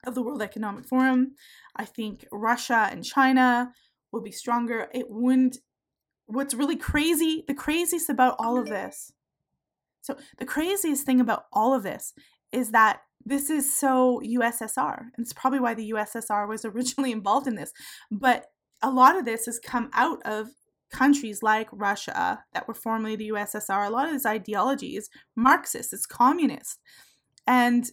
of 0.06 0.16
the 0.16 0.22
World 0.22 0.41
Economic 0.41 0.86
Forum. 0.86 1.36
I 1.76 1.86
think 1.86 2.26
Russia 2.32 2.89
and 2.91 3.04
China 3.04 3.72
will 4.12 4.22
be 4.22 4.32
stronger. 4.32 4.88
It 4.93 5.10
wouldn't. 5.10 5.58
What's 6.26 6.54
really 6.54 6.78
crazy, 6.78 7.43
the 7.47 7.54
craziest 7.54 8.10
about 8.10 8.36
all 8.39 8.58
of 8.58 8.68
this, 8.68 9.12
so 10.02 10.18
the 10.39 10.45
craziest 10.45 11.06
thing 11.06 11.22
about 11.22 11.45
all 11.54 11.74
of 11.74 11.84
this 11.84 12.14
is 12.52 12.72
that 12.72 13.02
this 13.24 13.49
is 13.49 13.74
so 13.74 14.22
USSR. 14.26 14.99
And 14.99 15.24
it's 15.24 15.34
probably 15.34 15.60
why 15.60 15.74
the 15.74 15.91
USSR 15.91 16.47
was 16.47 16.66
originally 16.66 17.12
involved 17.12 17.47
in 17.47 17.56
this. 17.56 17.72
But 18.10 18.47
a 18.82 18.89
lot 18.89 19.16
of 19.16 19.26
this 19.26 19.45
has 19.45 19.60
come 19.60 19.89
out 19.93 20.22
of 20.26 20.49
countries 20.91 21.41
like 21.41 21.70
Russia 21.72 22.43
that 22.54 22.68
were 22.68 22.74
formerly 22.74 23.16
the 23.16 23.30
USSR. 23.30 23.88
A 23.88 23.91
lot 23.91 24.08
of 24.08 24.14
this 24.14 24.26
ideology 24.26 24.97
is 24.97 25.10
Marxist, 25.36 25.93
it's 25.93 26.06
communist. 26.06 26.80
And 27.47 27.89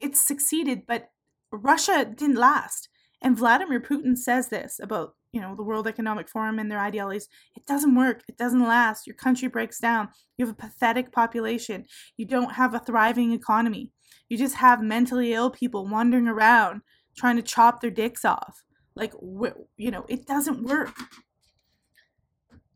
it's 0.00 0.20
succeeded, 0.20 0.82
but 0.86 1.10
Russia 1.58 2.04
didn't 2.04 2.36
last. 2.36 2.88
And 3.20 3.36
Vladimir 3.36 3.80
Putin 3.80 4.16
says 4.18 4.48
this 4.48 4.80
about, 4.82 5.14
you 5.32 5.40
know, 5.40 5.54
the 5.54 5.62
World 5.62 5.86
Economic 5.86 6.28
Forum 6.28 6.58
and 6.58 6.70
their 6.70 6.80
ideologies. 6.80 7.28
It 7.56 7.64
doesn't 7.66 7.94
work. 7.94 8.22
It 8.28 8.36
doesn't 8.36 8.66
last. 8.66 9.06
Your 9.06 9.14
country 9.14 9.48
breaks 9.48 9.78
down. 9.78 10.08
You 10.36 10.46
have 10.46 10.54
a 10.54 10.58
pathetic 10.58 11.12
population. 11.12 11.84
You 12.16 12.26
don't 12.26 12.54
have 12.54 12.74
a 12.74 12.80
thriving 12.80 13.32
economy. 13.32 13.92
You 14.28 14.36
just 14.36 14.56
have 14.56 14.82
mentally 14.82 15.32
ill 15.32 15.50
people 15.50 15.86
wandering 15.86 16.26
around 16.26 16.82
trying 17.16 17.36
to 17.36 17.42
chop 17.42 17.80
their 17.80 17.90
dicks 17.90 18.24
off. 18.24 18.64
Like, 18.96 19.14
you 19.76 19.90
know, 19.90 20.04
it 20.08 20.26
doesn't 20.26 20.64
work. 20.64 20.94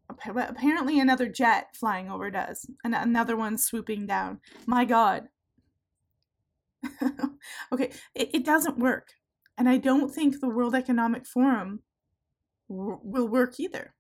Apparently, 0.09 1.01
another 1.01 1.29
jet 1.29 1.69
flying 1.75 2.09
over 2.09 2.31
does, 2.31 2.71
and 2.85 2.95
another 2.95 3.37
one 3.37 3.59
swooping 3.59 4.07
down. 4.07 4.41
My 4.67 4.85
God. 4.85 5.29
okay, 7.73 7.91
it, 8.15 8.31
it 8.35 8.45
doesn't 8.45 8.79
work. 8.79 9.13
And 9.59 9.69
I 9.69 9.79
don't 9.79 10.13
think 10.13 10.41
the 10.41 10.49
World 10.49 10.75
Economic 10.75 11.27
Forum 11.27 11.81
w- 12.69 13.01
will 13.03 13.29
work 13.29 13.59
either. 13.59 13.95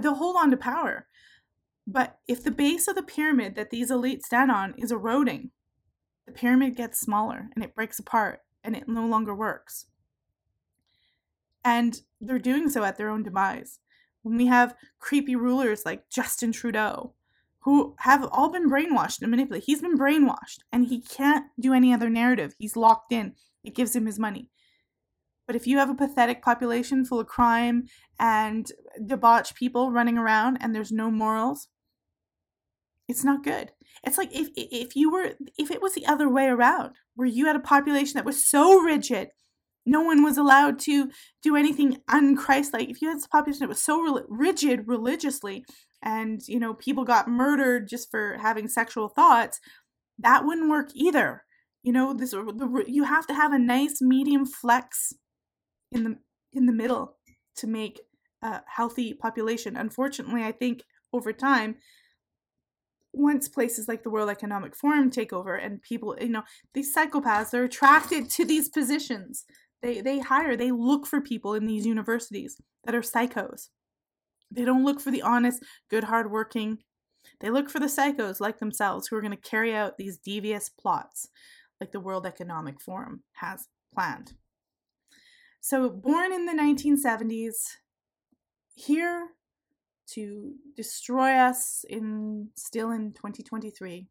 They'll 0.00 0.14
hold 0.14 0.36
on 0.36 0.50
to 0.50 0.56
power. 0.56 1.06
But 1.86 2.18
if 2.28 2.44
the 2.44 2.52
base 2.52 2.86
of 2.86 2.94
the 2.94 3.02
pyramid 3.02 3.56
that 3.56 3.70
these 3.70 3.90
elites 3.90 4.24
stand 4.24 4.50
on 4.50 4.74
is 4.76 4.92
eroding, 4.92 5.50
the 6.26 6.32
pyramid 6.32 6.76
gets 6.76 7.00
smaller 7.00 7.48
and 7.54 7.64
it 7.64 7.74
breaks 7.74 7.98
apart 7.98 8.40
and 8.62 8.76
it 8.76 8.88
no 8.88 9.06
longer 9.06 9.34
works. 9.34 9.86
And 11.64 12.00
they're 12.20 12.38
doing 12.38 12.68
so 12.70 12.84
at 12.84 12.96
their 12.96 13.08
own 13.08 13.22
demise. 13.22 13.80
When 14.22 14.36
we 14.36 14.46
have 14.46 14.76
creepy 14.98 15.34
rulers 15.34 15.84
like 15.84 16.08
Justin 16.10 16.52
Trudeau, 16.52 17.14
who 17.62 17.94
have 17.98 18.26
all 18.32 18.50
been 18.50 18.70
brainwashed 18.70 19.20
and 19.20 19.30
manipulated. 19.30 19.66
He's 19.66 19.82
been 19.82 19.98
brainwashed 19.98 20.60
and 20.72 20.86
he 20.86 21.00
can't 21.00 21.46
do 21.58 21.74
any 21.74 21.92
other 21.92 22.08
narrative. 22.08 22.54
He's 22.58 22.76
locked 22.76 23.12
in. 23.12 23.34
It 23.64 23.74
gives 23.74 23.94
him 23.94 24.06
his 24.06 24.18
money. 24.18 24.48
But 25.46 25.56
if 25.56 25.66
you 25.66 25.78
have 25.78 25.90
a 25.90 25.94
pathetic 25.94 26.42
population 26.42 27.04
full 27.04 27.20
of 27.20 27.26
crime 27.26 27.86
and 28.18 28.70
debauched 29.04 29.56
people 29.56 29.90
running 29.90 30.16
around 30.16 30.58
and 30.60 30.74
there's 30.74 30.92
no 30.92 31.10
morals, 31.10 31.68
it's 33.08 33.24
not 33.24 33.42
good. 33.42 33.72
It's 34.04 34.16
like 34.16 34.30
if 34.32 34.48
if 34.56 34.94
you 34.94 35.10
were 35.10 35.32
if 35.58 35.70
it 35.70 35.82
was 35.82 35.94
the 35.94 36.06
other 36.06 36.28
way 36.28 36.46
around, 36.46 36.92
where 37.16 37.26
you 37.26 37.46
had 37.46 37.56
a 37.56 37.60
population 37.60 38.14
that 38.14 38.24
was 38.24 38.46
so 38.48 38.80
rigid, 38.80 39.30
no 39.84 40.00
one 40.00 40.22
was 40.22 40.38
allowed 40.38 40.78
to 40.80 41.10
do 41.42 41.56
anything 41.56 41.98
unchrist-like. 42.08 42.88
If 42.88 43.02
you 43.02 43.08
had 43.08 43.18
a 43.18 43.28
population 43.28 43.60
that 43.60 43.68
was 43.68 43.82
so 43.82 44.24
rigid 44.28 44.86
religiously, 44.86 45.64
and 46.02 46.46
you 46.48 46.58
know 46.58 46.74
people 46.74 47.04
got 47.04 47.28
murdered 47.28 47.88
just 47.88 48.10
for 48.10 48.38
having 48.40 48.68
sexual 48.68 49.08
thoughts, 49.08 49.60
that 50.18 50.44
wouldn't 50.44 50.70
work 50.70 50.90
either. 50.94 51.44
You 51.82 51.92
know 51.92 52.12
this 52.12 52.34
uh, 52.34 52.44
the, 52.44 52.84
you 52.86 53.04
have 53.04 53.26
to 53.28 53.34
have 53.34 53.52
a 53.52 53.58
nice 53.58 54.00
medium 54.00 54.46
flex 54.46 55.14
in 55.92 56.04
the 56.04 56.16
in 56.52 56.66
the 56.66 56.72
middle 56.72 57.16
to 57.56 57.66
make 57.66 58.00
a 58.42 58.60
healthy 58.66 59.14
population. 59.14 59.76
Unfortunately, 59.76 60.42
I 60.42 60.52
think 60.52 60.82
over 61.12 61.32
time, 61.32 61.76
once 63.12 63.48
places 63.48 63.88
like 63.88 64.02
the 64.02 64.10
World 64.10 64.30
Economic 64.30 64.76
Forum 64.76 65.10
take 65.10 65.32
over 65.32 65.56
and 65.56 65.82
people, 65.82 66.16
you 66.20 66.28
know, 66.28 66.44
these 66.74 66.94
psychopaths 66.94 67.54
are 67.54 67.64
attracted 67.64 68.30
to 68.30 68.44
these 68.44 68.68
positions. 68.68 69.44
They 69.82 70.00
they 70.00 70.18
hire, 70.18 70.56
they 70.56 70.70
look 70.70 71.06
for 71.06 71.20
people 71.20 71.54
in 71.54 71.66
these 71.66 71.86
universities 71.86 72.56
that 72.84 72.94
are 72.94 73.00
psychos. 73.00 73.68
They 74.50 74.64
don't 74.64 74.84
look 74.84 75.00
for 75.00 75.10
the 75.10 75.22
honest, 75.22 75.62
good, 75.88 76.04
hardworking. 76.04 76.78
They 77.40 77.50
look 77.50 77.70
for 77.70 77.78
the 77.78 77.86
psychos 77.86 78.40
like 78.40 78.58
themselves 78.58 79.06
who 79.06 79.16
are 79.16 79.20
going 79.20 79.36
to 79.36 79.36
carry 79.36 79.74
out 79.74 79.96
these 79.96 80.18
devious 80.18 80.68
plots 80.68 81.28
like 81.80 81.92
the 81.92 82.00
World 82.00 82.26
Economic 82.26 82.80
Forum 82.80 83.22
has 83.34 83.68
planned. 83.94 84.34
So, 85.60 85.90
born 85.90 86.32
in 86.32 86.46
the 86.46 86.52
1970s, 86.52 87.76
here 88.74 89.28
to 90.14 90.54
destroy 90.76 91.32
us 91.32 91.84
in 91.88 92.48
still 92.56 92.90
in 92.90 93.12
2023. 93.12 94.08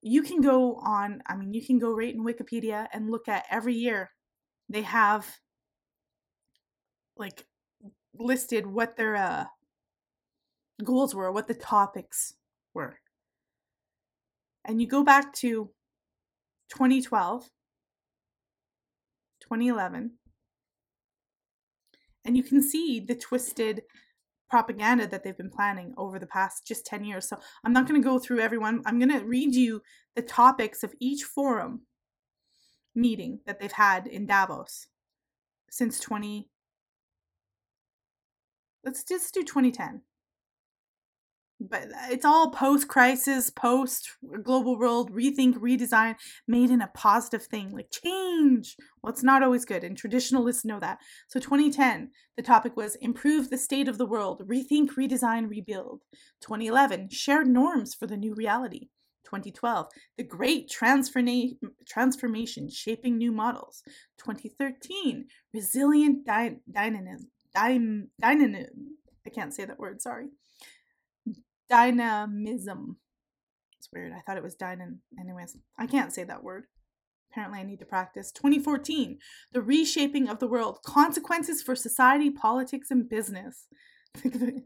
You 0.00 0.22
can 0.22 0.40
go 0.40 0.76
on, 0.76 1.22
I 1.26 1.36
mean, 1.36 1.52
you 1.52 1.64
can 1.64 1.78
go 1.78 1.92
right 1.92 2.14
in 2.14 2.24
Wikipedia 2.24 2.86
and 2.92 3.10
look 3.10 3.28
at 3.28 3.46
every 3.50 3.74
year 3.74 4.10
they 4.68 4.82
have 4.82 5.26
like 7.16 7.47
listed 8.14 8.66
what 8.66 8.96
their 8.96 9.16
uh, 9.16 9.44
goals 10.84 11.14
were, 11.14 11.32
what 11.32 11.48
the 11.48 11.54
topics 11.54 12.34
were. 12.74 12.98
And 14.64 14.80
you 14.80 14.86
go 14.86 15.02
back 15.02 15.32
to 15.34 15.70
2012, 16.70 17.44
2011, 19.40 20.12
and 22.24 22.36
you 22.36 22.42
can 22.42 22.62
see 22.62 23.00
the 23.00 23.14
twisted 23.14 23.82
propaganda 24.50 25.06
that 25.06 25.22
they've 25.22 25.36
been 25.36 25.50
planning 25.50 25.94
over 25.96 26.18
the 26.18 26.26
past 26.26 26.66
just 26.66 26.86
10 26.86 27.04
years. 27.04 27.28
So 27.28 27.38
I'm 27.64 27.72
not 27.72 27.86
going 27.86 28.00
to 28.00 28.06
go 28.06 28.18
through 28.18 28.40
everyone. 28.40 28.82
I'm 28.86 28.98
going 28.98 29.18
to 29.18 29.24
read 29.24 29.54
you 29.54 29.82
the 30.14 30.22
topics 30.22 30.82
of 30.82 30.94
each 31.00 31.24
forum 31.24 31.82
meeting 32.94 33.40
that 33.46 33.60
they've 33.60 33.72
had 33.72 34.06
in 34.06 34.26
Davos 34.26 34.88
since 35.70 36.00
20 36.00 36.48
Let's 38.84 39.04
just 39.04 39.34
do 39.34 39.42
2010 39.42 40.02
but 41.60 41.84
uh, 41.84 42.06
it's 42.10 42.24
all 42.24 42.50
post 42.50 42.88
crisis, 42.88 43.50
post 43.50 44.10
global 44.42 44.78
world, 44.78 45.12
rethink, 45.12 45.54
redesign, 45.54 46.16
made 46.46 46.70
in 46.70 46.80
a 46.80 46.90
positive 46.94 47.44
thing 47.44 47.70
like 47.70 47.90
change. 47.90 48.76
Well, 49.02 49.12
it's 49.12 49.22
not 49.22 49.42
always 49.42 49.64
good, 49.64 49.84
and 49.84 49.96
traditionalists 49.96 50.64
know 50.64 50.78
that. 50.80 50.98
So, 51.28 51.40
2010, 51.40 52.10
the 52.36 52.42
topic 52.42 52.76
was 52.76 52.94
improve 52.96 53.50
the 53.50 53.58
state 53.58 53.88
of 53.88 53.98
the 53.98 54.06
world, 54.06 54.42
rethink, 54.46 54.90
redesign, 54.90 55.48
rebuild. 55.48 56.02
2011, 56.40 57.08
shared 57.10 57.48
norms 57.48 57.94
for 57.94 58.06
the 58.06 58.16
new 58.16 58.34
reality. 58.34 58.88
2012, 59.24 59.88
the 60.16 60.24
great 60.24 60.70
transforma- 60.70 61.58
transformation 61.86 62.70
shaping 62.70 63.18
new 63.18 63.32
models. 63.32 63.82
2013, 64.18 65.26
resilient 65.52 66.24
dy- 66.24 66.56
dynamism. 66.70 67.30
Dynamism. 67.54 68.08
I 69.26 69.30
can't 69.30 69.52
say 69.52 69.64
that 69.64 69.78
word, 69.78 70.00
sorry 70.00 70.28
dynamism. 71.68 72.96
It's 73.78 73.88
weird. 73.92 74.12
I 74.12 74.20
thought 74.20 74.36
it 74.36 74.42
was 74.42 74.56
dynam. 74.56 74.98
Anyways, 75.20 75.56
I 75.78 75.86
can't 75.86 76.12
say 76.12 76.24
that 76.24 76.42
word. 76.42 76.64
Apparently, 77.30 77.60
I 77.60 77.64
need 77.64 77.78
to 77.80 77.84
practice. 77.84 78.32
2014, 78.32 79.18
the 79.52 79.60
reshaping 79.60 80.28
of 80.28 80.38
the 80.38 80.48
world, 80.48 80.78
consequences 80.84 81.62
for 81.62 81.76
society, 81.76 82.30
politics, 82.30 82.90
and 82.90 83.08
business. 83.08 83.66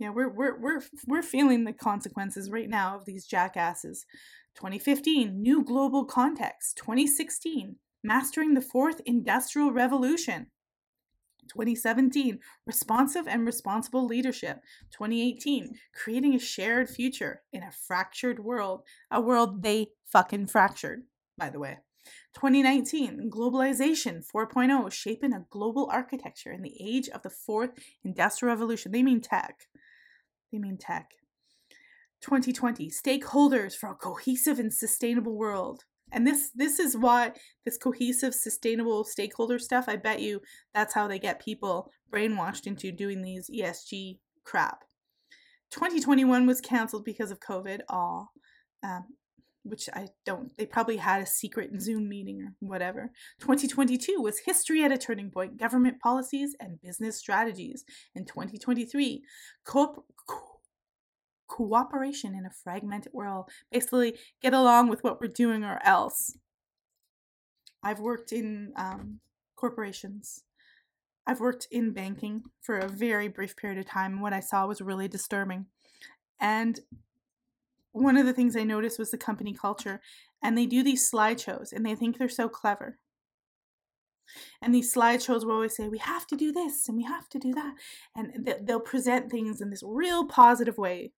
Yeah, 0.00 0.10
we're 0.10 0.28
we're 0.28 0.56
we're 0.60 0.82
we're 1.08 1.22
feeling 1.22 1.64
the 1.64 1.72
consequences 1.72 2.52
right 2.52 2.68
now 2.68 2.94
of 2.94 3.04
these 3.04 3.26
jackasses. 3.26 4.06
2015, 4.54 5.42
new 5.42 5.64
global 5.64 6.04
context. 6.04 6.76
2016, 6.76 7.74
mastering 8.04 8.54
the 8.54 8.60
fourth 8.60 9.00
industrial 9.04 9.72
revolution. 9.72 10.52
2017, 11.48 12.38
responsive 12.66 13.26
and 13.26 13.46
responsible 13.46 14.06
leadership. 14.06 14.60
2018, 14.92 15.74
creating 15.94 16.34
a 16.34 16.38
shared 16.38 16.88
future 16.88 17.42
in 17.52 17.62
a 17.62 17.70
fractured 17.70 18.38
world, 18.38 18.82
a 19.10 19.20
world 19.20 19.62
they 19.62 19.88
fucking 20.06 20.46
fractured, 20.46 21.02
by 21.36 21.50
the 21.50 21.58
way. 21.58 21.78
2019, 22.34 23.30
globalization 23.30 24.24
4.0, 24.24 24.92
shaping 24.92 25.32
a 25.32 25.44
global 25.50 25.88
architecture 25.92 26.52
in 26.52 26.62
the 26.62 26.76
age 26.80 27.08
of 27.08 27.22
the 27.22 27.30
fourth 27.30 27.70
industrial 28.04 28.54
revolution. 28.54 28.92
They 28.92 29.02
mean 29.02 29.20
tech. 29.20 29.68
They 30.52 30.58
mean 30.58 30.78
tech. 30.78 31.10
2020, 32.20 32.90
stakeholders 32.90 33.74
for 33.74 33.90
a 33.90 33.94
cohesive 33.94 34.58
and 34.58 34.72
sustainable 34.72 35.36
world. 35.36 35.84
And 36.12 36.26
this 36.26 36.50
this 36.54 36.78
is 36.78 36.96
why 36.96 37.32
this 37.64 37.78
cohesive, 37.78 38.34
sustainable 38.34 39.04
stakeholder 39.04 39.58
stuff, 39.58 39.86
I 39.88 39.96
bet 39.96 40.20
you 40.20 40.40
that's 40.74 40.94
how 40.94 41.06
they 41.06 41.18
get 41.18 41.44
people 41.44 41.90
brainwashed 42.10 42.66
into 42.66 42.92
doing 42.92 43.22
these 43.22 43.50
ESG 43.50 44.18
crap. 44.44 44.84
2021 45.70 46.46
was 46.46 46.60
canceled 46.60 47.04
because 47.04 47.30
of 47.30 47.40
COVID. 47.40 47.80
all 47.88 48.30
Um, 48.82 49.04
which 49.68 49.88
I 49.94 50.08
don't, 50.24 50.56
they 50.56 50.66
probably 50.66 50.96
had 50.96 51.22
a 51.22 51.26
secret 51.26 51.70
Zoom 51.80 52.08
meeting 52.08 52.42
or 52.42 52.54
whatever. 52.60 53.10
2022 53.40 54.20
was 54.20 54.38
history 54.38 54.82
at 54.82 54.92
a 54.92 54.98
turning 54.98 55.30
point, 55.30 55.58
government 55.58 56.00
policies 56.00 56.56
and 56.60 56.80
business 56.80 57.18
strategies. 57.18 57.84
In 58.14 58.24
2023, 58.24 59.22
co- 59.64 60.04
co- 60.26 60.47
cooperation 61.48 62.34
in 62.34 62.46
a 62.46 62.50
fragmented 62.50 63.12
world. 63.12 63.50
Basically, 63.72 64.16
get 64.40 64.54
along 64.54 64.88
with 64.88 65.02
what 65.02 65.20
we're 65.20 65.28
doing 65.28 65.64
or 65.64 65.80
else. 65.84 66.36
I've 67.82 68.00
worked 68.00 68.32
in 68.32 68.72
um, 68.76 69.20
corporations. 69.56 70.44
I've 71.26 71.40
worked 71.40 71.68
in 71.70 71.92
banking 71.92 72.44
for 72.60 72.78
a 72.78 72.88
very 72.88 73.28
brief 73.28 73.56
period 73.56 73.78
of 73.78 73.86
time. 73.86 74.20
What 74.20 74.32
I 74.32 74.40
saw 74.40 74.66
was 74.66 74.80
really 74.80 75.08
disturbing. 75.08 75.66
And 76.40 76.80
one 77.92 78.16
of 78.16 78.26
the 78.26 78.32
things 78.32 78.56
I 78.56 78.64
noticed 78.64 78.98
was 78.98 79.10
the 79.10 79.18
company 79.18 79.52
culture. 79.52 80.00
And 80.42 80.56
they 80.56 80.66
do 80.66 80.82
these 80.82 81.10
slideshows 81.10 81.72
and 81.72 81.84
they 81.84 81.94
think 81.94 82.16
they're 82.16 82.28
so 82.28 82.48
clever. 82.48 82.98
And 84.60 84.74
these 84.74 84.94
slideshows 84.94 85.44
will 85.44 85.52
always 85.52 85.76
say, 85.76 85.88
we 85.88 85.98
have 85.98 86.26
to 86.28 86.36
do 86.36 86.52
this 86.52 86.88
and 86.88 86.96
we 86.96 87.04
have 87.04 87.28
to 87.30 87.38
do 87.38 87.52
that. 87.54 87.74
And 88.14 88.54
they'll 88.62 88.80
present 88.80 89.30
things 89.30 89.60
in 89.60 89.70
this 89.70 89.82
real 89.84 90.26
positive 90.26 90.78
way. 90.78 91.12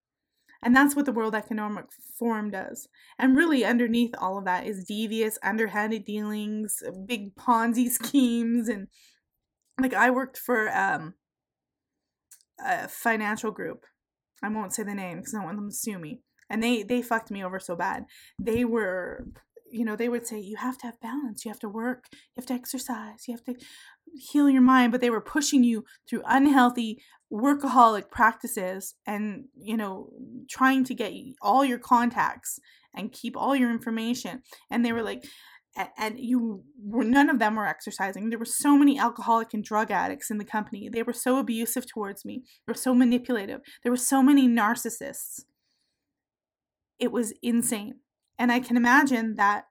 And 0.63 0.77
that's 0.77 0.95
what 0.95 1.07
the 1.07 1.13
World 1.13 1.35
Economic 1.35 1.87
Forum 2.19 2.51
does. 2.51 2.87
And 3.19 3.37
really, 3.37 3.65
underneath 3.65 4.15
all 4.19 4.39
of 4.39 4.45
that 4.45 4.67
is 4.67 4.85
devious, 4.85 5.39
underhanded 5.43 6.05
dealings, 6.05 6.83
big 7.07 7.35
Ponzi 7.35 7.89
schemes. 7.91 8.69
And 8.69 8.89
like, 9.81 9.95
I 9.95 10.11
worked 10.11 10.37
for 10.37 10.69
um, 10.77 11.15
a 12.65 12.89
financial 12.89 13.51
group. 13.51 13.87
I 14.43 14.49
won't 14.49 14.75
say 14.75 14.83
the 14.83 14.95
name 14.95 15.19
because 15.19 15.35
I 15.35 15.39
don't 15.39 15.47
want 15.47 15.59
them 15.59 15.71
to 15.71 15.77
sue 15.77 15.99
me 15.99 16.21
and 16.51 16.63
they 16.63 16.83
they 16.83 17.01
fucked 17.01 17.31
me 17.31 17.43
over 17.43 17.59
so 17.59 17.77
bad 17.77 18.05
they 18.39 18.65
were 18.65 19.25
you 19.71 19.85
know 19.85 19.95
they 19.95 20.09
would 20.09 20.27
say 20.27 20.39
you 20.39 20.57
have 20.57 20.77
to 20.77 20.87
have 20.87 21.01
balance 21.01 21.45
you 21.45 21.51
have 21.51 21.61
to 21.61 21.69
work 21.69 22.07
you 22.13 22.19
have 22.37 22.47
to 22.47 22.53
exercise 22.53 23.29
you 23.29 23.35
have 23.35 23.45
to 23.45 23.55
heal 24.33 24.51
your 24.51 24.61
mind 24.61 24.91
but 24.91 25.01
they 25.01 25.11
were 25.11 25.21
pushing 25.21 25.63
you 25.63 25.85
through 26.09 26.23
unhealthy 26.27 27.01
workaholic 27.33 28.11
practices 28.11 28.95
and 29.07 29.45
you 29.57 29.77
know 29.77 30.11
trying 30.49 30.85
to 30.85 30.95
get 30.95 31.13
all 31.41 31.65
your 31.65 31.79
contacts 31.79 32.59
and 32.95 33.13
keep 33.13 33.37
all 33.37 33.55
your 33.55 33.71
information. 33.71 34.43
And 34.71 34.85
they 34.85 34.93
were 34.93 35.03
like 35.03 35.25
and 35.97 36.19
you 36.19 36.65
were 36.83 37.05
none 37.05 37.31
of 37.31 37.39
them 37.39 37.55
were 37.55 37.67
exercising. 37.67 38.29
There 38.29 38.39
were 38.39 38.45
so 38.45 38.77
many 38.77 38.99
alcoholic 38.99 39.55
and 39.55 39.63
drug 39.63 39.91
addicts 39.91 40.31
in 40.31 40.39
the 40.39 40.45
company. 40.45 40.89
They 40.89 41.03
were 41.03 41.13
so 41.13 41.39
abusive 41.39 41.87
towards 41.87 42.25
me. 42.25 42.43
They 42.67 42.73
were 42.73 42.75
so 42.75 42.95
manipulative. 42.95 43.61
There 43.83 43.93
were 43.93 43.97
so 43.97 44.23
many 44.23 44.49
narcissists. 44.49 45.45
It 46.99 47.13
was 47.13 47.33
insane. 47.43 48.01
And 48.39 48.51
I 48.51 48.59
can 48.61 48.77
imagine 48.77 49.37
that 49.37 49.67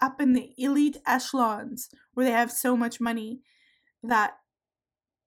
up 0.00 0.20
in 0.20 0.32
the 0.32 0.52
elite 0.58 0.98
echelons 1.06 1.88
where 2.12 2.26
they 2.26 2.32
have 2.32 2.50
so 2.50 2.76
much 2.76 3.00
money 3.00 3.40
that, 4.02 4.32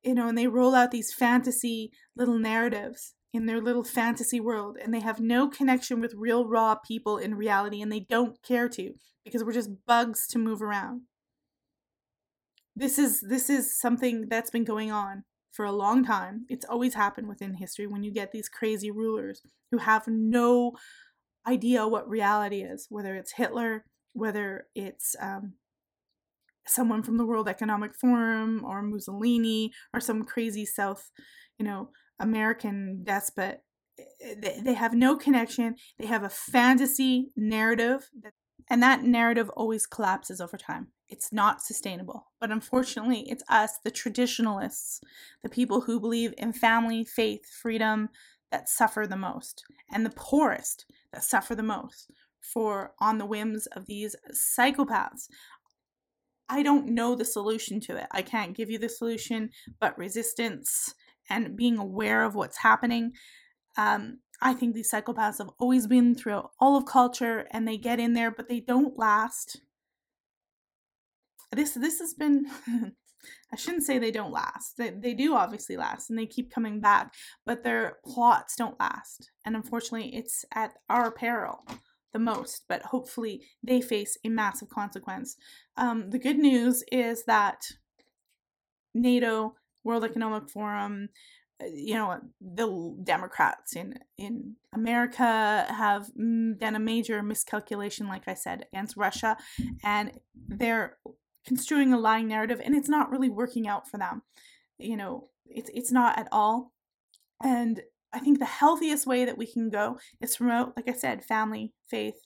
you 0.04 0.14
know, 0.14 0.28
and 0.28 0.38
they 0.38 0.48
roll 0.48 0.76
out 0.76 0.92
these 0.92 1.14
fantasy 1.14 1.92
little 2.16 2.38
narratives 2.38 3.14
in 3.34 3.46
their 3.46 3.62
little 3.62 3.84
fantasy 3.84 4.40
world 4.40 4.78
and 4.82 4.94
they 4.94 5.00
have 5.00 5.20
no 5.20 5.48
connection 5.48 6.00
with 6.00 6.14
real 6.16 6.48
raw 6.48 6.76
people 6.76 7.18
in 7.18 7.36
reality 7.36 7.82
and 7.82 7.92
they 7.92 8.00
don't 8.00 8.42
care 8.42 8.70
to 8.70 8.94
because 9.24 9.44
we're 9.44 9.52
just 9.52 9.86
bugs 9.86 10.28
to 10.28 10.40
move 10.40 10.62
around. 10.62 11.02
This 12.76 12.98
is 13.00 13.22
this 13.22 13.50
is 13.50 13.80
something 13.80 14.28
that's 14.30 14.52
been 14.52 14.64
going 14.64 14.92
on 14.92 15.24
for 15.52 15.66
a 15.66 15.72
long 15.72 16.04
time. 16.04 16.46
It's 16.50 16.66
always 16.66 16.94
happened 16.94 17.28
within 17.28 17.56
history 17.56 17.88
when 17.88 18.04
you 18.04 18.12
get 18.12 18.32
these 18.32 18.48
crazy 18.48 18.92
rulers 18.92 19.42
who 19.72 19.80
have 19.80 20.08
no 20.08 20.74
idea 21.48 21.88
what 21.88 22.10
reality 22.10 22.62
is, 22.62 22.88
whether 22.90 23.16
it's 23.16 23.34
Hitler, 23.34 23.84
whether 24.14 24.68
it's 24.76 25.16
um, 25.20 25.54
someone 26.68 27.04
from 27.04 27.18
the 27.18 27.26
World 27.26 27.48
Economic 27.48 27.96
Forum 27.96 28.64
or 28.66 28.82
Mussolini 28.82 29.72
or 29.94 30.00
some 30.00 30.24
crazy 30.24 30.66
South, 30.66 31.10
you 31.58 31.66
know, 31.66 31.90
American 32.20 33.04
despot. 33.04 33.62
Eh, 34.22 34.62
they 34.64 34.74
have 34.74 34.94
no 34.94 35.16
connection. 35.16 35.76
They 36.00 36.08
have 36.08 36.24
a 36.24 36.30
fantasy 36.30 37.32
narrative, 37.36 38.10
and 38.70 38.82
that 38.84 39.04
narrative 39.04 39.50
always 39.50 39.88
collapses 39.88 40.42
over 40.42 40.58
time 40.58 40.88
it's 41.10 41.32
not 41.32 41.62
sustainable. 41.62 42.32
But 42.40 42.52
unfortunately, 42.52 43.26
it's 43.30 43.44
us, 43.50 43.80
the 43.84 43.92
traditionalists, 43.92 45.02
the 45.44 45.50
people 45.50 45.82
who 45.82 46.00
believe 46.00 46.34
in 46.38 46.54
family, 46.54 47.06
faith, 47.06 47.46
freedom, 47.62 48.10
that 48.52 48.70
suffer 48.70 49.06
the 49.06 49.18
most, 49.18 49.64
and 49.92 50.06
the 50.06 50.14
poorest 50.16 50.86
that 51.12 51.24
suffer 51.24 51.54
the 51.54 51.64
most 51.64 52.12
for 52.40 52.94
on 53.02 53.18
the 53.18 53.26
whims 53.26 53.68
of 53.68 53.88
these 53.88 54.16
psychopaths. 54.32 55.28
I 56.50 56.64
don't 56.64 56.88
know 56.88 57.16
the 57.16 57.26
solution 57.26 57.80
to 57.82 57.98
it. 57.98 58.08
I 58.12 58.22
can't 58.22 58.56
give 58.56 58.70
you 58.70 58.80
the 58.80 58.90
solution, 58.90 59.50
but 59.80 59.98
resistance 59.98 60.94
and 61.30 61.58
being 61.58 61.78
aware 61.78 62.24
of 62.24 62.36
what's 62.36 62.58
happening. 62.58 63.12
Um, 63.78 64.20
I 64.42 64.54
think 64.54 64.74
these 64.74 64.92
psychopaths 64.92 65.40
have 65.40 65.50
always 65.60 65.88
been 65.88 66.16
throughout 66.16 66.52
all 66.60 66.78
of 66.78 66.86
culture 66.86 67.48
and 67.52 67.68
they 67.68 67.78
get 67.78 68.00
in 68.00 68.14
there, 68.14 68.32
but 68.32 68.48
they 68.48 68.60
don't 68.60 68.98
last 68.98 69.62
this 71.52 71.74
this 71.74 72.00
has 72.00 72.14
been 72.14 72.46
I 73.52 73.56
shouldn't 73.56 73.84
say 73.84 73.98
they 73.98 74.12
don't 74.12 74.32
last. 74.32 74.78
They, 74.78 74.92
they 74.92 75.14
do 75.14 75.36
obviously 75.36 75.76
last 75.76 76.10
and 76.10 76.20
they 76.20 76.28
keep 76.28 76.52
coming 76.52 76.80
back, 76.80 77.14
but 77.46 77.64
their 77.64 77.98
plots 78.06 78.56
don't 78.56 78.80
last. 78.80 79.32
And 79.44 79.56
unfortunately, 79.56 80.16
it's 80.16 80.46
at 80.54 80.74
our 80.90 81.12
peril 81.12 81.66
the 82.18 82.24
most, 82.24 82.64
but 82.68 82.82
hopefully 82.82 83.44
they 83.62 83.80
face 83.80 84.18
a 84.24 84.30
massive 84.30 84.70
consequence. 84.70 85.38
Um, 85.78 86.10
the 86.10 86.20
good 86.20 86.40
news 86.40 86.84
is 86.92 87.24
that 87.26 87.62
NATO, 88.96 89.56
World 89.84 90.04
Economic 90.04 90.50
Forum, 90.50 91.10
uh, 91.62 91.66
you 91.74 91.96
know 91.96 92.20
the 92.40 92.96
democrats 93.04 93.76
in 93.76 93.96
in 94.20 94.56
america 94.74 95.66
have 95.70 96.06
done 96.16 96.76
a 96.76 96.80
major 96.80 97.24
miscalculation 97.24 98.08
like 98.08 98.28
i 98.28 98.36
said 98.36 98.68
against 98.72 98.96
russia 98.96 99.36
and 99.84 100.12
they're 100.48 100.98
construing 101.48 101.94
a 101.94 101.98
lying 101.98 102.28
narrative 102.28 102.62
and 102.64 102.76
it's 102.76 102.90
not 102.90 103.10
really 103.10 103.30
working 103.30 103.68
out 103.68 103.90
for 103.90 103.98
them 103.98 104.22
you 104.78 104.96
know 104.96 105.30
it's 105.48 105.72
it's 105.74 105.92
not 105.92 106.20
at 106.20 106.28
all 106.32 106.74
and 107.42 107.82
i 108.14 108.20
think 108.20 108.40
the 108.40 108.46
healthiest 108.46 109.06
way 109.06 109.26
that 109.26 109.38
we 109.38 109.46
can 109.46 109.70
go 109.70 109.98
is 110.22 110.38
promote 110.38 110.74
like 110.76 110.90
i 110.90 110.94
said 110.94 111.24
family 111.24 111.74
faith 111.90 112.20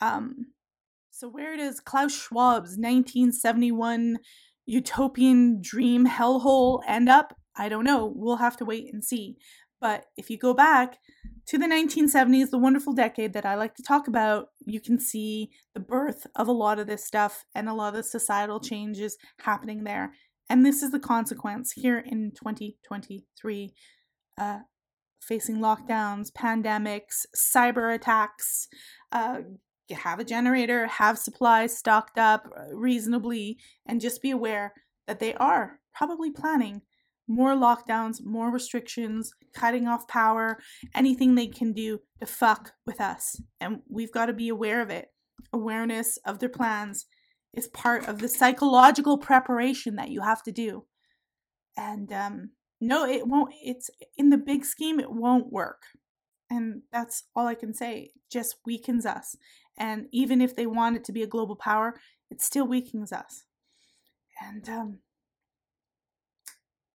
um 0.00 0.46
so 1.10 1.28
where 1.28 1.56
does 1.56 1.80
klaus 1.80 2.12
schwab's 2.12 2.76
1971 2.76 4.18
utopian 4.66 5.60
dream 5.60 6.06
hellhole 6.06 6.82
end 6.86 7.08
up? 7.08 7.36
I 7.56 7.68
don't 7.68 7.84
know. 7.84 8.12
We'll 8.14 8.36
have 8.36 8.56
to 8.58 8.64
wait 8.64 8.92
and 8.92 9.04
see. 9.04 9.36
But 9.80 10.06
if 10.16 10.30
you 10.30 10.38
go 10.38 10.54
back 10.54 10.98
to 11.46 11.58
the 11.58 11.66
1970s, 11.66 12.50
the 12.50 12.58
wonderful 12.58 12.94
decade 12.94 13.34
that 13.34 13.44
I 13.44 13.54
like 13.54 13.74
to 13.74 13.82
talk 13.82 14.08
about, 14.08 14.46
you 14.64 14.80
can 14.80 14.98
see 14.98 15.50
the 15.74 15.80
birth 15.80 16.26
of 16.36 16.48
a 16.48 16.52
lot 16.52 16.78
of 16.78 16.86
this 16.86 17.04
stuff 17.04 17.44
and 17.54 17.68
a 17.68 17.74
lot 17.74 17.88
of 17.88 17.94
the 17.94 18.02
societal 18.02 18.60
changes 18.60 19.18
happening 19.40 19.84
there. 19.84 20.12
And 20.48 20.64
this 20.64 20.82
is 20.82 20.90
the 20.90 20.98
consequence 20.98 21.72
here 21.72 21.98
in 21.98 22.32
2023, 22.32 23.74
uh, 24.38 24.58
facing 25.24 25.58
lockdowns, 25.58 26.32
pandemics, 26.32 27.26
cyber 27.36 27.94
attacks. 27.94 28.68
Uh, 29.12 29.40
have 29.90 30.18
a 30.18 30.24
generator, 30.24 30.86
have 30.86 31.18
supplies 31.18 31.76
stocked 31.76 32.18
up 32.18 32.48
reasonably, 32.72 33.58
and 33.86 34.00
just 34.00 34.22
be 34.22 34.30
aware 34.30 34.72
that 35.06 35.20
they 35.20 35.34
are 35.34 35.78
probably 35.94 36.30
planning 36.30 36.82
more 37.26 37.54
lockdowns, 37.54 38.24
more 38.24 38.50
restrictions, 38.50 39.32
cutting 39.54 39.86
off 39.86 40.06
power, 40.08 40.58
anything 40.94 41.34
they 41.34 41.46
can 41.46 41.72
do 41.72 42.00
to 42.20 42.26
fuck 42.26 42.72
with 42.86 43.00
us. 43.00 43.40
And 43.60 43.80
we've 43.88 44.12
got 44.12 44.26
to 44.26 44.32
be 44.32 44.48
aware 44.48 44.82
of 44.82 44.90
it. 44.90 45.08
Awareness 45.52 46.18
of 46.26 46.38
their 46.38 46.48
plans 46.48 47.06
is 47.52 47.68
part 47.68 48.08
of 48.08 48.18
the 48.18 48.28
psychological 48.28 49.18
preparation 49.18 49.96
that 49.96 50.10
you 50.10 50.20
have 50.20 50.42
to 50.42 50.52
do. 50.52 50.84
And 51.76 52.12
um, 52.12 52.50
no, 52.80 53.06
it 53.06 53.26
won't, 53.26 53.52
it's 53.62 53.90
in 54.16 54.30
the 54.30 54.38
big 54.38 54.64
scheme, 54.64 55.00
it 55.00 55.10
won't 55.10 55.52
work. 55.52 55.82
And 56.50 56.82
that's 56.92 57.24
all 57.34 57.46
I 57.46 57.54
can 57.54 57.74
say. 57.74 57.98
It 57.98 58.10
just 58.30 58.56
weakens 58.66 59.06
us. 59.06 59.36
And 59.78 60.06
even 60.12 60.40
if 60.40 60.54
they 60.54 60.66
want 60.66 60.96
it 60.96 61.04
to 61.04 61.12
be 61.12 61.22
a 61.22 61.26
global 61.26 61.56
power, 61.56 61.94
it 62.30 62.40
still 62.40 62.66
weakens 62.66 63.12
us. 63.12 63.44
And 64.40 64.68
um, 64.68 64.98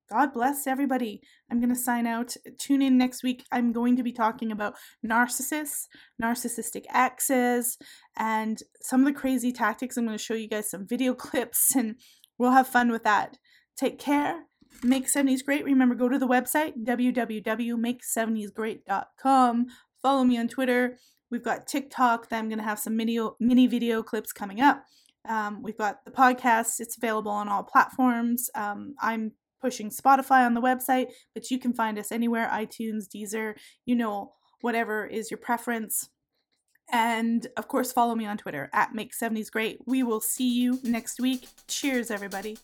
God 0.09 0.33
bless 0.33 0.65
everybody. 0.65 1.21
I'm 1.51 1.59
going 1.59 1.73
to 1.73 1.79
sign 1.79 2.07
out. 2.07 2.35
Tune 2.57 2.81
in 2.81 2.97
next 2.97 3.21
week. 3.21 3.45
I'm 3.51 3.71
going 3.71 3.95
to 3.95 4.03
be 4.03 4.11
talking 4.11 4.51
about 4.51 4.75
narcissists, 5.05 5.85
narcissistic 6.21 6.85
exes, 6.93 7.77
and 8.17 8.59
some 8.81 9.01
of 9.01 9.05
the 9.05 9.19
crazy 9.19 9.51
tactics. 9.51 9.97
I'm 9.97 10.05
going 10.05 10.17
to 10.17 10.23
show 10.23 10.33
you 10.33 10.49
guys 10.49 10.69
some 10.69 10.87
video 10.87 11.13
clips 11.15 11.75
and 11.75 11.95
we'll 12.37 12.51
have 12.51 12.67
fun 12.67 12.91
with 12.91 13.03
that. 13.03 13.37
Take 13.77 13.99
care. 13.99 14.48
Make 14.83 15.07
70s 15.07 15.43
great. 15.43 15.65
Remember, 15.65 15.95
go 15.95 16.07
to 16.07 16.17
the 16.17 16.27
website 16.27 16.73
www.make70sgreat.com. 16.83 19.65
Follow 20.01 20.23
me 20.23 20.37
on 20.37 20.47
Twitter. 20.47 20.97
We've 21.29 21.43
got 21.43 21.67
TikTok 21.67 22.29
that 22.29 22.39
I'm 22.39 22.47
going 22.49 22.59
to 22.59 22.63
have 22.63 22.79
some 22.79 22.95
mini, 22.95 23.19
mini 23.39 23.67
video 23.67 24.01
clips 24.01 24.31
coming 24.31 24.61
up. 24.61 24.85
Um, 25.27 25.61
we've 25.61 25.77
got 25.77 26.05
the 26.05 26.11
podcast. 26.11 26.79
It's 26.79 26.97
available 26.97 27.31
on 27.31 27.49
all 27.49 27.63
platforms. 27.63 28.49
Um, 28.55 28.95
I'm 28.99 29.33
pushing 29.61 29.89
Spotify 29.89 30.45
on 30.45 30.53
the 30.53 30.61
website, 30.61 31.07
but 31.33 31.51
you 31.51 31.59
can 31.59 31.73
find 31.73 31.99
us 31.99 32.11
anywhere 32.11 32.49
iTunes, 32.51 33.05
Deezer, 33.13 33.55
you 33.85 33.95
know, 33.95 34.33
whatever 34.61 35.05
is 35.05 35.29
your 35.29 35.37
preference. 35.37 36.09
And 36.91 37.45
of 37.57 37.67
course, 37.67 37.91
follow 37.91 38.15
me 38.15 38.25
on 38.25 38.37
Twitter 38.37 38.69
at 38.73 38.95
Make70s 38.95 39.51
Great. 39.51 39.79
We 39.85 40.01
will 40.01 40.21
see 40.21 40.49
you 40.49 40.79
next 40.83 41.19
week. 41.19 41.47
Cheers, 41.67 42.09
everybody. 42.09 42.57